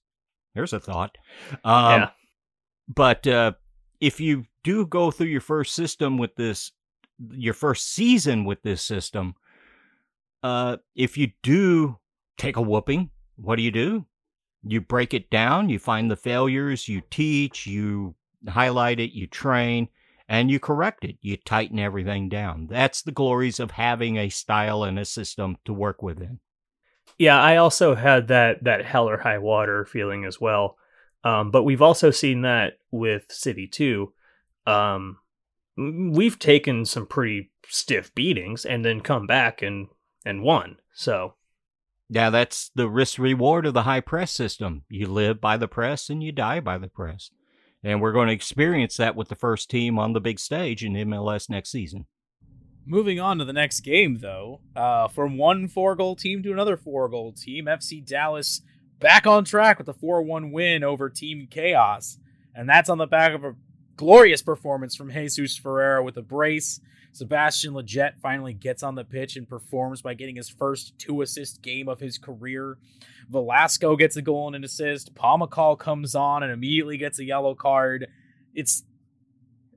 There's 0.54 0.72
a 0.72 0.80
thought. 0.80 1.18
Um, 1.62 2.00
yeah. 2.00 2.10
But 2.88 3.26
uh, 3.26 3.52
if 4.00 4.18
you 4.18 4.46
do 4.64 4.86
go 4.86 5.10
through 5.10 5.26
your 5.26 5.42
first 5.42 5.74
system 5.74 6.16
with 6.16 6.36
this, 6.36 6.72
your 7.32 7.54
first 7.54 7.92
season 7.92 8.46
with 8.46 8.62
this 8.62 8.80
system, 8.80 9.34
uh, 10.42 10.78
if 10.94 11.18
you 11.18 11.32
do 11.42 11.98
take 12.38 12.56
a 12.56 12.62
whooping, 12.62 13.10
what 13.36 13.56
do 13.56 13.62
you 13.62 13.70
do? 13.70 14.06
You 14.64 14.80
break 14.80 15.12
it 15.12 15.30
down, 15.30 15.68
you 15.68 15.78
find 15.78 16.10
the 16.10 16.16
failures, 16.16 16.88
you 16.88 17.02
teach, 17.10 17.66
you 17.66 18.14
highlight 18.48 19.00
it, 19.00 19.12
you 19.12 19.26
train, 19.26 19.88
and 20.28 20.50
you 20.50 20.60
correct 20.60 21.04
it. 21.04 21.16
You 21.20 21.36
tighten 21.36 21.78
everything 21.78 22.28
down. 22.28 22.68
That's 22.70 23.02
the 23.02 23.12
glories 23.12 23.60
of 23.60 23.72
having 23.72 24.16
a 24.16 24.28
style 24.28 24.84
and 24.84 24.98
a 24.98 25.04
system 25.04 25.56
to 25.64 25.72
work 25.72 26.02
within. 26.02 26.40
Yeah, 27.18 27.40
I 27.40 27.56
also 27.56 27.94
had 27.94 28.28
that 28.28 28.64
that 28.64 28.84
hell 28.84 29.08
or 29.08 29.18
high 29.18 29.38
water 29.38 29.84
feeling 29.84 30.24
as 30.24 30.40
well. 30.40 30.76
Um, 31.24 31.50
but 31.50 31.62
we've 31.62 31.82
also 31.82 32.10
seen 32.10 32.42
that 32.42 32.78
with 32.90 33.26
City 33.30 33.66
too. 33.66 34.12
Um, 34.66 35.18
we've 35.76 36.38
taken 36.38 36.84
some 36.84 37.06
pretty 37.06 37.50
stiff 37.68 38.14
beatings 38.14 38.64
and 38.64 38.84
then 38.84 39.00
come 39.00 39.26
back 39.26 39.62
and 39.62 39.88
and 40.24 40.42
won. 40.42 40.76
So 40.92 41.34
yeah, 42.12 42.28
that's 42.28 42.70
the 42.74 42.90
risk 42.90 43.18
reward 43.18 43.64
of 43.64 43.72
the 43.72 43.84
high 43.84 44.00
press 44.00 44.30
system. 44.32 44.84
You 44.90 45.06
live 45.06 45.40
by 45.40 45.56
the 45.56 45.66
press 45.66 46.10
and 46.10 46.22
you 46.22 46.30
die 46.30 46.60
by 46.60 46.76
the 46.76 46.88
press. 46.88 47.30
And 47.82 48.02
we're 48.02 48.12
going 48.12 48.28
to 48.28 48.34
experience 48.34 48.98
that 48.98 49.16
with 49.16 49.28
the 49.28 49.34
first 49.34 49.70
team 49.70 49.98
on 49.98 50.12
the 50.12 50.20
big 50.20 50.38
stage 50.38 50.84
in 50.84 50.92
MLS 50.92 51.48
next 51.48 51.70
season. 51.70 52.04
Moving 52.84 53.18
on 53.18 53.38
to 53.38 53.46
the 53.46 53.52
next 53.54 53.80
game, 53.80 54.18
though, 54.18 54.60
uh, 54.76 55.08
from 55.08 55.38
one 55.38 55.68
four 55.68 55.96
goal 55.96 56.14
team 56.14 56.42
to 56.42 56.52
another 56.52 56.76
four 56.76 57.08
goal 57.08 57.32
team, 57.32 57.64
FC 57.64 58.04
Dallas 58.04 58.60
back 59.00 59.26
on 59.26 59.44
track 59.44 59.78
with 59.78 59.88
a 59.88 59.94
4 59.94 60.22
1 60.22 60.52
win 60.52 60.84
over 60.84 61.08
Team 61.08 61.48
Chaos. 61.50 62.18
And 62.54 62.68
that's 62.68 62.90
on 62.90 62.98
the 62.98 63.06
back 63.06 63.32
of 63.32 63.42
a 63.44 63.56
glorious 63.96 64.42
performance 64.42 64.94
from 64.94 65.10
Jesus 65.10 65.56
Ferreira 65.56 66.04
with 66.04 66.18
a 66.18 66.22
brace. 66.22 66.78
Sebastian 67.12 67.74
Lletget 67.74 68.18
finally 68.20 68.54
gets 68.54 68.82
on 68.82 68.94
the 68.94 69.04
pitch 69.04 69.36
and 69.36 69.48
performs 69.48 70.00
by 70.02 70.14
getting 70.14 70.36
his 70.36 70.48
first 70.48 70.98
two 70.98 71.20
assist 71.22 71.62
game 71.62 71.88
of 71.88 72.00
his 72.00 72.18
career. 72.18 72.78
Velasco 73.28 73.96
gets 73.96 74.16
a 74.16 74.22
goal 74.22 74.46
and 74.48 74.56
an 74.56 74.64
assist. 74.64 75.14
Pomykal 75.14 75.78
comes 75.78 76.14
on 76.14 76.42
and 76.42 76.50
immediately 76.50 76.96
gets 76.96 77.18
a 77.18 77.24
yellow 77.24 77.54
card. 77.54 78.08
It's 78.54 78.84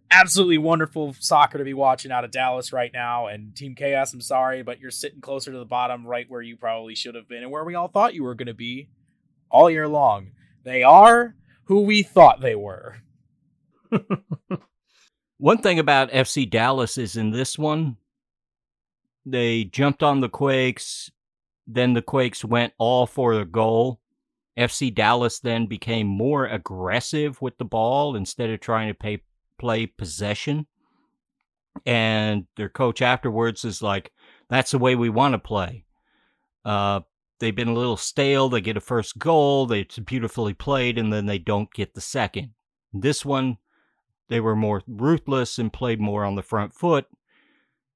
absolutely 0.10 0.58
wonderful 0.58 1.14
soccer 1.20 1.58
to 1.58 1.64
be 1.64 1.74
watching 1.74 2.12
out 2.12 2.24
of 2.24 2.32
Dallas 2.32 2.72
right 2.72 2.92
now. 2.94 3.28
And 3.28 3.56
Team 3.56 3.76
Chaos, 3.76 4.14
I'm 4.14 4.22
sorry, 4.22 4.64
but 4.64 4.80
you're 4.80 4.92
sitting 4.92 5.22
closer 5.22 5.52
to 5.52 5.58
the 5.58 5.66
bottom, 5.66 6.08
right 6.08 6.30
where 6.30 6.42
you 6.42 6.56
probably 6.56 6.96
should 6.96 7.16
have 7.16 7.28
been 7.28 7.44
and 7.44 7.52
where 7.52 7.66
we 7.66 7.76
all 7.76 7.90
thought 7.90 8.14
you 8.14 8.24
were 8.24 8.36
going 8.36 8.48
to 8.48 8.54
be 8.54 8.90
all 9.50 9.70
year 9.70 9.88
long. 9.88 10.32
They 10.64 10.84
are 10.84 11.36
who 11.66 11.82
we 11.82 12.02
thought 12.02 12.42
they 12.42 12.56
were. 12.56 12.98
one 15.38 15.58
thing 15.58 15.80
about 15.80 16.12
FC 16.12 16.50
Dallas 16.50 16.98
is 16.98 17.18
in 17.18 17.32
this 17.32 17.58
one, 17.58 17.98
they 19.26 19.64
jumped 19.64 20.04
on 20.04 20.22
the 20.22 20.30
Quakes, 20.30 21.12
then 21.68 21.94
the 21.94 22.02
Quakes 22.02 22.46
went 22.46 22.74
all 22.78 23.06
for 23.06 23.36
the 23.36 23.46
goal. 23.46 24.00
FC 24.58 24.94
Dallas 24.94 25.40
then 25.40 25.66
became 25.66 26.08
more 26.08 26.46
aggressive 26.46 27.42
with 27.42 27.58
the 27.58 27.66
ball 27.66 28.16
instead 28.16 28.50
of 28.50 28.60
trying 28.60 28.88
to 28.88 28.94
pay, 28.94 29.22
play 29.58 29.86
possession. 29.86 30.68
And 31.86 32.46
their 32.56 32.70
coach 32.70 33.02
afterwards 33.02 33.66
is 33.66 33.82
like, 33.82 34.14
that's 34.50 34.72
the 34.72 34.78
way 34.78 34.96
we 34.96 35.10
want 35.10 35.34
to 35.34 35.40
play. 35.40 35.86
Uh, 36.64 37.02
they've 37.40 37.56
been 37.56 37.68
a 37.68 37.74
little 37.74 37.98
stale. 37.98 38.48
They 38.48 38.62
get 38.62 38.78
a 38.78 38.82
first 38.82 39.18
goal, 39.18 39.66
they, 39.66 39.82
it's 39.82 40.00
beautifully 40.00 40.54
played, 40.54 40.98
and 40.98 41.12
then 41.12 41.26
they 41.26 41.40
don't 41.40 41.72
get 41.74 41.94
the 41.94 42.02
second. 42.02 42.52
This 42.94 43.26
one, 43.26 43.58
they 44.28 44.40
were 44.40 44.56
more 44.56 44.82
ruthless 44.88 45.58
and 45.58 45.72
played 45.72 46.00
more 46.00 46.24
on 46.24 46.36
the 46.36 46.42
front 46.42 46.74
foot. 46.74 47.06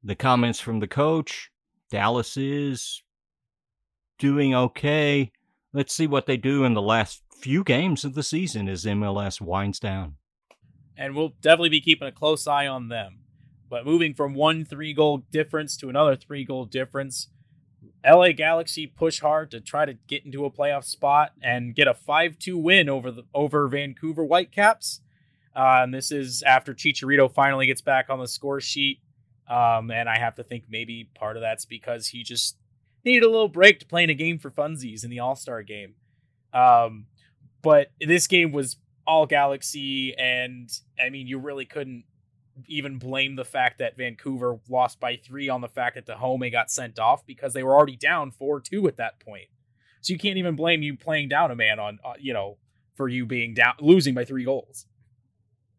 The 0.04 0.16
comments 0.16 0.60
from 0.60 0.80
the 0.80 0.88
coach 0.88 1.52
Dallas 1.90 2.38
is 2.38 3.04
doing 4.18 4.54
okay. 4.54 5.32
Let's 5.74 5.96
see 5.96 6.08
what 6.08 6.26
they 6.26 6.38
do 6.38 6.64
in 6.64 6.74
the 6.74 6.82
last 6.82 7.24
few 7.36 7.64
games 7.64 8.06
of 8.06 8.16
the 8.16 8.24
season 8.24 8.68
as 8.68 8.86
MLS 8.86 9.42
winds 9.42 9.80
down. 9.80 10.16
And 10.96 11.16
we'll 11.16 11.34
definitely 11.42 11.70
be 11.70 11.82
keeping 11.82 12.08
a 12.08 12.12
close 12.12 12.46
eye 12.46 12.68
on 12.68 12.90
them. 12.90 13.20
But 13.70 13.86
moving 13.86 14.14
from 14.14 14.34
one 14.34 14.66
three 14.66 14.94
goal 14.94 15.24
difference 15.32 15.78
to 15.78 15.90
another 15.90 16.16
three 16.16 16.44
goal 16.44 16.66
difference, 16.66 17.30
LA 18.06 18.32
Galaxy 18.32 18.88
push 18.88 19.20
hard 19.20 19.52
to 19.52 19.62
try 19.62 19.86
to 19.86 19.94
get 19.94 20.26
into 20.26 20.46
a 20.46 20.52
playoff 20.52 20.84
spot 20.84 21.34
and 21.42 21.76
get 21.76 21.88
a 21.88 21.94
5-2 21.94 22.62
win 22.62 22.90
over 22.90 23.12
the 23.12 23.24
over 23.34 23.68
Vancouver 23.68 24.24
Whitecaps. 24.24 25.02
Uh, 25.60 25.84
and 25.84 25.94
this 25.94 26.10
is 26.10 26.42
after 26.44 26.74
Chicharito 26.74 27.30
finally 27.30 27.66
gets 27.66 27.82
back 27.82 28.10
on 28.10 28.18
the 28.18 28.30
score 28.30 28.62
sheet. 28.62 29.02
Um, 29.50 29.92
and 29.92 30.08
I 30.08 30.18
have 30.18 30.36
to 30.36 30.44
think 30.44 30.64
maybe 30.70 31.10
part 31.16 31.36
of 31.36 31.42
that's 31.42 31.66
because 31.66 32.08
he 32.08 32.24
just 32.24 32.56
needed 33.04 33.24
a 33.24 33.30
little 33.30 33.50
break 33.50 33.82
to 33.82 33.86
playing 33.86 34.10
a 34.10 34.14
game 34.14 34.40
for 34.40 34.50
funsies 34.50 35.04
in 35.04 35.10
the 35.10 35.20
All 35.20 35.36
Star 35.36 35.62
game. 35.64 35.96
Um, 36.54 37.08
but 37.62 37.92
this 38.00 38.28
game 38.28 38.54
was 38.54 38.78
all 39.06 39.26
Galaxy, 39.26 40.16
and 40.18 40.70
I 41.04 41.10
mean, 41.10 41.28
you 41.28 41.40
really 41.40 41.66
couldn't 41.66 42.06
even 42.68 42.98
blame 42.98 43.36
the 43.36 43.44
fact 43.44 43.80
that 43.80 43.98
Vancouver 43.98 44.60
lost 44.70 45.02
by 45.02 45.18
three 45.18 45.50
on 45.50 45.60
the 45.60 45.68
fact 45.68 45.96
that 45.96 46.06
Dájome 46.06 46.52
got 46.54 46.72
sent 46.72 47.00
off 47.00 47.26
because 47.26 47.54
they 47.54 47.64
were 47.64 47.76
already 47.76 47.98
down 47.98 48.32
4 48.32 48.62
2 48.62 48.88
at 48.88 48.96
that 48.96 49.20
point. 49.20 49.48
So 50.00 50.14
you 50.14 50.20
can't 50.20 50.38
even 50.38 50.56
blame 50.56 50.84
you 50.84 50.96
playing 50.96 51.28
down 51.28 51.52
a 51.52 51.56
man 51.56 51.80
on, 51.80 52.00
uh, 52.06 52.14
you 52.18 52.32
know, 52.32 52.58
for 52.96 53.10
you 53.10 53.26
being 53.26 53.54
down, 53.54 53.74
losing 53.82 54.14
by 54.14 54.24
three 54.24 54.46
goals 54.46 54.86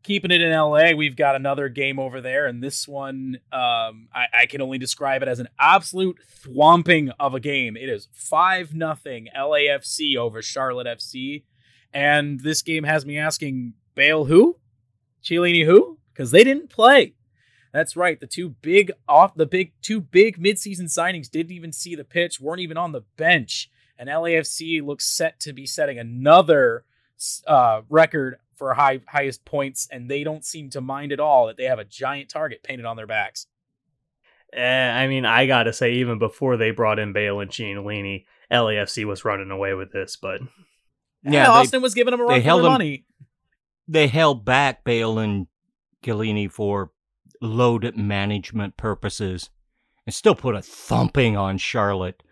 keeping 0.03 0.31
it 0.31 0.41
in 0.41 0.53
LA, 0.53 0.93
we've 0.93 1.17
got 1.17 1.37
another 1.37 1.69
game 1.69 1.99
over 1.99 2.21
there, 2.21 2.47
and 2.47 2.63
this 2.63 2.89
one, 2.89 3.39
um, 3.53 4.09
I, 4.15 4.27
I, 4.41 4.47
can 4.47 4.63
only 4.63 4.79
describe 4.79 5.23
it 5.23 5.29
as 5.29 5.41
an 5.41 5.49
absolute 5.59 6.19
thwomping 6.43 7.13
of 7.19 7.35
a 7.35 7.41
game. 7.41 7.77
It 7.77 7.89
is 7.89 8.09
five 8.13 8.75
nothing 8.75 9.29
LAFC 9.37 10.17
over 10.17 10.43
Charlotte 10.43 10.87
FC, 10.87 11.45
and 11.93 12.41
this 12.41 12.63
game 12.63 12.85
has 12.85 13.05
me 13.05 13.19
asking 13.19 13.75
Bale 13.95 14.25
who, 14.25 14.59
Chiellini 15.23 15.65
who, 15.65 15.99
because 16.13 16.31
they 16.31 16.45
didn't 16.45 16.71
play. 16.71 17.15
That's 17.73 17.97
right. 17.97 18.19
The 18.19 18.27
two 18.27 18.51
big 18.51 18.91
off 19.09 19.35
the 19.35 19.47
big 19.47 19.73
two 19.81 20.01
big 20.01 20.43
midseason 20.43 20.85
signings 20.85 21.31
didn't 21.31 21.53
even 21.53 21.73
see 21.73 21.95
the 21.95 22.05
pitch, 22.05 22.41
weren't 22.41 22.61
even 22.61 22.77
on 22.77 22.93
the 22.93 23.03
bench, 23.17 23.71
and 23.99 24.09
LAFC 24.09 24.83
looks 24.83 25.07
set 25.07 25.39
to 25.41 25.53
be 25.53 25.67
setting 25.67 25.99
another 25.99 26.85
uh, 27.47 27.83
record 27.89 28.37
for 28.61 28.75
high 28.75 29.01
highest 29.09 29.47
points, 29.47 29.89
and 29.91 30.11
they 30.11 30.23
don't 30.23 30.45
seem 30.45 30.69
to 30.69 30.83
mind 30.83 31.13
at 31.13 31.19
all 31.19 31.47
that 31.47 31.57
they 31.57 31.65
have 31.65 31.79
a 31.79 31.85
giant 31.85 32.29
target 32.29 32.63
painted 32.63 32.85
on 32.85 32.95
their 32.95 33.07
backs. 33.07 33.47
Eh, 34.53 34.91
I 34.91 35.09
mean, 35.09 35.25
I 35.25 35.47
gotta 35.47 35.73
say, 35.73 35.95
even 35.95 36.19
before 36.19 36.59
they 36.59 36.71
brought 36.71 36.99
in 36.99 37.15
Bale 37.15 37.41
and 37.41 37.51
Chiellini, 37.51 38.27
LAFC 38.53 39.07
was 39.07 39.25
running 39.25 39.51
away 39.51 39.73
with 39.73 39.93
this. 39.93 40.17
But 40.17 40.43
yeah, 41.23 41.33
yeah 41.33 41.51
Austin 41.51 41.81
they, 41.81 41.83
was 41.83 41.95
giving 41.95 42.11
them 42.11 42.21
a 42.21 42.25
run 42.25 42.43
for 42.43 42.45
their 42.45 42.71
money. 42.71 43.07
They 43.89 44.09
held 44.09 44.45
back 44.45 44.85
Bale 44.85 45.19
and 45.19 45.47
Chiellini 46.05 46.53
for 46.53 46.91
load 47.41 47.97
management 47.97 48.77
purposes, 48.77 49.49
and 50.05 50.15
still 50.15 50.35
put 50.35 50.55
a 50.55 50.61
thumping 50.61 51.35
on 51.35 51.57
Charlotte 51.57 52.23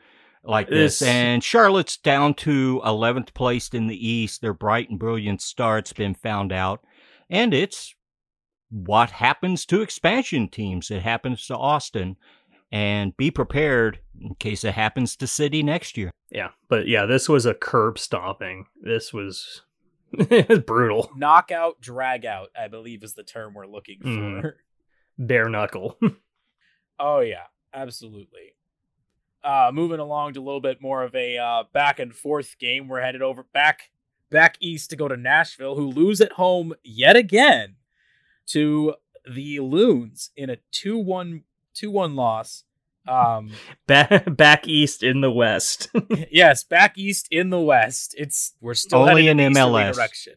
like 0.45 0.69
this. 0.69 1.03
And 1.03 1.43
Charlotte's 1.43 1.97
down 1.97 2.35
to 2.35 2.81
11th 2.85 3.35
place 3.35 3.69
in 3.71 3.87
the 3.87 4.09
East. 4.09 4.41
Their 4.41 4.55
bright 4.55 4.91
and 4.91 4.99
brilliant 4.99 5.43
start's 5.43 5.93
been 5.93 6.15
found 6.15 6.53
out. 6.53 6.85
And 7.31 7.53
it's 7.53 7.95
what 8.71 9.11
happens 9.11 9.67
to 9.67 9.83
expansion 9.83 10.49
teams. 10.49 10.91
It 10.91 11.03
happens 11.03 11.47
to 11.47 11.57
Austin. 11.57 12.17
And 12.71 13.17
be 13.17 13.31
prepared 13.31 14.01
in 14.21 14.35
case 14.35 14.63
it 14.63 14.75
happens 14.75 15.17
to 15.17 15.27
City 15.27 15.63
next 15.63 15.97
year. 15.97 16.11
Yeah. 16.31 16.51
But 16.69 16.87
yeah, 16.87 17.07
this 17.07 17.27
was 17.27 17.47
a 17.47 17.55
curb 17.55 17.99
stomping. 17.99 18.67
This 18.83 19.13
was 19.13 19.63
brutal. 20.67 21.11
Knockout, 21.17 21.81
drag 21.81 22.27
out, 22.27 22.49
I 22.59 22.69
believe 22.69 23.03
is 23.03 23.15
the 23.15 23.23
term 23.23 23.55
we're 23.55 23.67
looking 23.67 24.01
mm. 24.01 24.41
for. 24.43 24.49
Mm. 24.49 24.53
Bare 25.27 25.49
knuckle. 25.49 25.99
oh, 26.99 27.21
yeah. 27.21 27.45
Absolutely. 27.73 28.55
Uh, 29.45 29.71
moving 29.73 30.01
along 30.01 30.35
to 30.35 30.41
a 30.41 30.43
little 30.43 30.61
bit 30.61 30.83
more 30.83 31.05
of 31.05 31.15
a 31.15 31.39
uh, 31.39 31.63
back 31.73 32.01
and 32.01 32.15
forth 32.15 32.59
game. 32.59 32.89
We're 32.89 33.01
headed 33.01 33.23
over 33.23 33.45
back 33.53 33.91
back 34.31 34.57
east 34.61 34.91
to 34.91 34.97
go 34.97 35.09
to 35.09 35.17
Nashville, 35.17 35.77
who 35.77 35.87
lose 35.87 36.21
at 36.21 36.33
home 36.33 36.75
yet 36.83 37.17
again 37.17 37.77
to 38.49 38.95
the 39.33 39.61
Loons 39.61 40.31
in 40.37 40.51
a 40.51 40.59
2-1 40.73 41.43
2-1 41.75 42.15
loss. 42.15 42.65
Um, 43.07 43.53
back 43.87 44.37
back 44.37 44.67
east 44.67 45.03
in 45.03 45.21
the 45.21 45.31
west. 45.31 45.89
yes, 46.31 46.65
back 46.65 46.99
east 46.99 47.29
in 47.31 47.51
the 47.51 47.61
west. 47.61 48.15
It's 48.19 48.55
we're 48.61 48.75
still 48.75 49.09
Only 49.09 49.29
in 49.29 49.41
in 49.41 49.55
MLS. 49.55 49.95
direction. 49.95 50.35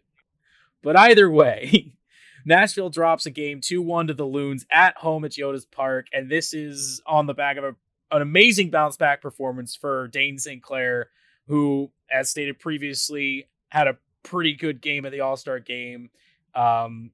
But 0.82 0.98
either 0.98 1.30
way, 1.30 1.94
Nashville 2.46 2.90
drops 2.90 3.26
a 3.26 3.30
game 3.30 3.62
2-1 3.62 4.08
to 4.08 4.14
the 4.14 4.26
Loons 4.26 4.66
at 4.72 4.98
home 4.98 5.26
at 5.26 5.32
Geodis 5.32 5.70
Park, 5.70 6.08
and 6.12 6.30
this 6.30 6.54
is 6.54 7.02
on 7.06 7.28
the 7.28 7.34
back 7.34 7.58
of 7.58 7.64
a, 7.64 7.76
an 8.12 8.22
amazing 8.22 8.70
bounce 8.70 8.98
back 8.98 9.22
performance 9.22 9.76
for 9.76 10.08
Dayne 10.10 10.38
St. 10.38 10.62
Clair, 10.62 11.10
who, 11.48 11.92
as 12.12 12.30
stated 12.30 12.60
previously, 12.60 13.48
had 13.70 13.88
a 13.88 13.98
pretty 14.24 14.54
good 14.54 14.82
game 14.82 15.06
at 15.06 15.12
the 15.12 15.22
All-Star 15.22 15.60
game. 15.60 16.10
Um, 16.54 17.12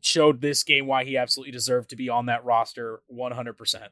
showed 0.00 0.40
this 0.40 0.62
game 0.62 0.86
why 0.86 1.04
he 1.04 1.16
absolutely 1.16 1.52
deserved 1.52 1.90
to 1.90 1.96
be 1.96 2.08
on 2.08 2.26
that 2.26 2.44
roster 2.44 3.00
100%. 3.12 3.88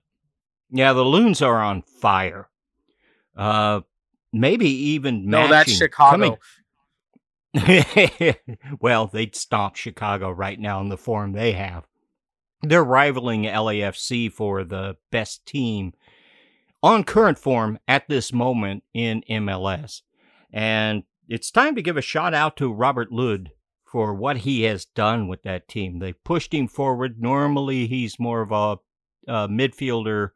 Yeah, 0.71 0.93
the 0.93 1.05
Loons 1.05 1.41
are 1.43 1.61
on 1.61 1.83
fire. 1.83 2.49
Uh, 3.37 3.81
maybe 4.33 4.69
even 4.69 5.29
No, 5.29 5.47
that's 5.49 5.71
Chicago. 5.73 6.39
coming- 7.55 8.35
well, 8.81 9.07
they'd 9.07 9.37
stomp 9.37 9.77
Chicago 9.77 10.31
right 10.31 10.59
now 10.59 10.81
in 10.81 10.89
the 10.89 10.97
form 10.97 11.33
they 11.33 11.53
have. 11.53 11.87
They're 12.63 12.83
rivaling 12.85 13.45
LAFC 13.45 14.33
for 14.33 14.65
the 14.65 14.97
best 15.11 15.45
team 15.47 15.93
on 16.85 17.03
current 17.03 17.39
form 17.39 17.79
at 17.89 18.07
this 18.09 18.31
moment 18.31 18.85
in 18.93 19.25
MLS. 19.31 20.03
And 20.53 21.05
it's 21.27 21.51
time 21.51 21.75
to 21.77 21.83
give 21.83 21.97
a 21.97 22.03
shout 22.03 22.35
out 22.35 22.59
to 22.59 22.71
Robin 22.71 23.09
Lod 23.11 23.53
for 23.87 24.13
what 24.13 24.37
he 24.37 24.65
has 24.65 24.85
done 24.85 25.27
with 25.27 25.45
that 25.45 25.67
team. 25.67 25.99
They 25.99 26.13
pushed 26.13 26.53
him 26.53 26.69
forward. 26.69 27.23
Normally, 27.23 27.87
he's 27.87 28.21
more 28.21 28.43
of 28.43 28.53
a, 28.53 28.77
a 29.33 29.49
midfielder, 29.49 30.33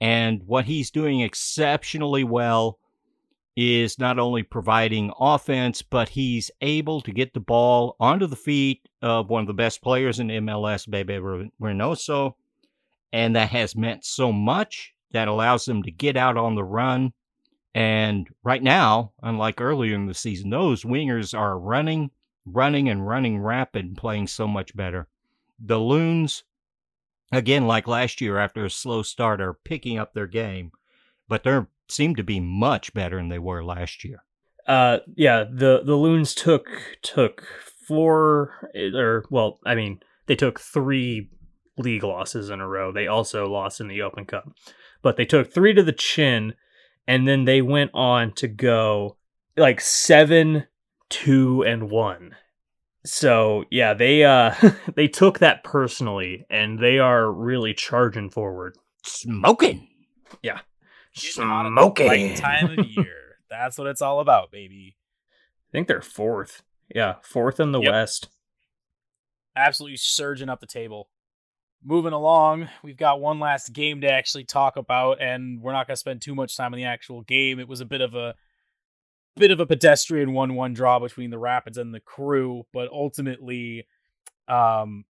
and 0.00 0.44
what 0.46 0.66
he's 0.66 0.92
doing 0.92 1.22
exceptionally 1.22 2.22
well 2.22 2.78
is 3.56 3.98
not 3.98 4.20
only 4.20 4.44
providing 4.44 5.12
offense, 5.18 5.82
but 5.82 6.10
he's 6.10 6.52
able 6.60 7.00
to 7.00 7.10
get 7.10 7.34
the 7.34 7.40
ball 7.40 7.96
onto 7.98 8.28
the 8.28 8.36
feet 8.36 8.88
of 9.02 9.28
one 9.28 9.40
of 9.40 9.48
the 9.48 9.54
best 9.54 9.82
players 9.82 10.20
in 10.20 10.28
MLS, 10.28 10.88
Bebe 10.88 11.14
Reynoso. 11.60 12.34
And 13.12 13.34
that 13.34 13.48
has 13.50 13.74
meant 13.74 14.04
so 14.04 14.30
much 14.30 14.94
that 15.12 15.28
allows 15.28 15.64
them 15.64 15.82
to 15.82 15.90
get 15.90 16.16
out 16.16 16.36
on 16.36 16.54
the 16.54 16.64
run. 16.64 17.12
And 17.74 18.28
right 18.42 18.62
now, 18.62 19.12
unlike 19.22 19.60
earlier 19.60 19.94
in 19.94 20.06
the 20.06 20.14
season, 20.14 20.50
those 20.50 20.82
wingers 20.82 21.38
are 21.38 21.58
running, 21.58 22.10
running, 22.44 22.88
and 22.88 23.06
running 23.06 23.40
rapid 23.40 23.96
playing 23.96 24.26
so 24.26 24.48
much 24.48 24.74
better. 24.74 25.08
The 25.58 25.78
Loons, 25.78 26.44
again, 27.30 27.66
like 27.66 27.86
last 27.86 28.20
year 28.20 28.38
after 28.38 28.64
a 28.64 28.70
slow 28.70 29.02
start, 29.02 29.40
are 29.40 29.54
picking 29.54 29.98
up 29.98 30.14
their 30.14 30.26
game, 30.26 30.72
but 31.28 31.44
they 31.44 31.60
seem 31.88 32.16
to 32.16 32.24
be 32.24 32.40
much 32.40 32.92
better 32.92 33.16
than 33.16 33.28
they 33.28 33.38
were 33.38 33.64
last 33.64 34.04
year. 34.04 34.24
Uh, 34.66 34.98
yeah, 35.16 35.44
the 35.50 35.82
the 35.84 35.96
loons 35.96 36.34
took 36.34 36.68
took 37.02 37.44
four 37.88 38.70
or 38.94 39.24
well, 39.30 39.58
I 39.64 39.74
mean, 39.74 40.00
they 40.26 40.36
took 40.36 40.60
three 40.60 41.28
league 41.76 42.04
losses 42.04 42.50
in 42.50 42.60
a 42.60 42.68
row. 42.68 42.92
They 42.92 43.06
also 43.06 43.48
lost 43.48 43.80
in 43.80 43.88
the 43.88 44.02
Open 44.02 44.24
Cup, 44.26 44.52
but 45.02 45.16
they 45.16 45.24
took 45.24 45.52
three 45.52 45.74
to 45.74 45.82
the 45.82 45.92
chin, 45.92 46.54
and 47.06 47.26
then 47.26 47.44
they 47.44 47.62
went 47.62 47.90
on 47.94 48.32
to 48.34 48.48
go 48.48 49.16
like 49.56 49.80
seven, 49.80 50.66
two, 51.08 51.62
and 51.62 51.90
one. 51.90 52.36
So 53.04 53.64
yeah, 53.70 53.94
they 53.94 54.24
uh 54.24 54.54
they 54.94 55.08
took 55.08 55.38
that 55.38 55.64
personally, 55.64 56.44
and 56.50 56.78
they 56.78 56.98
are 56.98 57.30
really 57.32 57.72
charging 57.74 58.30
forward. 58.30 58.76
Smoking. 59.04 59.88
Getting 60.42 61.42
hot 61.44 61.66
at 61.66 61.70
the 61.70 61.80
Smoking. 61.80 62.06
right 62.08 62.36
time 62.36 62.78
of 62.78 62.86
year. 62.96 63.36
That's 63.50 63.76
what 63.78 63.88
it's 63.88 64.00
all 64.02 64.20
about, 64.20 64.52
baby. 64.52 64.96
I 65.68 65.72
think 65.72 65.88
they're 65.88 66.00
fourth. 66.02 66.62
Yeah, 66.94 67.14
fourth 67.22 67.58
in 67.58 67.72
the 67.72 67.80
Yep. 67.80 67.90
West. 67.92 68.28
Absolutely 69.56 69.96
surging 69.96 70.48
up 70.48 70.60
the 70.60 70.66
table. 70.66 71.08
Moving 71.82 72.12
along, 72.12 72.68
we've 72.82 72.96
got 72.96 73.20
one 73.20 73.40
last 73.40 73.72
game 73.72 74.02
to 74.02 74.10
actually 74.10 74.44
talk 74.44 74.76
about, 74.76 75.20
and 75.20 75.62
we're 75.62 75.72
not 75.72 75.86
going 75.86 75.94
to 75.94 76.00
spend 76.00 76.20
too 76.20 76.34
much 76.34 76.54
time 76.54 76.74
on 76.74 76.78
the 76.78 76.84
actual 76.84 77.22
game. 77.22 77.58
It 77.58 77.68
was 77.68 77.80
a 77.80 77.86
bit 77.86 78.02
of 78.02 78.14
a 78.14 78.34
bit 79.36 79.50
of 79.50 79.60
a 79.60 79.66
pedestrian 79.66 80.34
one-one 80.34 80.74
draw 80.74 80.98
between 80.98 81.30
the 81.30 81.38
Rapids 81.38 81.78
and 81.78 81.94
the 81.94 82.00
Crew, 82.00 82.66
but 82.74 82.90
ultimately, 82.90 83.86
um, 84.46 85.04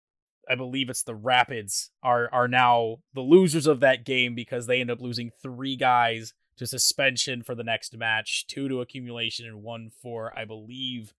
I 0.48 0.54
believe 0.54 0.90
it's 0.90 1.02
the 1.02 1.14
Rapids 1.14 1.90
are 2.02 2.28
are 2.32 2.48
now 2.48 2.98
the 3.14 3.20
losers 3.20 3.66
of 3.66 3.80
that 3.80 4.04
game 4.04 4.36
because 4.36 4.66
they 4.66 4.80
end 4.80 4.90
up 4.90 5.00
losing 5.00 5.30
three 5.42 5.74
guys 5.76 6.34
to 6.56 6.66
suspension 6.66 7.42
for 7.42 7.54
the 7.54 7.64
next 7.64 7.96
match, 7.96 8.46
two 8.46 8.68
to 8.68 8.80
accumulation, 8.80 9.46
and 9.46 9.62
one 9.62 9.90
for 10.02 10.32
I 10.38 10.44
believe, 10.44 11.14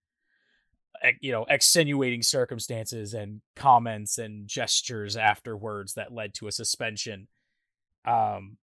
you 1.19 1.31
know, 1.31 1.45
extenuating 1.49 2.21
circumstances 2.21 3.13
and 3.13 3.41
comments 3.55 4.17
and 4.17 4.47
gestures 4.47 5.17
afterwards 5.17 5.93
that 5.93 6.13
led 6.13 6.33
to 6.35 6.47
a 6.47 6.51
suspension. 6.51 7.27
Um, 8.05 8.57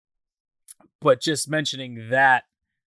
but 1.00 1.20
just 1.20 1.48
mentioning 1.48 2.08
that, 2.10 2.44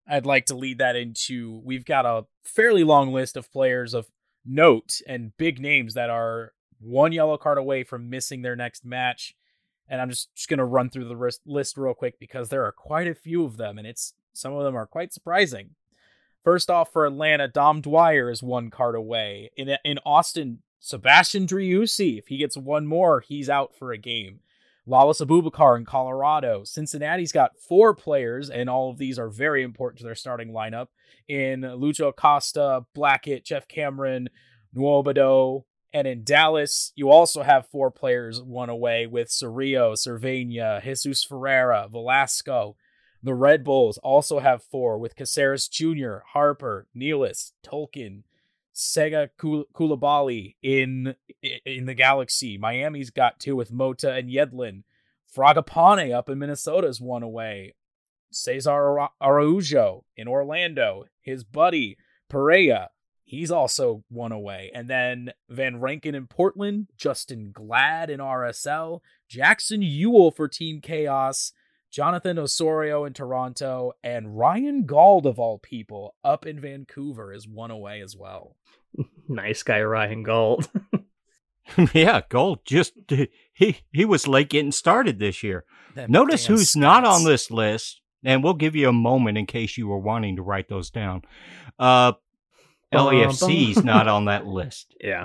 I'd 0.08 0.26
like 0.26 0.46
to 0.46 0.56
lead 0.56 0.78
that 0.78 0.96
into 0.96 1.60
we've 1.64 1.84
got 1.84 2.06
a 2.06 2.26
fairly 2.44 2.84
long 2.84 3.12
list 3.12 3.36
of 3.36 3.50
players 3.50 3.94
of 3.94 4.06
note 4.44 5.00
and 5.06 5.36
big 5.36 5.60
names 5.60 5.94
that 5.94 6.10
are 6.10 6.52
one 6.78 7.12
yellow 7.12 7.36
card 7.36 7.58
away 7.58 7.82
from 7.82 8.10
missing 8.10 8.42
their 8.42 8.56
next 8.56 8.84
match. 8.84 9.34
And 9.88 10.00
I'm 10.00 10.10
just, 10.10 10.34
just 10.34 10.48
going 10.48 10.58
to 10.58 10.64
run 10.64 10.90
through 10.90 11.08
the 11.08 11.38
list 11.46 11.76
real 11.76 11.94
quick 11.94 12.18
because 12.18 12.48
there 12.48 12.64
are 12.64 12.72
quite 12.72 13.06
a 13.06 13.14
few 13.14 13.44
of 13.44 13.56
them, 13.56 13.78
and 13.78 13.86
it's 13.86 14.14
some 14.32 14.52
of 14.52 14.64
them 14.64 14.76
are 14.76 14.86
quite 14.86 15.12
surprising. 15.12 15.70
First 16.46 16.70
off, 16.70 16.92
for 16.92 17.04
Atlanta, 17.04 17.48
Dom 17.48 17.80
Dwyer 17.80 18.30
is 18.30 18.40
one 18.40 18.70
card 18.70 18.94
away. 18.94 19.50
In 19.56 19.76
in 19.84 19.98
Austin, 20.06 20.60
Sebastian 20.78 21.44
Driussi, 21.44 22.20
if 22.20 22.28
he 22.28 22.36
gets 22.36 22.56
one 22.56 22.86
more, 22.86 23.18
he's 23.18 23.50
out 23.50 23.74
for 23.74 23.90
a 23.90 23.98
game. 23.98 24.38
Lalas 24.86 25.20
Abubakar 25.20 25.76
in 25.76 25.84
Colorado. 25.84 26.62
Cincinnati's 26.62 27.32
got 27.32 27.58
four 27.58 27.96
players, 27.96 28.48
and 28.48 28.70
all 28.70 28.92
of 28.92 28.98
these 28.98 29.18
are 29.18 29.28
very 29.28 29.64
important 29.64 29.98
to 29.98 30.04
their 30.04 30.14
starting 30.14 30.52
lineup. 30.52 30.86
In 31.26 31.62
Lucho 31.62 32.10
Acosta, 32.10 32.86
Blackett, 32.94 33.44
Jeff 33.44 33.66
Cameron, 33.66 34.28
Nwobodo, 34.72 35.64
and 35.92 36.06
in 36.06 36.22
Dallas, 36.22 36.92
you 36.94 37.10
also 37.10 37.42
have 37.42 37.66
four 37.66 37.90
players 37.90 38.40
one 38.40 38.68
away 38.70 39.08
with 39.08 39.30
Cerrillo, 39.30 39.94
Cervania, 39.94 40.80
Jesus 40.80 41.24
Ferreira, 41.24 41.88
Velasco. 41.90 42.76
The 43.26 43.34
Red 43.34 43.64
Bulls 43.64 43.98
also 43.98 44.38
have 44.38 44.62
four 44.62 44.98
with 44.98 45.16
Cásseres 45.16 45.68
Jr., 45.68 46.24
Harper, 46.32 46.86
Nealis, 46.96 47.54
Tolkin, 47.64 48.22
Sega 48.72 49.30
Kul- 49.36 49.64
Coulibaly 49.74 50.54
in 50.62 51.16
in 51.64 51.86
the 51.86 51.94
Galaxy. 51.94 52.56
Miami's 52.56 53.10
got 53.10 53.40
two 53.40 53.56
with 53.56 53.72
Mota 53.72 54.12
and 54.12 54.30
Yedlin. 54.30 54.84
Fragapane 55.36 56.14
up 56.14 56.30
in 56.30 56.38
Minnesota 56.38 56.86
is 56.86 57.00
one 57.00 57.24
away. 57.24 57.74
Cesar 58.30 58.70
Ara- 58.70 59.10
Araujo 59.20 60.04
in 60.16 60.28
Orlando. 60.28 61.06
His 61.20 61.42
buddy 61.42 61.98
Pereyra, 62.30 62.90
he's 63.24 63.50
also 63.50 64.04
one 64.08 64.30
away. 64.30 64.70
And 64.72 64.88
then 64.88 65.32
Van 65.48 65.80
Rankin 65.80 66.14
in 66.14 66.28
Portland, 66.28 66.86
Justen 66.96 67.52
Glad 67.52 68.08
in 68.08 68.20
RSL, 68.20 69.00
Jackson 69.28 69.80
Yueill 69.80 70.32
for 70.32 70.46
Team 70.46 70.80
Chaos, 70.80 71.52
Jonathan 71.96 72.38
Osorio 72.38 73.06
in 73.06 73.14
Toronto, 73.14 73.94
and 74.04 74.36
Ryan 74.36 74.84
Gauld 74.84 75.24
of 75.24 75.38
all 75.38 75.58
people 75.58 76.14
up 76.22 76.44
in 76.44 76.60
Vancouver 76.60 77.32
is 77.32 77.48
one 77.48 77.70
away 77.70 78.02
as 78.02 78.14
well. 78.14 78.54
Nice 79.28 79.62
guy, 79.62 79.80
Ryan 79.82 80.22
Gauld. 80.22 80.68
yeah, 81.94 82.20
Gauld 82.28 82.58
just 82.66 82.92
he 83.54 83.78
he 83.90 84.04
was 84.04 84.28
late 84.28 84.50
getting 84.50 84.72
started 84.72 85.18
this 85.18 85.42
year. 85.42 85.64
Them 85.94 86.12
Notice 86.12 86.46
damn 86.46 86.56
who's 86.56 86.76
not 86.76 87.04
on 87.04 87.24
this 87.24 87.50
list, 87.50 88.02
and 88.22 88.44
we'll 88.44 88.54
give 88.54 88.76
you 88.76 88.90
a 88.90 88.92
moment 88.92 89.38
in 89.38 89.46
case 89.46 89.78
you 89.78 89.88
were 89.88 89.98
wanting 89.98 90.36
to 90.36 90.42
write 90.42 90.68
those 90.68 90.90
down. 90.90 91.22
Uh, 91.78 92.12
Bum, 92.92 93.14
LAFC's 93.14 93.76
bum. 93.76 93.86
not 93.86 94.06
on 94.06 94.26
that 94.26 94.46
list. 94.46 94.94
Yeah. 95.00 95.24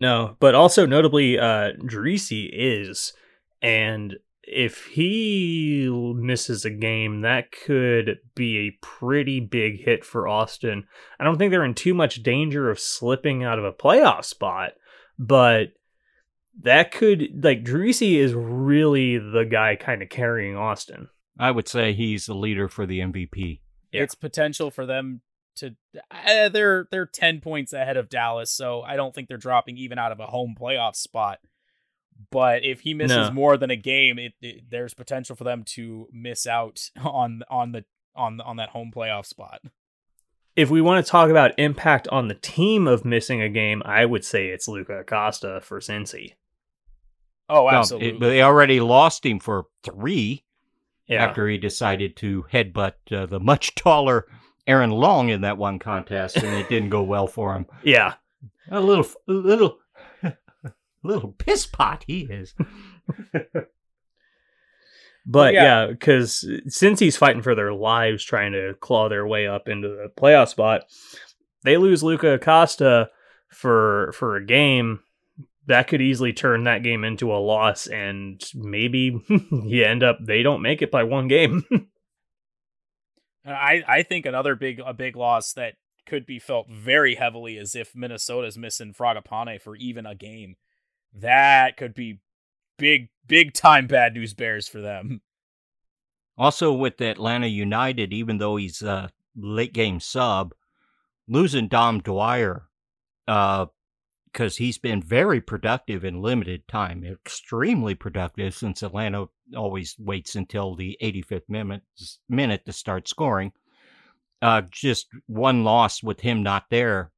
No, 0.00 0.36
but 0.38 0.54
also 0.54 0.86
notably, 0.86 1.38
uh, 1.38 1.72
Driussi 1.82 2.48
is, 2.50 3.12
and 3.60 4.16
if 4.46 4.86
he 4.86 5.88
misses 5.90 6.64
a 6.64 6.70
game, 6.70 7.22
that 7.22 7.50
could 7.50 8.18
be 8.34 8.58
a 8.58 8.78
pretty 8.80 9.40
big 9.40 9.84
hit 9.84 10.04
for 10.04 10.28
Austin. 10.28 10.86
I 11.18 11.24
don't 11.24 11.36
think 11.36 11.50
they're 11.50 11.64
in 11.64 11.74
too 11.74 11.94
much 11.94 12.22
danger 12.22 12.70
of 12.70 12.78
slipping 12.78 13.42
out 13.42 13.58
of 13.58 13.64
a 13.64 13.72
playoff 13.72 14.24
spot, 14.24 14.72
but 15.18 15.72
that 16.62 16.92
could 16.92 17.42
like 17.42 17.64
Driussi 17.64 18.16
is 18.16 18.34
really 18.34 19.18
the 19.18 19.44
guy 19.44 19.76
kind 19.76 20.02
of 20.02 20.08
carrying 20.08 20.56
Austin. 20.56 21.08
I 21.38 21.50
would 21.50 21.68
say 21.68 21.92
he's 21.92 22.26
the 22.26 22.34
leader 22.34 22.68
for 22.68 22.86
the 22.86 23.00
MVP. 23.00 23.60
Yeah. 23.92 24.02
It's 24.02 24.14
potential 24.14 24.70
for 24.70 24.86
them 24.86 25.20
to. 25.56 25.74
Uh, 26.10 26.48
they're 26.48 26.86
they're 26.90 27.06
ten 27.06 27.40
points 27.40 27.72
ahead 27.72 27.96
of 27.96 28.08
Dallas, 28.08 28.50
so 28.50 28.82
I 28.82 28.96
don't 28.96 29.14
think 29.14 29.28
they're 29.28 29.36
dropping 29.36 29.76
even 29.76 29.98
out 29.98 30.12
of 30.12 30.20
a 30.20 30.26
home 30.26 30.54
playoff 30.58 30.96
spot. 30.96 31.40
But 32.30 32.64
if 32.64 32.80
he 32.80 32.94
misses 32.94 33.28
No. 33.28 33.30
more 33.32 33.56
than 33.56 33.70
a 33.70 33.76
game, 33.76 34.18
it, 34.18 34.32
it 34.40 34.70
there's 34.70 34.94
potential 34.94 35.36
for 35.36 35.44
them 35.44 35.62
to 35.74 36.08
miss 36.12 36.46
out 36.46 36.90
on 37.02 37.42
on 37.50 37.72
the 37.72 37.84
on 38.14 38.40
on 38.40 38.56
that 38.56 38.70
home 38.70 38.90
playoff 38.94 39.26
spot. 39.26 39.60
If 40.56 40.70
we 40.70 40.80
want 40.80 41.04
to 41.04 41.10
talk 41.10 41.28
about 41.28 41.58
impact 41.58 42.08
on 42.08 42.28
the 42.28 42.34
team 42.34 42.86
of 42.88 43.04
missing 43.04 43.42
a 43.42 43.48
game, 43.50 43.82
I 43.84 44.06
would 44.06 44.24
say 44.24 44.48
it's 44.48 44.66
Lucho 44.68 45.00
Acosta 45.00 45.60
for 45.62 45.80
Cincy. 45.80 46.32
Oh, 47.48 47.64
Well, 47.64 47.74
absolutely. 47.76 48.08
it- 48.08 48.20
but 48.20 48.28
they 48.28 48.42
already 48.42 48.80
lost 48.80 49.24
him 49.26 49.38
for 49.38 49.66
three 49.82 50.44
Yeah. 51.06 51.24
after 51.24 51.46
he 51.48 51.58
decided 51.58 52.16
to 52.16 52.46
headbutt 52.52 52.94
uh, 53.12 53.26
the 53.26 53.38
much 53.38 53.74
taller 53.74 54.26
Aaron 54.66 54.90
Long 54.90 55.28
in 55.28 55.42
that 55.42 55.58
one 55.58 55.78
contest, 55.78 56.38
and 56.38 56.56
it 56.56 56.68
didn't 56.68 56.88
go 56.90 57.02
well 57.02 57.26
for 57.28 57.54
him. 57.54 57.66
yeah. 57.84 58.14
A 58.70 58.80
little, 58.80 59.06
a 59.28 59.32
little, 59.32 59.78
little 61.06 61.32
piss 61.32 61.66
pot 61.66 62.04
he 62.06 62.26
is. 62.30 62.54
But 65.26 65.54
yeah. 65.54 65.62
yeah, 65.62 65.86
because 65.88 66.48
since 66.68 67.00
he's 67.00 67.16
fighting 67.16 67.42
for 67.42 67.56
their 67.56 67.74
lives, 67.74 68.22
trying 68.22 68.52
to 68.52 68.74
claw 68.74 69.08
their 69.08 69.26
way 69.26 69.48
up 69.48 69.68
into 69.68 69.88
the 69.88 70.08
playoff 70.16 70.48
spot, 70.48 70.84
they 71.64 71.76
lose 71.76 72.02
Lucho 72.02 72.34
Acosta 72.34 73.10
for 73.48 74.12
for 74.14 74.36
a 74.36 74.46
game 74.46 75.00
that 75.66 75.88
could 75.88 76.00
easily 76.00 76.32
turn 76.32 76.62
that 76.64 76.84
game 76.84 77.02
into 77.02 77.32
a 77.32 77.42
loss, 77.42 77.88
and 77.88 78.40
maybe 78.54 79.20
you 79.50 79.84
end 79.84 80.04
up 80.04 80.18
they 80.20 80.44
don't 80.44 80.62
make 80.62 80.80
it 80.80 80.92
by 80.92 81.02
one 81.02 81.26
game. 81.26 81.64
I 83.44 83.82
I 83.86 84.02
think 84.04 84.26
another 84.26 84.54
big 84.54 84.80
a 84.84 84.94
big 84.94 85.16
loss 85.16 85.52
that 85.54 85.74
could 86.06 86.24
be 86.24 86.38
felt 86.38 86.70
very 86.70 87.16
heavily 87.16 87.56
is 87.56 87.74
if 87.74 87.96
Minnesota's 87.96 88.56
missing 88.56 88.94
Fragapane 88.94 89.60
for 89.60 89.74
even 89.74 90.06
a 90.06 90.14
game. 90.14 90.54
That 91.20 91.76
could 91.76 91.94
be 91.94 92.20
big 92.78 93.08
big 93.26 93.54
time 93.54 93.86
bad 93.86 94.14
news 94.14 94.34
bears 94.34 94.68
for 94.68 94.80
them. 94.80 95.22
Also, 96.38 96.72
with 96.72 97.00
Atlanta 97.00 97.46
United, 97.46 98.12
even 98.12 98.38
though 98.38 98.56
he's 98.56 98.82
a 98.82 99.10
late 99.34 99.72
game 99.72 100.00
sub, 100.00 100.54
losing 101.26 101.68
Dom 101.68 102.00
Dwyer, 102.00 102.68
because 103.26 104.58
he's 104.58 104.76
been 104.76 105.02
very 105.02 105.40
productive 105.40 106.04
in 106.04 106.20
limited 106.20 106.68
time, 106.68 107.02
extremely 107.04 107.94
productive 107.94 108.54
since 108.54 108.82
Atlanta 108.82 109.26
always 109.56 109.96
waits 109.98 110.34
until 110.34 110.74
the 110.74 110.98
85th 111.02 111.48
minute, 111.48 111.82
minute 112.28 112.66
to 112.66 112.72
start 112.72 113.08
scoring. 113.08 113.52
Uh, 114.42 114.60
just 114.70 115.06
one 115.26 115.64
loss 115.64 116.02
with 116.02 116.20
him 116.20 116.42
not 116.42 116.66
there 116.68 117.12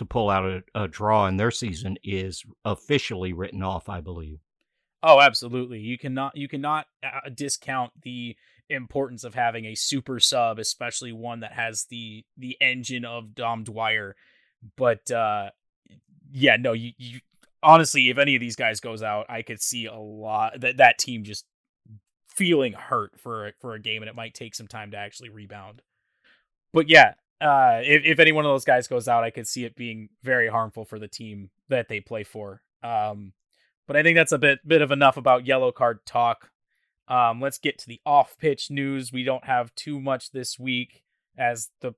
to 0.00 0.06
pull 0.06 0.30
out 0.30 0.46
a, 0.46 0.62
a 0.74 0.88
draw 0.88 1.26
in 1.26 1.36
their 1.36 1.50
season 1.50 1.98
is 2.02 2.42
officially 2.64 3.34
written 3.34 3.62
off, 3.62 3.90
I 3.90 4.00
believe. 4.00 4.40
Oh, 5.02 5.20
absolutely. 5.20 5.78
You 5.78 5.98
cannot 5.98 6.34
you 6.36 6.48
cannot 6.48 6.86
uh, 7.04 7.28
discount 7.34 7.92
the 8.02 8.34
importance 8.70 9.24
of 9.24 9.34
having 9.34 9.66
a 9.66 9.74
super 9.74 10.18
sub, 10.18 10.58
especially 10.58 11.12
one 11.12 11.40
that 11.40 11.52
has 11.52 11.84
the 11.90 12.24
the 12.38 12.56
engine 12.62 13.04
of 13.04 13.34
Dom 13.34 13.62
Dwyer. 13.62 14.16
But 14.76 15.10
uh 15.10 15.50
yeah, 16.32 16.56
no, 16.56 16.72
you, 16.72 16.92
you 16.96 17.20
honestly, 17.62 18.08
if 18.08 18.16
any 18.16 18.34
of 18.36 18.40
these 18.40 18.56
guys 18.56 18.80
goes 18.80 19.02
out, 19.02 19.26
I 19.28 19.42
could 19.42 19.60
see 19.60 19.84
a 19.84 19.98
lot 19.98 20.60
that 20.60 20.78
that 20.78 20.96
team 20.98 21.24
just 21.24 21.44
feeling 22.26 22.72
hurt 22.72 23.20
for 23.20 23.52
for 23.60 23.74
a 23.74 23.80
game, 23.80 24.00
and 24.00 24.08
it 24.08 24.16
might 24.16 24.32
take 24.32 24.54
some 24.54 24.68
time 24.68 24.92
to 24.92 24.96
actually 24.96 25.28
rebound. 25.28 25.82
But 26.72 26.88
yeah, 26.88 27.14
uh, 27.40 27.80
if 27.82 28.02
if 28.04 28.18
any 28.18 28.32
one 28.32 28.44
of 28.44 28.50
those 28.50 28.64
guys 28.64 28.88
goes 28.88 29.08
out, 29.08 29.24
I 29.24 29.30
could 29.30 29.46
see 29.46 29.64
it 29.64 29.76
being 29.76 30.10
very 30.22 30.48
harmful 30.48 30.84
for 30.84 30.98
the 30.98 31.08
team 31.08 31.50
that 31.68 31.88
they 31.88 32.00
play 32.00 32.22
for. 32.22 32.62
Um, 32.82 33.32
but 33.86 33.96
I 33.96 34.02
think 34.02 34.16
that's 34.16 34.32
a 34.32 34.38
bit 34.38 34.60
bit 34.66 34.82
of 34.82 34.90
enough 34.90 35.16
about 35.16 35.46
yellow 35.46 35.72
card 35.72 36.04
talk. 36.06 36.50
Um, 37.08 37.40
let's 37.40 37.58
get 37.58 37.78
to 37.78 37.88
the 37.88 38.00
off 38.06 38.36
pitch 38.38 38.70
news. 38.70 39.12
We 39.12 39.24
don't 39.24 39.44
have 39.44 39.74
too 39.74 40.00
much 40.00 40.30
this 40.30 40.58
week 40.58 41.02
as 41.36 41.70
the 41.80 41.94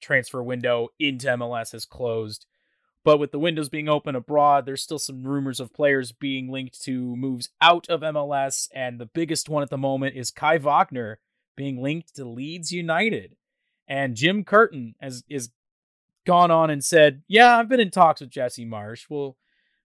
transfer 0.00 0.42
window 0.42 0.88
into 0.98 1.28
MLS 1.28 1.72
has 1.72 1.84
closed. 1.84 2.46
But 3.04 3.18
with 3.18 3.32
the 3.32 3.38
windows 3.38 3.68
being 3.68 3.88
open 3.88 4.14
abroad, 4.14 4.66
there's 4.66 4.82
still 4.82 4.98
some 4.98 5.24
rumors 5.24 5.60
of 5.60 5.72
players 5.72 6.12
being 6.12 6.50
linked 6.50 6.82
to 6.82 7.16
moves 7.16 7.48
out 7.60 7.88
of 7.88 8.00
MLS, 8.00 8.68
and 8.74 8.98
the 8.98 9.06
biggest 9.06 9.48
one 9.48 9.62
at 9.62 9.70
the 9.70 9.78
moment 9.78 10.16
is 10.16 10.30
Kai 10.30 10.58
Wagner 10.58 11.18
being 11.56 11.82
linked 11.82 12.14
to 12.16 12.24
Leeds 12.24 12.72
United. 12.72 13.36
And 13.90 14.14
Jim 14.14 14.44
Curtin 14.44 14.94
has 15.00 15.24
is 15.28 15.50
gone 16.24 16.52
on 16.52 16.70
and 16.70 16.82
said, 16.82 17.22
"Yeah, 17.26 17.58
I've 17.58 17.68
been 17.68 17.80
in 17.80 17.90
talks 17.90 18.20
with 18.20 18.30
Jesse 18.30 18.64
Marsch. 18.64 19.06
We'll 19.10 19.36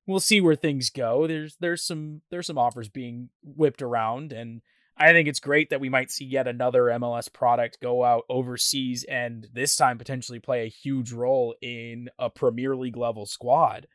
we'll 0.05 0.19
see 0.19 0.39
where 0.39 0.55
things 0.55 0.91
go. 0.91 1.25
There's 1.25 1.57
there's 1.59 1.83
some 1.83 2.21
there's 2.29 2.45
some 2.45 2.59
offers 2.59 2.87
being 2.87 3.29
whipped 3.43 3.81
around, 3.81 4.31
and 4.31 4.61
I 4.95 5.11
think 5.11 5.27
it's 5.27 5.39
great 5.39 5.71
that 5.71 5.81
we 5.81 5.89
might 5.89 6.11
see 6.11 6.25
yet 6.25 6.47
another 6.47 6.83
MLS 6.83 7.33
product 7.33 7.81
go 7.81 8.03
out 8.03 8.25
overseas 8.29 9.03
and 9.05 9.47
this 9.51 9.75
time 9.75 9.97
potentially 9.97 10.39
play 10.39 10.65
a 10.65 10.69
huge 10.69 11.11
role 11.11 11.55
in 11.59 12.09
a 12.17 12.29
Premier 12.29 12.75
League 12.75 12.95
level 12.95 13.25
squad. 13.25 13.87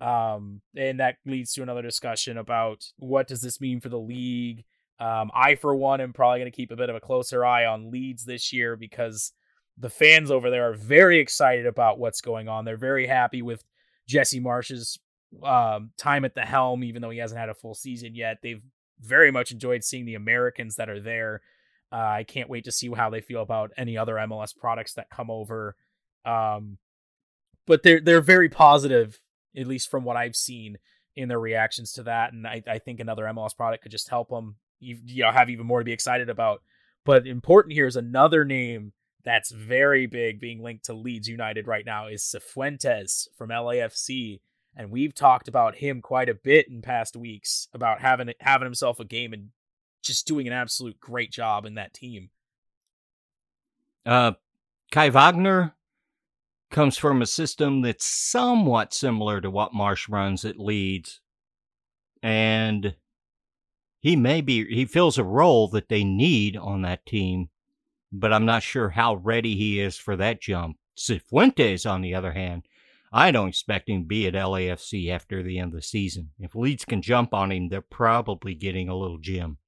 Um, 0.00 0.60
and 0.76 1.00
that 1.00 1.16
leads 1.24 1.54
to 1.54 1.62
another 1.62 1.82
discussion 1.82 2.36
about 2.36 2.84
what 2.98 3.26
does 3.26 3.40
this 3.40 3.60
mean 3.60 3.80
for 3.80 3.88
the 3.88 3.98
league. 3.98 4.64
Um, 5.00 5.30
I 5.34 5.56
for 5.56 5.74
one 5.74 6.00
am 6.00 6.12
probably 6.12 6.40
going 6.40 6.52
to 6.52 6.56
keep 6.56 6.70
a 6.70 6.76
bit 6.76 6.90
of 6.90 6.96
a 6.96 7.00
closer 7.00 7.44
eye 7.44 7.66
on 7.66 7.90
Leeds 7.90 8.24
this 8.24 8.52
year 8.52 8.76
because 8.76 9.32
the 9.78 9.90
fans 9.90 10.30
over 10.30 10.50
there 10.50 10.70
are 10.70 10.74
very 10.74 11.18
excited 11.18 11.66
about 11.66 11.98
what's 11.98 12.20
going 12.20 12.48
on. 12.48 12.64
They're 12.64 12.76
very 12.76 13.06
happy 13.06 13.42
with 13.42 13.64
Jesse 14.08 14.40
Marsch's 14.40 14.98
um, 15.42 15.90
time 15.98 16.24
at 16.24 16.34
the 16.34 16.42
helm, 16.42 16.82
even 16.84 17.02
though 17.02 17.10
he 17.10 17.18
hasn't 17.18 17.40
had 17.40 17.48
a 17.48 17.54
full 17.54 17.74
season 17.74 18.14
yet. 18.14 18.38
They've 18.42 18.62
very 19.00 19.30
much 19.30 19.50
enjoyed 19.50 19.84
seeing 19.84 20.06
the 20.06 20.14
Americans 20.14 20.76
that 20.76 20.88
are 20.88 21.00
there. 21.00 21.42
Uh, 21.92 21.96
I 21.96 22.24
can't 22.24 22.48
wait 22.48 22.64
to 22.64 22.72
see 22.72 22.90
how 22.90 23.10
they 23.10 23.20
feel 23.20 23.42
about 23.42 23.70
any 23.76 23.96
other 23.96 24.14
MLS 24.14 24.56
products 24.56 24.94
that 24.94 25.10
come 25.10 25.30
over. 25.30 25.76
Um, 26.24 26.78
but 27.66 27.82
they're 27.82 28.00
they're 28.00 28.20
very 28.20 28.48
positive, 28.48 29.18
at 29.56 29.66
least 29.66 29.90
from 29.90 30.04
what 30.04 30.16
I've 30.16 30.36
seen 30.36 30.78
in 31.14 31.28
their 31.28 31.40
reactions 31.40 31.92
to 31.92 32.04
that. 32.04 32.32
And 32.32 32.46
I, 32.46 32.62
I 32.66 32.78
think 32.78 33.00
another 33.00 33.24
MLS 33.24 33.56
product 33.56 33.82
could 33.82 33.92
just 33.92 34.08
help 34.08 34.28
them, 34.28 34.56
you, 34.80 35.22
know, 35.22 35.32
have 35.32 35.50
even 35.50 35.66
more 35.66 35.80
to 35.80 35.84
be 35.84 35.92
excited 35.92 36.28
about. 36.28 36.62
But 37.04 37.26
important 37.26 37.72
here 37.74 37.86
is 37.86 37.96
another 37.96 38.44
name 38.44 38.92
that's 39.26 39.50
very 39.50 40.06
big 40.06 40.40
being 40.40 40.62
linked 40.62 40.86
to 40.86 40.94
Leeds 40.94 41.28
United 41.28 41.66
right 41.66 41.84
now 41.84 42.06
is 42.06 42.22
Cifuentes 42.22 43.28
from 43.36 43.50
LAFC 43.50 44.40
and 44.76 44.90
we've 44.90 45.14
talked 45.14 45.48
about 45.48 45.76
him 45.76 46.02
quite 46.02 46.28
a 46.28 46.34
bit 46.34 46.68
in 46.68 46.82
past 46.82 47.16
weeks 47.16 47.68
about 47.72 48.00
having 48.00 48.32
having 48.40 48.66
himself 48.66 49.00
a 49.00 49.04
game 49.04 49.32
and 49.32 49.48
just 50.02 50.26
doing 50.26 50.46
an 50.46 50.52
absolute 50.52 51.00
great 51.00 51.32
job 51.32 51.64
in 51.64 51.74
that 51.74 51.94
team. 51.94 52.30
Uh, 54.04 54.32
Kai 54.92 55.08
Wagner 55.08 55.74
comes 56.70 56.98
from 56.98 57.22
a 57.22 57.26
system 57.26 57.80
that's 57.80 58.04
somewhat 58.04 58.92
similar 58.92 59.40
to 59.40 59.50
what 59.50 59.72
Marsch 59.72 60.08
runs 60.08 60.44
at 60.44 60.60
Leeds, 60.60 61.20
and 62.22 62.94
he 64.00 64.14
may 64.14 64.42
be 64.42 64.66
he 64.66 64.84
fills 64.84 65.16
a 65.16 65.24
role 65.24 65.68
that 65.68 65.88
they 65.88 66.04
need 66.04 66.56
on 66.56 66.82
that 66.82 67.06
team, 67.06 67.48
but 68.18 68.32
I'm 68.32 68.46
not 68.46 68.62
sure 68.62 68.90
how 68.90 69.16
ready 69.16 69.56
he 69.56 69.80
is 69.80 69.96
for 69.96 70.16
that 70.16 70.40
jump. 70.40 70.76
Cifuentes, 70.96 71.88
on 71.88 72.00
the 72.00 72.14
other 72.14 72.32
hand, 72.32 72.62
I 73.12 73.30
don't 73.30 73.48
expect 73.48 73.88
him 73.88 74.02
to 74.02 74.06
be 74.06 74.26
at 74.26 74.34
LAFC 74.34 75.10
after 75.10 75.42
the 75.42 75.58
end 75.58 75.72
of 75.72 75.76
the 75.76 75.82
season. 75.82 76.30
If 76.38 76.54
Leeds 76.54 76.84
can 76.84 77.02
jump 77.02 77.32
on 77.32 77.52
him, 77.52 77.68
they're 77.68 77.80
probably 77.80 78.54
getting 78.54 78.88
a 78.88 78.96
little 78.96 79.18
gym. 79.18 79.58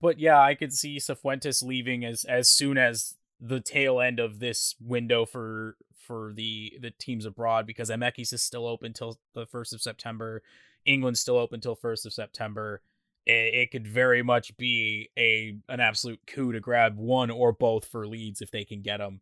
But 0.00 0.18
yeah, 0.18 0.40
I 0.40 0.54
could 0.54 0.72
see 0.72 0.98
Cifuentes 0.98 1.62
leaving 1.62 2.04
as 2.04 2.24
as 2.24 2.48
soon 2.48 2.76
as 2.76 3.16
the 3.40 3.60
tail 3.60 4.00
end 4.00 4.20
of 4.20 4.38
this 4.38 4.74
window 4.78 5.24
for 5.24 5.76
for 5.98 6.32
the 6.34 6.74
the 6.80 6.90
teams 6.90 7.24
abroad 7.24 7.66
because 7.66 7.90
Emekis 7.90 8.32
is 8.32 8.42
still 8.42 8.66
open 8.66 8.92
till 8.92 9.18
the 9.34 9.46
first 9.46 9.72
of 9.72 9.80
September. 9.80 10.42
England's 10.84 11.20
still 11.20 11.38
open 11.38 11.60
till 11.60 11.74
first 11.74 12.04
of 12.04 12.12
September. 12.12 12.82
It, 13.26 13.70
could 13.70 13.86
very 13.86 14.22
much 14.22 14.54
be 14.58 15.08
a 15.16 15.56
an 15.68 15.80
absolute 15.80 16.20
coup 16.26 16.52
to 16.52 16.60
grab 16.60 16.98
one 16.98 17.30
or 17.30 17.52
both 17.52 17.86
for 17.86 18.06
Leeds 18.06 18.42
if 18.42 18.50
they 18.50 18.64
can 18.64 18.82
get 18.82 18.98
them. 18.98 19.20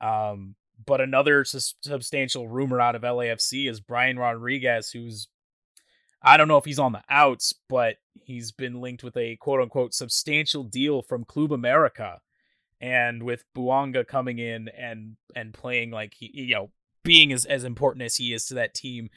Um, 0.00 0.56
but 0.84 1.00
another 1.00 1.44
sus- 1.44 1.74
substantial 1.82 2.48
rumor 2.48 2.80
out 2.80 2.96
of 2.96 3.02
LAFC 3.02 3.68
is 3.70 3.80
Brian 3.80 4.18
Rodriguez, 4.18 4.90
who's 4.90 5.28
I 6.22 6.36
don't 6.36 6.48
know 6.48 6.58
if 6.58 6.64
he's 6.64 6.78
on 6.78 6.92
the 6.92 7.02
outs, 7.08 7.54
but 7.68 7.96
he's 8.14 8.52
been 8.52 8.80
linked 8.80 9.02
with 9.02 9.16
a 9.16 9.36
quote 9.36 9.60
unquote 9.60 9.94
substantial 9.94 10.64
deal 10.64 11.02
from 11.02 11.24
Club 11.24 11.52
America. 11.52 12.20
And 12.80 13.22
with 13.22 13.44
Bouanga 13.54 14.06
coming 14.06 14.38
in 14.38 14.68
and 14.68 15.16
and 15.36 15.52
playing 15.52 15.90
like 15.90 16.14
he 16.14 16.30
you 16.32 16.54
know, 16.54 16.70
being 17.02 17.32
as, 17.32 17.44
as 17.44 17.64
important 17.64 18.02
as 18.02 18.16
he 18.16 18.32
is 18.32 18.46
to 18.46 18.54
that 18.54 18.74
team, 18.74 19.10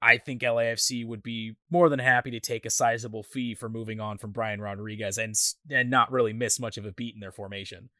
I 0.00 0.18
think 0.18 0.42
LAFC 0.42 1.06
would 1.06 1.22
be 1.22 1.56
more 1.70 1.88
than 1.88 1.98
happy 1.98 2.30
to 2.30 2.40
take 2.40 2.64
a 2.64 2.70
sizable 2.70 3.22
fee 3.22 3.54
for 3.54 3.68
moving 3.68 4.00
on 4.00 4.18
from 4.18 4.30
Brian 4.30 4.60
Rodriguez 4.60 5.18
and 5.18 5.34
and 5.70 5.90
not 5.90 6.12
really 6.12 6.32
miss 6.32 6.60
much 6.60 6.76
of 6.76 6.84
a 6.84 6.92
beat 6.92 7.14
in 7.14 7.20
their 7.20 7.32
formation. 7.32 7.90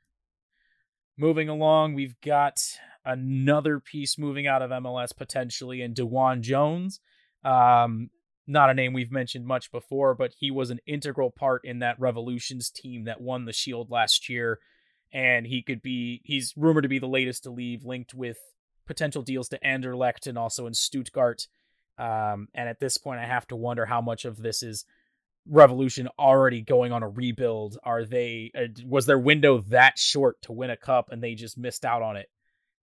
Moving 1.16 1.48
along, 1.48 1.94
we've 1.94 2.20
got 2.20 2.60
another 3.04 3.80
piece 3.80 4.16
moving 4.16 4.46
out 4.46 4.62
of 4.62 4.70
MLS 4.70 5.16
potentially 5.16 5.82
in 5.82 5.94
DeJuan 5.94 6.42
Jones. 6.42 7.00
Um, 7.44 8.10
not 8.46 8.70
a 8.70 8.74
name 8.74 8.92
we've 8.92 9.10
mentioned 9.10 9.44
much 9.44 9.72
before, 9.72 10.14
but 10.14 10.32
he 10.38 10.50
was 10.50 10.70
an 10.70 10.78
integral 10.86 11.30
part 11.30 11.62
in 11.64 11.80
that 11.80 11.98
Revolutions 11.98 12.70
team 12.70 13.04
that 13.04 13.20
won 13.20 13.44
the 13.44 13.52
Shield 13.52 13.90
last 13.90 14.28
year. 14.28 14.60
And 15.12 15.46
he 15.46 15.62
could 15.62 15.82
be, 15.82 16.20
he's 16.24 16.54
rumored 16.56 16.84
to 16.84 16.88
be 16.88 16.98
the 16.98 17.06
latest 17.06 17.42
to 17.44 17.50
leave, 17.50 17.84
linked 17.84 18.14
with 18.14 18.38
potential 18.86 19.22
deals 19.22 19.48
to 19.48 19.58
Anderlecht 19.58 20.26
and 20.26 20.38
also 20.38 20.66
in 20.66 20.74
Stuttgart. 20.74 21.46
Um, 21.98 22.48
and 22.54 22.68
at 22.68 22.80
this 22.80 22.96
point, 22.96 23.20
I 23.20 23.26
have 23.26 23.46
to 23.48 23.56
wonder 23.56 23.84
how 23.84 24.00
much 24.00 24.24
of 24.24 24.40
this 24.40 24.62
is 24.62 24.84
Revolution 25.50 26.08
already 26.18 26.60
going 26.60 26.92
on 26.92 27.02
a 27.02 27.08
rebuild. 27.08 27.78
Are 27.82 28.04
they, 28.04 28.52
uh, 28.54 28.66
was 28.86 29.06
their 29.06 29.18
window 29.18 29.62
that 29.68 29.98
short 29.98 30.40
to 30.42 30.52
win 30.52 30.70
a 30.70 30.76
cup 30.76 31.10
and 31.10 31.22
they 31.22 31.34
just 31.34 31.56
missed 31.58 31.84
out 31.84 32.02
on 32.02 32.16
it? 32.16 32.28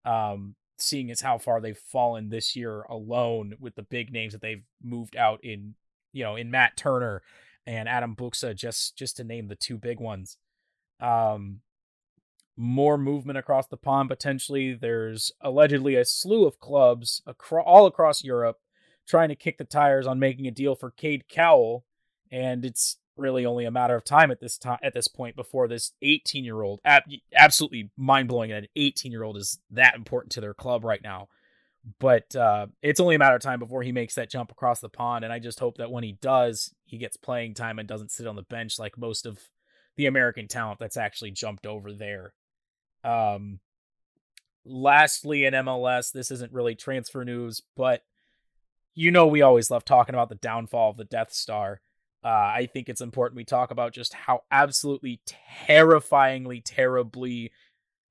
Um, 0.06 0.56
seeing 0.78 1.12
as 1.12 1.22
how 1.22 1.38
far 1.38 1.62
they've 1.62 1.78
fallen 1.78 2.30
this 2.30 2.56
year 2.56 2.82
alone 2.84 3.54
with 3.60 3.76
the 3.76 3.84
big 3.84 4.12
names 4.12 4.34
that 4.34 4.42
they've 4.42 4.64
moved 4.82 5.16
out 5.16 5.44
in, 5.44 5.76
you 6.12 6.24
know, 6.24 6.36
in 6.36 6.52
Matt 6.52 6.78
Turner 6.78 7.22
and 7.68 7.88
Adam 7.88 8.16
Buksa, 8.16 8.56
just 8.56 8.98
just 8.98 9.18
to 9.18 9.24
name 9.24 9.48
the 9.48 9.56
two 9.56 9.78
big 9.78 10.00
ones. 10.00 10.38
Um, 11.00 11.62
more 12.56 12.98
movement 12.98 13.38
across 13.38 13.68
the 13.68 13.78
pond 13.78 14.10
potentially. 14.10 14.74
There's 14.74 15.32
allegedly 15.42 15.96
a 15.96 16.06
slew 16.06 16.46
of 16.46 16.60
clubs 16.60 17.22
across 17.26 17.66
all 17.66 17.86
across 17.86 18.24
Europe 18.24 18.60
trying 19.08 19.30
to 19.30 19.36
kick 19.36 19.58
the 19.58 19.64
tires 19.64 20.08
on 20.08 20.20
making 20.20 20.48
a 20.48 20.52
deal 20.52 20.76
for 20.76 20.92
Cade 20.92 21.28
Cowell, 21.28 21.86
and 22.32 22.66
it's 22.66 22.98
really 23.16 23.46
only 23.46 23.66
a 23.66 23.72
matter 23.72 23.96
of 23.96 24.04
time 24.04 24.32
at 24.32 24.40
this 24.40 24.58
time 24.58 24.80
at 24.82 24.94
this 24.94 25.08
point 25.08 25.36
before 25.36 25.68
this 25.68 25.92
18 26.02 26.44
year 26.44 26.62
old 26.64 26.80
ab- 26.84 27.04
absolutely 27.36 27.92
mind 27.96 28.28
blowing 28.28 28.50
that 28.50 28.64
an 28.64 28.68
18 28.76 29.12
year 29.12 29.24
old 29.24 29.38
is 29.38 29.60
that 29.70 29.96
important 29.96 30.32
to 30.32 30.42
their 30.42 30.54
club 30.54 30.84
right 30.84 31.04
now. 31.04 31.28
But 32.00 32.34
uh, 32.36 32.68
it's 32.82 33.02
only 33.02 33.16
a 33.16 33.20
matter 33.20 33.36
of 33.36 33.42
time 33.42 33.60
before 33.60 33.84
he 33.84 33.92
makes 33.92 34.16
that 34.16 34.30
jump 34.30 34.52
across 34.52 34.80
the 34.80 34.88
pond, 34.88 35.26
and 35.26 35.34
I 35.34 35.40
just 35.40 35.60
hope 35.60 35.78
that 35.78 35.92
when 35.92 36.04
he 36.04 36.14
does, 36.14 36.74
he 36.86 36.98
gets 36.98 37.18
playing 37.18 37.56
time 37.56 37.78
and 37.78 37.88
doesn't 37.88 38.12
sit 38.12 38.26
on 38.26 38.38
the 38.38 38.44
bench 38.44 38.80
like 38.80 38.98
most 38.98 39.26
of 39.26 39.38
the 39.98 40.06
American 40.06 40.48
talent 40.48 40.80
that's 40.80 40.96
actually 40.96 41.32
jumped 41.32 41.66
over 41.66 41.92
there. 41.92 42.34
Um, 43.04 43.60
lastly, 44.66 45.44
in 45.44 45.54
MLS, 45.54 46.14
this 46.14 46.32
isn't 46.32 46.54
really 46.54 46.76
transfer 46.76 47.26
news, 47.26 47.62
but 47.76 48.02
you 48.96 49.12
know 49.12 49.28
we 49.28 49.42
always 49.42 49.72
love 49.72 49.86
talking 49.86 50.16
about 50.16 50.30
the 50.30 50.36
downfall 50.36 50.92
of 50.92 50.98
the 50.98 51.06
Death 51.06 51.34
Star. 51.34 51.82
Uh, 52.24 52.28
I 52.28 52.70
think 52.72 52.88
it's 52.88 53.02
important 53.02 53.36
we 53.36 53.44
talk 53.44 53.72
about 53.72 53.94
just 53.94 54.14
how 54.14 54.42
absolutely 54.50 55.22
terrifyingly, 55.68 56.62
terribly 56.62 57.52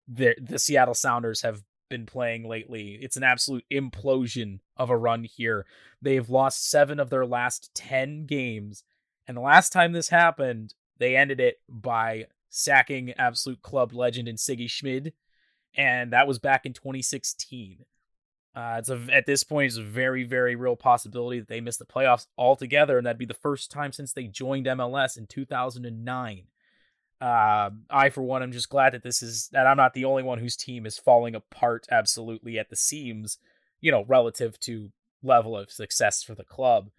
the 0.06 0.34
the 0.40 0.58
Seattle 0.58 0.94
Sounders 0.94 1.42
have 1.42 1.62
been 1.88 2.04
playing 2.06 2.48
lately. 2.48 2.98
It's 3.00 3.16
an 3.16 3.22
absolute 3.22 3.64
implosion 3.72 4.60
of 4.76 4.90
a 4.90 4.96
run 4.96 5.24
here. 5.24 5.66
They've 6.00 6.28
lost 6.28 6.68
seven 6.68 7.00
of 7.00 7.10
their 7.10 7.24
last 7.24 7.70
ten 7.74 8.26
games, 8.26 8.84
and 9.26 9.36
the 9.36 9.42
last 9.42 9.72
time 9.72 9.92
this 9.92 10.08
happened, 10.08 10.74
they 10.98 11.16
ended 11.16 11.40
it 11.40 11.60
by 11.68 12.26
sacking 12.50 13.12
absolute 13.12 13.62
club 13.62 13.94
legend 13.94 14.28
in 14.28 14.36
Sigi 14.36 14.68
Schmid, 14.68 15.14
and 15.74 16.12
that 16.12 16.28
was 16.28 16.38
back 16.38 16.66
in 16.66 16.74
2016. 16.74 17.84
Uh, 18.54 18.76
it's 18.78 18.90
a, 18.90 19.00
at 19.10 19.24
this 19.24 19.44
point, 19.44 19.66
it's 19.66 19.78
a 19.78 19.82
very, 19.82 20.24
very 20.24 20.56
real 20.56 20.76
possibility 20.76 21.38
that 21.38 21.48
they 21.48 21.60
miss 21.60 21.78
the 21.78 21.86
playoffs 21.86 22.26
altogether, 22.36 22.98
and 22.98 23.06
that'd 23.06 23.18
be 23.18 23.24
the 23.24 23.32
first 23.32 23.70
time 23.70 23.92
since 23.92 24.12
they 24.12 24.24
joined 24.24 24.66
MLS 24.66 25.16
in 25.16 25.26
2009. 25.26 26.42
Uh, 27.20 27.70
I, 27.88 28.10
for 28.10 28.22
one, 28.22 28.42
am 28.42 28.52
just 28.52 28.68
glad 28.68 28.92
that 28.92 29.04
this 29.04 29.22
is 29.22 29.48
that 29.52 29.66
I'm 29.66 29.76
not 29.76 29.94
the 29.94 30.04
only 30.04 30.24
one 30.24 30.38
whose 30.38 30.56
team 30.56 30.84
is 30.86 30.98
falling 30.98 31.34
apart 31.34 31.86
absolutely 31.90 32.58
at 32.58 32.68
the 32.68 32.76
seams, 32.76 33.38
you 33.80 33.92
know, 33.92 34.04
relative 34.04 34.58
to 34.60 34.90
level 35.22 35.56
of 35.56 35.70
success 35.70 36.22
for 36.22 36.34
the 36.34 36.44
club. 36.44 36.90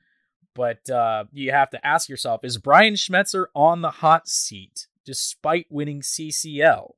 But 0.55 0.89
uh, 0.89 1.25
you 1.33 1.51
have 1.51 1.69
to 1.71 1.85
ask 1.85 2.07
yourself: 2.07 2.45
Is 2.45 2.57
Brian 2.57 2.93
Schmetzer 2.93 3.47
on 3.53 3.81
the 3.81 3.91
hot 3.91 4.29
seat 4.29 4.87
despite 5.05 5.67
winning 5.69 6.01
CCL? 6.01 6.93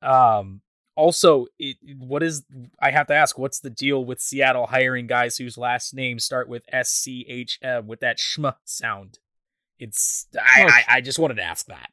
Um, 0.00 0.60
also, 0.96 1.46
it, 1.58 1.76
what 1.98 2.22
is 2.22 2.44
I 2.80 2.90
have 2.90 3.06
to 3.08 3.14
ask? 3.14 3.38
What's 3.38 3.60
the 3.60 3.70
deal 3.70 4.04
with 4.04 4.20
Seattle 4.20 4.66
hiring 4.66 5.06
guys 5.06 5.36
whose 5.36 5.58
last 5.58 5.94
names 5.94 6.24
start 6.24 6.48
with 6.48 6.64
S 6.72 6.90
C 6.90 7.24
H 7.28 7.58
M 7.62 7.86
with 7.86 8.00
that 8.00 8.18
schma 8.18 8.54
sound? 8.64 9.18
It's 9.78 10.26
I, 10.34 10.62
I, 10.64 10.96
I 10.96 11.00
just 11.02 11.18
wanted 11.18 11.34
to 11.34 11.42
ask 11.42 11.66
that. 11.66 11.90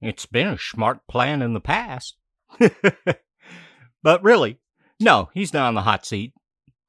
It's 0.00 0.26
been 0.26 0.48
a 0.48 0.58
smart 0.58 1.06
plan 1.06 1.40
in 1.40 1.54
the 1.54 1.60
past, 1.60 2.16
but 4.02 4.22
really, 4.24 4.58
no, 4.98 5.30
he's 5.32 5.54
not 5.54 5.68
on 5.68 5.74
the 5.74 5.82
hot 5.82 6.04
seat. 6.04 6.34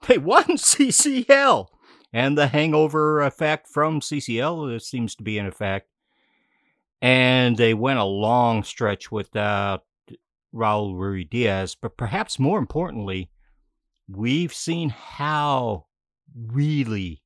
They 0.07 0.17
won 0.17 0.43
CCL, 0.57 1.67
and 2.11 2.35
the 2.35 2.47
hangover 2.47 3.21
effect 3.21 3.67
from 3.67 3.99
CCL 3.99 4.75
uh, 4.75 4.79
seems 4.79 5.13
to 5.15 5.23
be 5.23 5.37
in 5.37 5.45
effect. 5.45 5.87
And 6.99 7.57
they 7.57 7.75
went 7.75 7.99
a 7.99 8.05
long 8.05 8.63
stretch 8.63 9.11
without 9.11 9.83
Raul 10.53 10.95
Ruidíaz, 10.95 11.75
but 11.81 11.97
perhaps 11.97 12.39
more 12.39 12.59
importantly, 12.59 13.29
we've 14.07 14.53
seen 14.53 14.89
how 14.89 15.87
really 16.35 17.21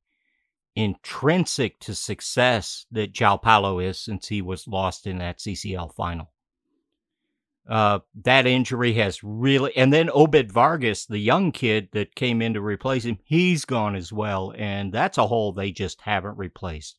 intrinsic 0.74 1.80
to 1.80 1.94
success 1.94 2.86
that 2.90 3.12
João 3.12 3.42
Paulo 3.42 3.80
is 3.80 4.00
since 4.00 4.28
he 4.28 4.40
was 4.40 4.68
lost 4.68 5.06
in 5.06 5.18
that 5.18 5.38
CCL 5.38 5.94
final. 5.94 6.30
Uh, 7.68 7.98
that 8.22 8.46
injury 8.46 8.94
has 8.94 9.22
really, 9.22 9.76
and 9.76 9.92
then 9.92 10.08
Obed 10.14 10.50
Vargas, 10.50 11.04
the 11.04 11.18
young 11.18 11.52
kid 11.52 11.88
that 11.92 12.14
came 12.14 12.40
in 12.40 12.54
to 12.54 12.62
replace 12.62 13.04
him, 13.04 13.18
he's 13.24 13.66
gone 13.66 13.94
as 13.94 14.10
well, 14.10 14.54
and 14.56 14.90
that's 14.90 15.18
a 15.18 15.26
hole 15.26 15.52
they 15.52 15.70
just 15.70 16.00
haven't 16.00 16.38
replaced. 16.38 16.96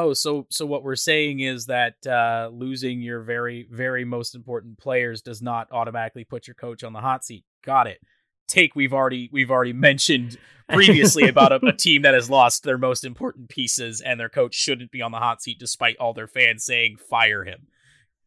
Oh, 0.00 0.12
so 0.12 0.46
so 0.48 0.64
what 0.64 0.84
we're 0.84 0.94
saying 0.94 1.40
is 1.40 1.66
that 1.66 1.94
uh, 2.06 2.50
losing 2.52 3.00
your 3.00 3.20
very 3.20 3.66
very 3.68 4.04
most 4.04 4.36
important 4.36 4.78
players 4.78 5.22
does 5.22 5.42
not 5.42 5.66
automatically 5.72 6.22
put 6.22 6.46
your 6.46 6.54
coach 6.54 6.84
on 6.84 6.92
the 6.92 7.00
hot 7.00 7.24
seat. 7.24 7.44
Got 7.64 7.88
it. 7.88 7.98
Take 8.46 8.76
we've 8.76 8.92
already 8.92 9.28
we've 9.32 9.50
already 9.50 9.72
mentioned 9.72 10.38
previously 10.68 11.28
about 11.28 11.50
a, 11.50 11.66
a, 11.66 11.72
team 11.76 12.02
that 12.02 12.14
has 12.14 12.30
lost 12.30 12.62
their 12.62 12.78
most 12.78 13.04
important 13.04 13.48
pieces 13.48 14.00
and 14.00 14.20
their 14.20 14.28
coach 14.28 14.54
shouldn't 14.54 14.92
be 14.92 15.02
on 15.02 15.10
the 15.10 15.18
hot 15.18 15.42
seat 15.42 15.58
despite 15.58 15.96
all 15.96 16.14
their 16.14 16.28
fans 16.28 16.64
saying 16.64 16.98
fire 17.10 17.42
him. 17.42 17.66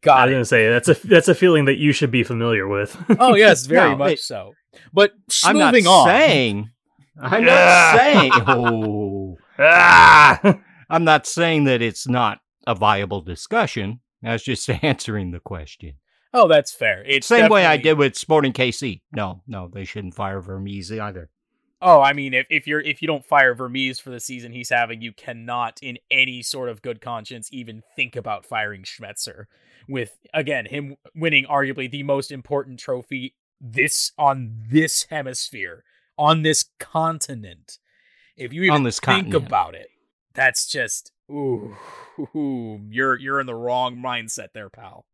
Got 0.02 0.18
I 0.18 0.24
was 0.26 0.32
gonna 0.34 0.44
say 0.44 0.68
that's 0.68 0.88
a 0.90 1.06
that's 1.06 1.28
a 1.28 1.34
feeling 1.34 1.64
that 1.64 1.78
you 1.78 1.92
should 1.92 2.10
be 2.10 2.22
familiar 2.22 2.68
with. 2.68 3.02
oh 3.18 3.34
yes, 3.34 3.64
very 3.66 3.92
no, 3.92 3.96
much 3.96 4.12
it, 4.12 4.20
so. 4.20 4.52
But 4.92 5.12
I'm 5.42 5.56
moving 5.56 5.84
not 5.84 5.90
on. 5.90 6.06
Saying, 6.06 6.70
I'm 7.18 7.44
not 7.46 7.96
saying. 7.96 8.32
Oh. 8.46 9.38
Ah. 9.58 10.58
I'm 10.92 11.04
not 11.04 11.26
saying 11.26 11.64
that 11.64 11.80
it's 11.80 12.06
not 12.06 12.40
a 12.66 12.74
viable 12.74 13.22
discussion. 13.22 14.00
I 14.22 14.32
was 14.32 14.42
just 14.42 14.68
answering 14.82 15.30
the 15.30 15.40
question. 15.40 15.94
Oh, 16.34 16.46
that's 16.48 16.72
fair. 16.72 17.02
It's 17.06 17.26
same 17.26 17.38
definitely... 17.38 17.54
way 17.54 17.66
I 17.66 17.76
did 17.78 17.96
with 17.96 18.14
Sporting 18.14 18.52
KC. 18.52 19.00
No, 19.10 19.42
no, 19.46 19.68
they 19.72 19.84
shouldn't 19.84 20.14
fire 20.14 20.40
Vermes 20.40 20.92
either. 20.92 21.30
Oh, 21.80 22.00
I 22.00 22.12
mean, 22.12 22.32
if, 22.34 22.46
if 22.48 22.66
you're 22.66 22.80
if 22.80 23.00
you 23.02 23.08
don't 23.08 23.24
fire 23.24 23.54
Vermes 23.54 23.98
for 23.98 24.10
the 24.10 24.20
season 24.20 24.52
he's 24.52 24.68
having, 24.68 25.00
you 25.00 25.12
cannot, 25.12 25.80
in 25.82 25.98
any 26.10 26.42
sort 26.42 26.68
of 26.68 26.82
good 26.82 27.00
conscience, 27.00 27.48
even 27.52 27.82
think 27.96 28.14
about 28.14 28.46
firing 28.46 28.82
Schmetzer. 28.82 29.46
With 29.88 30.16
again 30.32 30.66
him 30.66 30.96
winning 31.14 31.44
arguably 31.46 31.90
the 31.90 32.04
most 32.04 32.30
important 32.30 32.78
trophy 32.78 33.34
this 33.60 34.12
on 34.18 34.52
this 34.70 35.06
hemisphere, 35.10 35.84
on 36.18 36.42
this 36.42 36.66
continent. 36.78 37.78
If 38.36 38.52
you 38.52 38.62
even 38.62 38.84
think 38.84 39.02
continent. 39.02 39.46
about 39.46 39.74
it, 39.74 39.88
that's 40.34 40.66
just 40.66 41.12
ooh, 41.30 41.76
ooh, 42.34 42.80
you're 42.90 43.18
you're 43.18 43.40
in 43.40 43.46
the 43.46 43.54
wrong 43.54 43.96
mindset 43.96 44.48
there, 44.54 44.70
pal. 44.70 45.06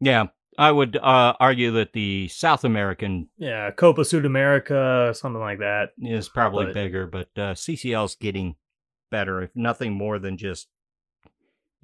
Yeah, 0.00 0.26
I 0.58 0.72
would 0.72 0.96
uh, 0.96 1.34
argue 1.38 1.72
that 1.72 1.92
the 1.92 2.28
South 2.28 2.64
American, 2.64 3.28
yeah, 3.36 3.70
Copa 3.70 4.02
Sudamerica, 4.02 5.14
something 5.16 5.40
like 5.40 5.58
that, 5.58 5.90
is 5.98 6.28
probably 6.28 6.66
but... 6.66 6.74
bigger. 6.74 7.06
But 7.06 7.28
uh, 7.36 7.54
CCL's 7.54 8.16
getting 8.16 8.56
better, 9.10 9.42
if 9.42 9.50
nothing 9.54 9.92
more 9.92 10.18
than 10.18 10.36
just 10.36 10.68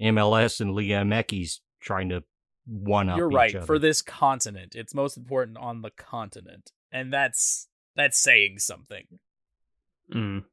MLS 0.00 0.60
and 0.60 0.74
Liga 0.74 0.94
MX 0.94 1.60
trying 1.80 2.08
to 2.08 2.24
one 2.66 3.08
up. 3.08 3.18
You're 3.18 3.28
right. 3.28 3.54
Other. 3.54 3.66
For 3.66 3.78
this 3.78 4.02
continent, 4.02 4.74
it's 4.74 4.94
most 4.94 5.16
important 5.16 5.56
on 5.58 5.82
the 5.82 5.90
continent, 5.90 6.72
and 6.90 7.12
that's 7.12 7.68
that's 7.94 8.18
saying 8.18 8.58
something. 8.58 9.04
Mm. 10.12 10.44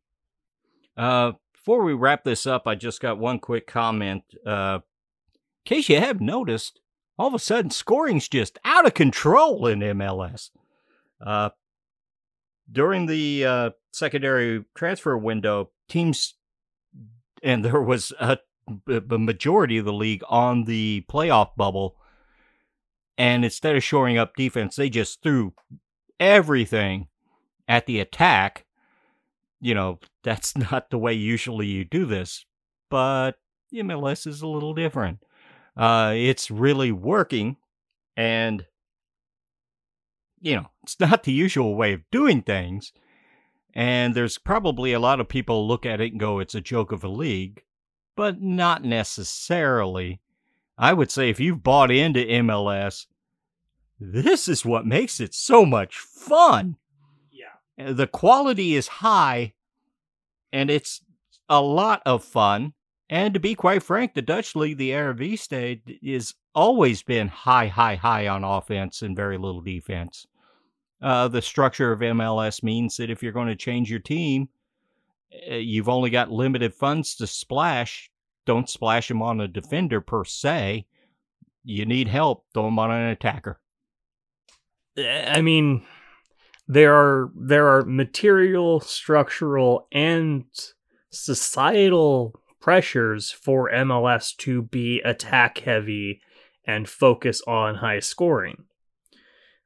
Uh, 0.97 1.33
before 1.53 1.83
we 1.83 1.93
wrap 1.93 2.23
this 2.23 2.45
up, 2.47 2.67
I 2.67 2.75
just 2.75 3.01
got 3.01 3.19
one 3.19 3.39
quick 3.39 3.67
comment. 3.67 4.23
Uh, 4.45 4.79
in 5.65 5.69
case 5.69 5.89
you 5.89 5.99
have 5.99 6.19
noticed, 6.19 6.79
all 7.17 7.27
of 7.27 7.33
a 7.33 7.39
sudden 7.39 7.69
scoring's 7.69 8.27
just 8.27 8.57
out 8.65 8.85
of 8.85 8.93
control 8.93 9.67
in 9.67 9.79
MLS. 9.79 10.49
Uh, 11.23 11.51
during 12.71 13.05
the 13.05 13.45
uh, 13.45 13.69
secondary 13.91 14.65
transfer 14.75 15.17
window, 15.17 15.69
teams, 15.87 16.35
and 17.43 17.63
there 17.65 17.81
was 17.81 18.11
a, 18.19 18.39
a 18.87 19.17
majority 19.17 19.77
of 19.77 19.85
the 19.85 19.93
league 19.93 20.23
on 20.29 20.63
the 20.63 21.05
playoff 21.09 21.55
bubble. 21.55 21.95
And 23.17 23.43
instead 23.43 23.75
of 23.75 23.83
shoring 23.83 24.17
up 24.17 24.35
defense, 24.35 24.75
they 24.75 24.89
just 24.89 25.21
threw 25.21 25.53
everything 26.19 27.07
at 27.67 27.85
the 27.85 27.99
attack. 27.99 28.65
You 29.61 29.73
know, 29.75 29.99
that's 30.23 30.57
not 30.71 30.89
the 30.89 30.97
way 30.97 31.13
usually 31.13 31.67
you 31.67 31.85
do 31.85 32.05
this, 32.05 32.45
but 32.89 33.33
MLS 33.73 34.27
is 34.27 34.41
a 34.41 34.47
little 34.47 34.73
different. 34.73 35.19
Uh, 35.77 36.13
it's 36.15 36.51
really 36.51 36.91
working, 36.91 37.55
and 38.17 38.65
you 40.41 40.55
know, 40.55 40.65
it's 40.83 40.99
not 40.99 41.23
the 41.23 41.31
usual 41.31 41.75
way 41.75 41.93
of 41.93 42.01
doing 42.11 42.41
things. 42.41 42.91
And 43.73 44.13
there's 44.13 44.37
probably 44.37 44.91
a 44.91 44.99
lot 44.99 45.21
of 45.21 45.29
people 45.29 45.67
look 45.67 45.85
at 45.85 46.01
it 46.01 46.11
and 46.11 46.19
go, 46.19 46.39
it's 46.39 46.55
a 46.55 46.61
joke 46.61 46.91
of 46.91 47.03
a 47.03 47.07
league, 47.07 47.63
but 48.17 48.41
not 48.41 48.83
necessarily. 48.83 50.19
I 50.77 50.93
would 50.93 51.11
say 51.11 51.29
if 51.29 51.39
you've 51.39 51.63
bought 51.63 51.91
into 51.91 52.19
MLS, 52.19 53.05
this 53.99 54.47
is 54.47 54.65
what 54.65 54.85
makes 54.85 55.19
it 55.19 55.33
so 55.33 55.65
much 55.65 55.97
fun. 55.99 56.77
The 57.89 58.07
quality 58.07 58.75
is 58.75 58.87
high 58.87 59.53
and 60.51 60.69
it's 60.69 61.01
a 61.49 61.61
lot 61.61 62.01
of 62.05 62.23
fun. 62.23 62.73
And 63.09 63.33
to 63.33 63.39
be 63.39 63.55
quite 63.55 63.83
frank, 63.83 64.13
the 64.13 64.21
Dutch 64.21 64.55
league, 64.55 64.77
the 64.77 64.91
Eredivisie, 64.91 65.99
is 66.01 66.33
always 66.55 67.03
been 67.03 67.27
high, 67.27 67.67
high, 67.67 67.95
high 67.95 68.27
on 68.27 68.43
offense 68.43 69.01
and 69.01 69.15
very 69.15 69.37
little 69.37 69.61
defense. 69.61 70.25
Uh, 71.01 71.27
the 71.27 71.41
structure 71.41 71.91
of 71.91 71.99
MLS 71.99 72.63
means 72.63 72.95
that 72.97 73.09
if 73.09 73.21
you're 73.21 73.31
going 73.31 73.47
to 73.47 73.55
change 73.55 73.89
your 73.89 73.99
team, 73.99 74.49
uh, 75.49 75.55
you've 75.55 75.89
only 75.89 76.09
got 76.09 76.31
limited 76.31 76.73
funds 76.73 77.15
to 77.15 77.27
splash. 77.27 78.09
Don't 78.45 78.69
splash 78.69 79.07
them 79.07 79.21
on 79.21 79.41
a 79.41 79.47
defender 79.47 79.99
per 79.99 80.23
se. 80.23 80.85
You 81.63 81.85
need 81.85 82.07
help, 82.07 82.45
throw 82.53 82.63
them 82.63 82.79
on 82.79 82.91
an 82.91 83.09
attacker. 83.09 83.59
I 84.97 85.41
mean, 85.41 85.83
there 86.71 86.95
are 86.95 87.29
there 87.35 87.67
are 87.67 87.83
material, 87.83 88.79
structural, 88.79 89.89
and 89.91 90.45
societal 91.09 92.39
pressures 92.61 93.29
for 93.29 93.69
MLS 93.69 94.33
to 94.37 94.61
be 94.61 95.01
attack 95.01 95.57
heavy 95.57 96.21
and 96.63 96.87
focus 96.87 97.41
on 97.45 97.75
high 97.75 97.99
scoring. 97.99 98.63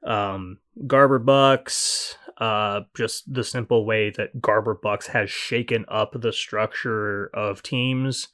Um, 0.04 0.58
Garber 0.88 1.20
Bucks, 1.20 2.18
uh, 2.40 2.82
just 2.98 3.32
the 3.32 3.44
simple 3.44 3.86
way 3.86 4.10
that 4.10 4.42
Garber 4.42 4.74
Bucks 4.74 5.06
has 5.08 5.30
shaken 5.30 5.86
up 5.88 6.20
the 6.20 6.34
structure 6.34 7.30
of 7.36 7.62
teams, 7.62 8.30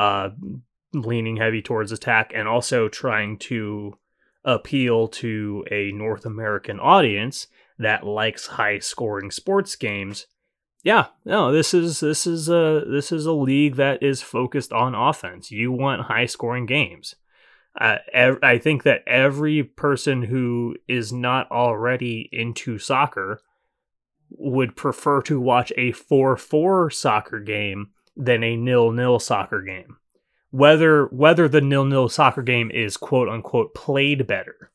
uh, 0.00 0.30
leaning 0.92 1.36
heavy 1.36 1.62
towards 1.62 1.92
attack 1.92 2.32
and 2.34 2.48
also 2.48 2.88
trying 2.88 3.38
to 3.38 3.96
appeal 4.44 5.06
to 5.06 5.64
a 5.70 5.92
North 5.92 6.26
American 6.26 6.80
audience 6.80 7.46
that 7.78 8.04
likes 8.04 8.46
high 8.46 8.78
scoring 8.78 9.30
sports 9.30 9.76
games. 9.76 10.26
Yeah, 10.84 11.06
no, 11.24 11.52
this 11.52 11.74
is 11.74 12.00
this 12.00 12.26
is 12.26 12.48
a 12.48 12.84
this 12.86 13.10
is 13.10 13.26
a 13.26 13.32
league 13.32 13.76
that 13.76 14.02
is 14.02 14.22
focused 14.22 14.72
on 14.72 14.94
offense. 14.94 15.50
You 15.50 15.72
want 15.72 16.02
high 16.02 16.26
scoring 16.26 16.66
games. 16.66 17.16
Uh, 17.78 17.98
ev- 18.12 18.38
I 18.42 18.58
think 18.58 18.82
that 18.82 19.02
every 19.06 19.62
person 19.62 20.22
who 20.22 20.76
is 20.88 21.12
not 21.12 21.50
already 21.50 22.28
into 22.32 22.78
soccer 22.78 23.40
would 24.30 24.76
prefer 24.76 25.22
to 25.22 25.40
watch 25.40 25.72
a 25.76 25.92
4-4 25.92 26.92
soccer 26.92 27.40
game 27.40 27.90
than 28.16 28.42
a 28.42 28.56
nil-nil 28.56 29.18
soccer 29.20 29.62
game. 29.62 29.96
Whether 30.50 31.06
whether 31.06 31.48
the 31.48 31.60
nil-nil 31.60 32.08
soccer 32.08 32.42
game 32.42 32.70
is 32.70 32.96
quote 32.96 33.28
unquote 33.28 33.74
played 33.74 34.26
better. 34.26 34.70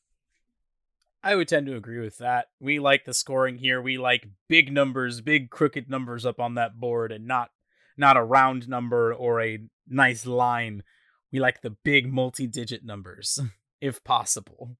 I 1.23 1.35
would 1.35 1.47
tend 1.47 1.67
to 1.67 1.75
agree 1.75 1.99
with 1.99 2.17
that. 2.17 2.47
We 2.59 2.79
like 2.79 3.05
the 3.05 3.13
scoring 3.13 3.57
here. 3.57 3.81
We 3.81 3.97
like 3.97 4.27
big 4.49 4.73
numbers, 4.73 5.21
big 5.21 5.49
crooked 5.49 5.89
numbers 5.89 6.25
up 6.25 6.39
on 6.39 6.55
that 6.55 6.79
board 6.79 7.13
and 7.13 7.25
not 7.25 7.51
not 7.95 8.17
a 8.17 8.23
round 8.23 8.67
number 8.67 9.13
or 9.13 9.41
a 9.41 9.59
nice 9.87 10.25
line. 10.25 10.83
We 11.31 11.39
like 11.39 11.61
the 11.61 11.69
big 11.69 12.11
multi-digit 12.11 12.83
numbers 12.83 13.39
if 13.81 14.03
possible. 14.03 14.75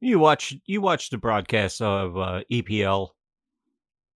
You 0.00 0.18
watch 0.18 0.54
you 0.64 0.80
watch 0.80 1.10
the 1.10 1.18
broadcast 1.18 1.82
of 1.82 2.16
uh, 2.16 2.40
EPL 2.50 3.10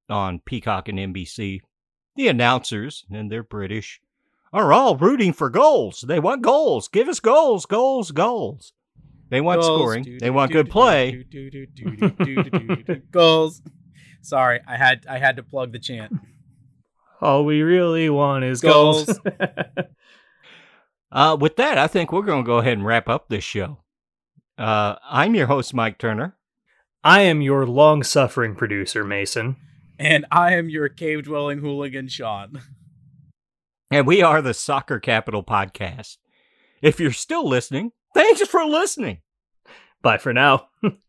on 0.09 0.41
Peacock 0.41 0.89
and 0.89 0.99
NBC. 0.99 1.61
The 2.17 2.29
announcers, 2.29 3.05
and 3.11 3.31
they're 3.31 3.43
British, 3.43 4.01
are 4.53 4.73
all 4.73 4.97
rooting 4.97 5.33
for 5.33 5.51
goals. 5.51 6.05
They 6.07 6.19
want 6.19 6.43
goals. 6.43 6.89
Give 6.89 7.07
us 7.07 7.21
goals, 7.21 7.67
goals, 7.67 8.11
goals. 8.11 8.73
They 9.31 9.41
want 9.41 9.61
goals, 9.61 9.81
scoring. 9.81 10.05
Do, 10.05 10.19
they 10.19 10.31
want 10.31 10.53
do, 10.53 10.63
good 10.63 10.71
play. 10.71 11.25
goals. 13.11 13.63
Sorry, 14.23 14.61
I 14.67 14.77
had 14.77 15.07
I 15.09 15.19
had 15.19 15.37
to 15.37 15.43
plug 15.43 15.73
the 15.73 15.79
chant. 15.79 16.13
All 17.21 17.45
we 17.45 17.63
really 17.63 18.09
want 18.09 18.45
is 18.45 18.61
goals. 18.61 19.07
goals. 19.07 19.21
uh, 21.13 21.37
with 21.39 21.57
that, 21.57 21.77
I 21.79 21.87
think 21.87 22.13
we're 22.13 22.23
going 22.23 22.45
to 22.45 22.47
go 22.47 22.59
ahead 22.59 22.75
and 22.75 22.87
wrap 22.87 23.09
up 23.09 23.29
this 23.29 23.45
show. 23.45 23.79
Uh, 24.57 24.97
I'm 25.09 25.35
your 25.35 25.47
host, 25.47 25.75
Mike 25.75 25.99
Turner. 25.99 26.37
I 27.03 27.23
am 27.23 27.41
your 27.41 27.67
long 27.67 28.03
suffering 28.03 28.55
producer, 28.55 29.05
Mason. 29.05 29.57
And 29.99 30.27
I 30.31 30.55
am 30.55 30.69
your 30.69 30.89
cave 30.89 31.25
dwelling 31.25 31.59
hooligan, 31.59 32.09
Sean. 32.09 32.61
And 33.91 34.07
we 34.07 34.23
are 34.23 34.43
the 34.43 34.55
Soccer 34.55 35.01
Capital 35.01 35.43
Podcast. 35.43 36.19
If 36.83 37.01
you're 37.01 37.11
still 37.11 37.49
listening, 37.49 37.93
thanks 38.15 38.43
for 38.43 38.65
listening. 38.65 39.19
Bye 40.03 40.19
for 40.19 40.33
now. 40.33 40.69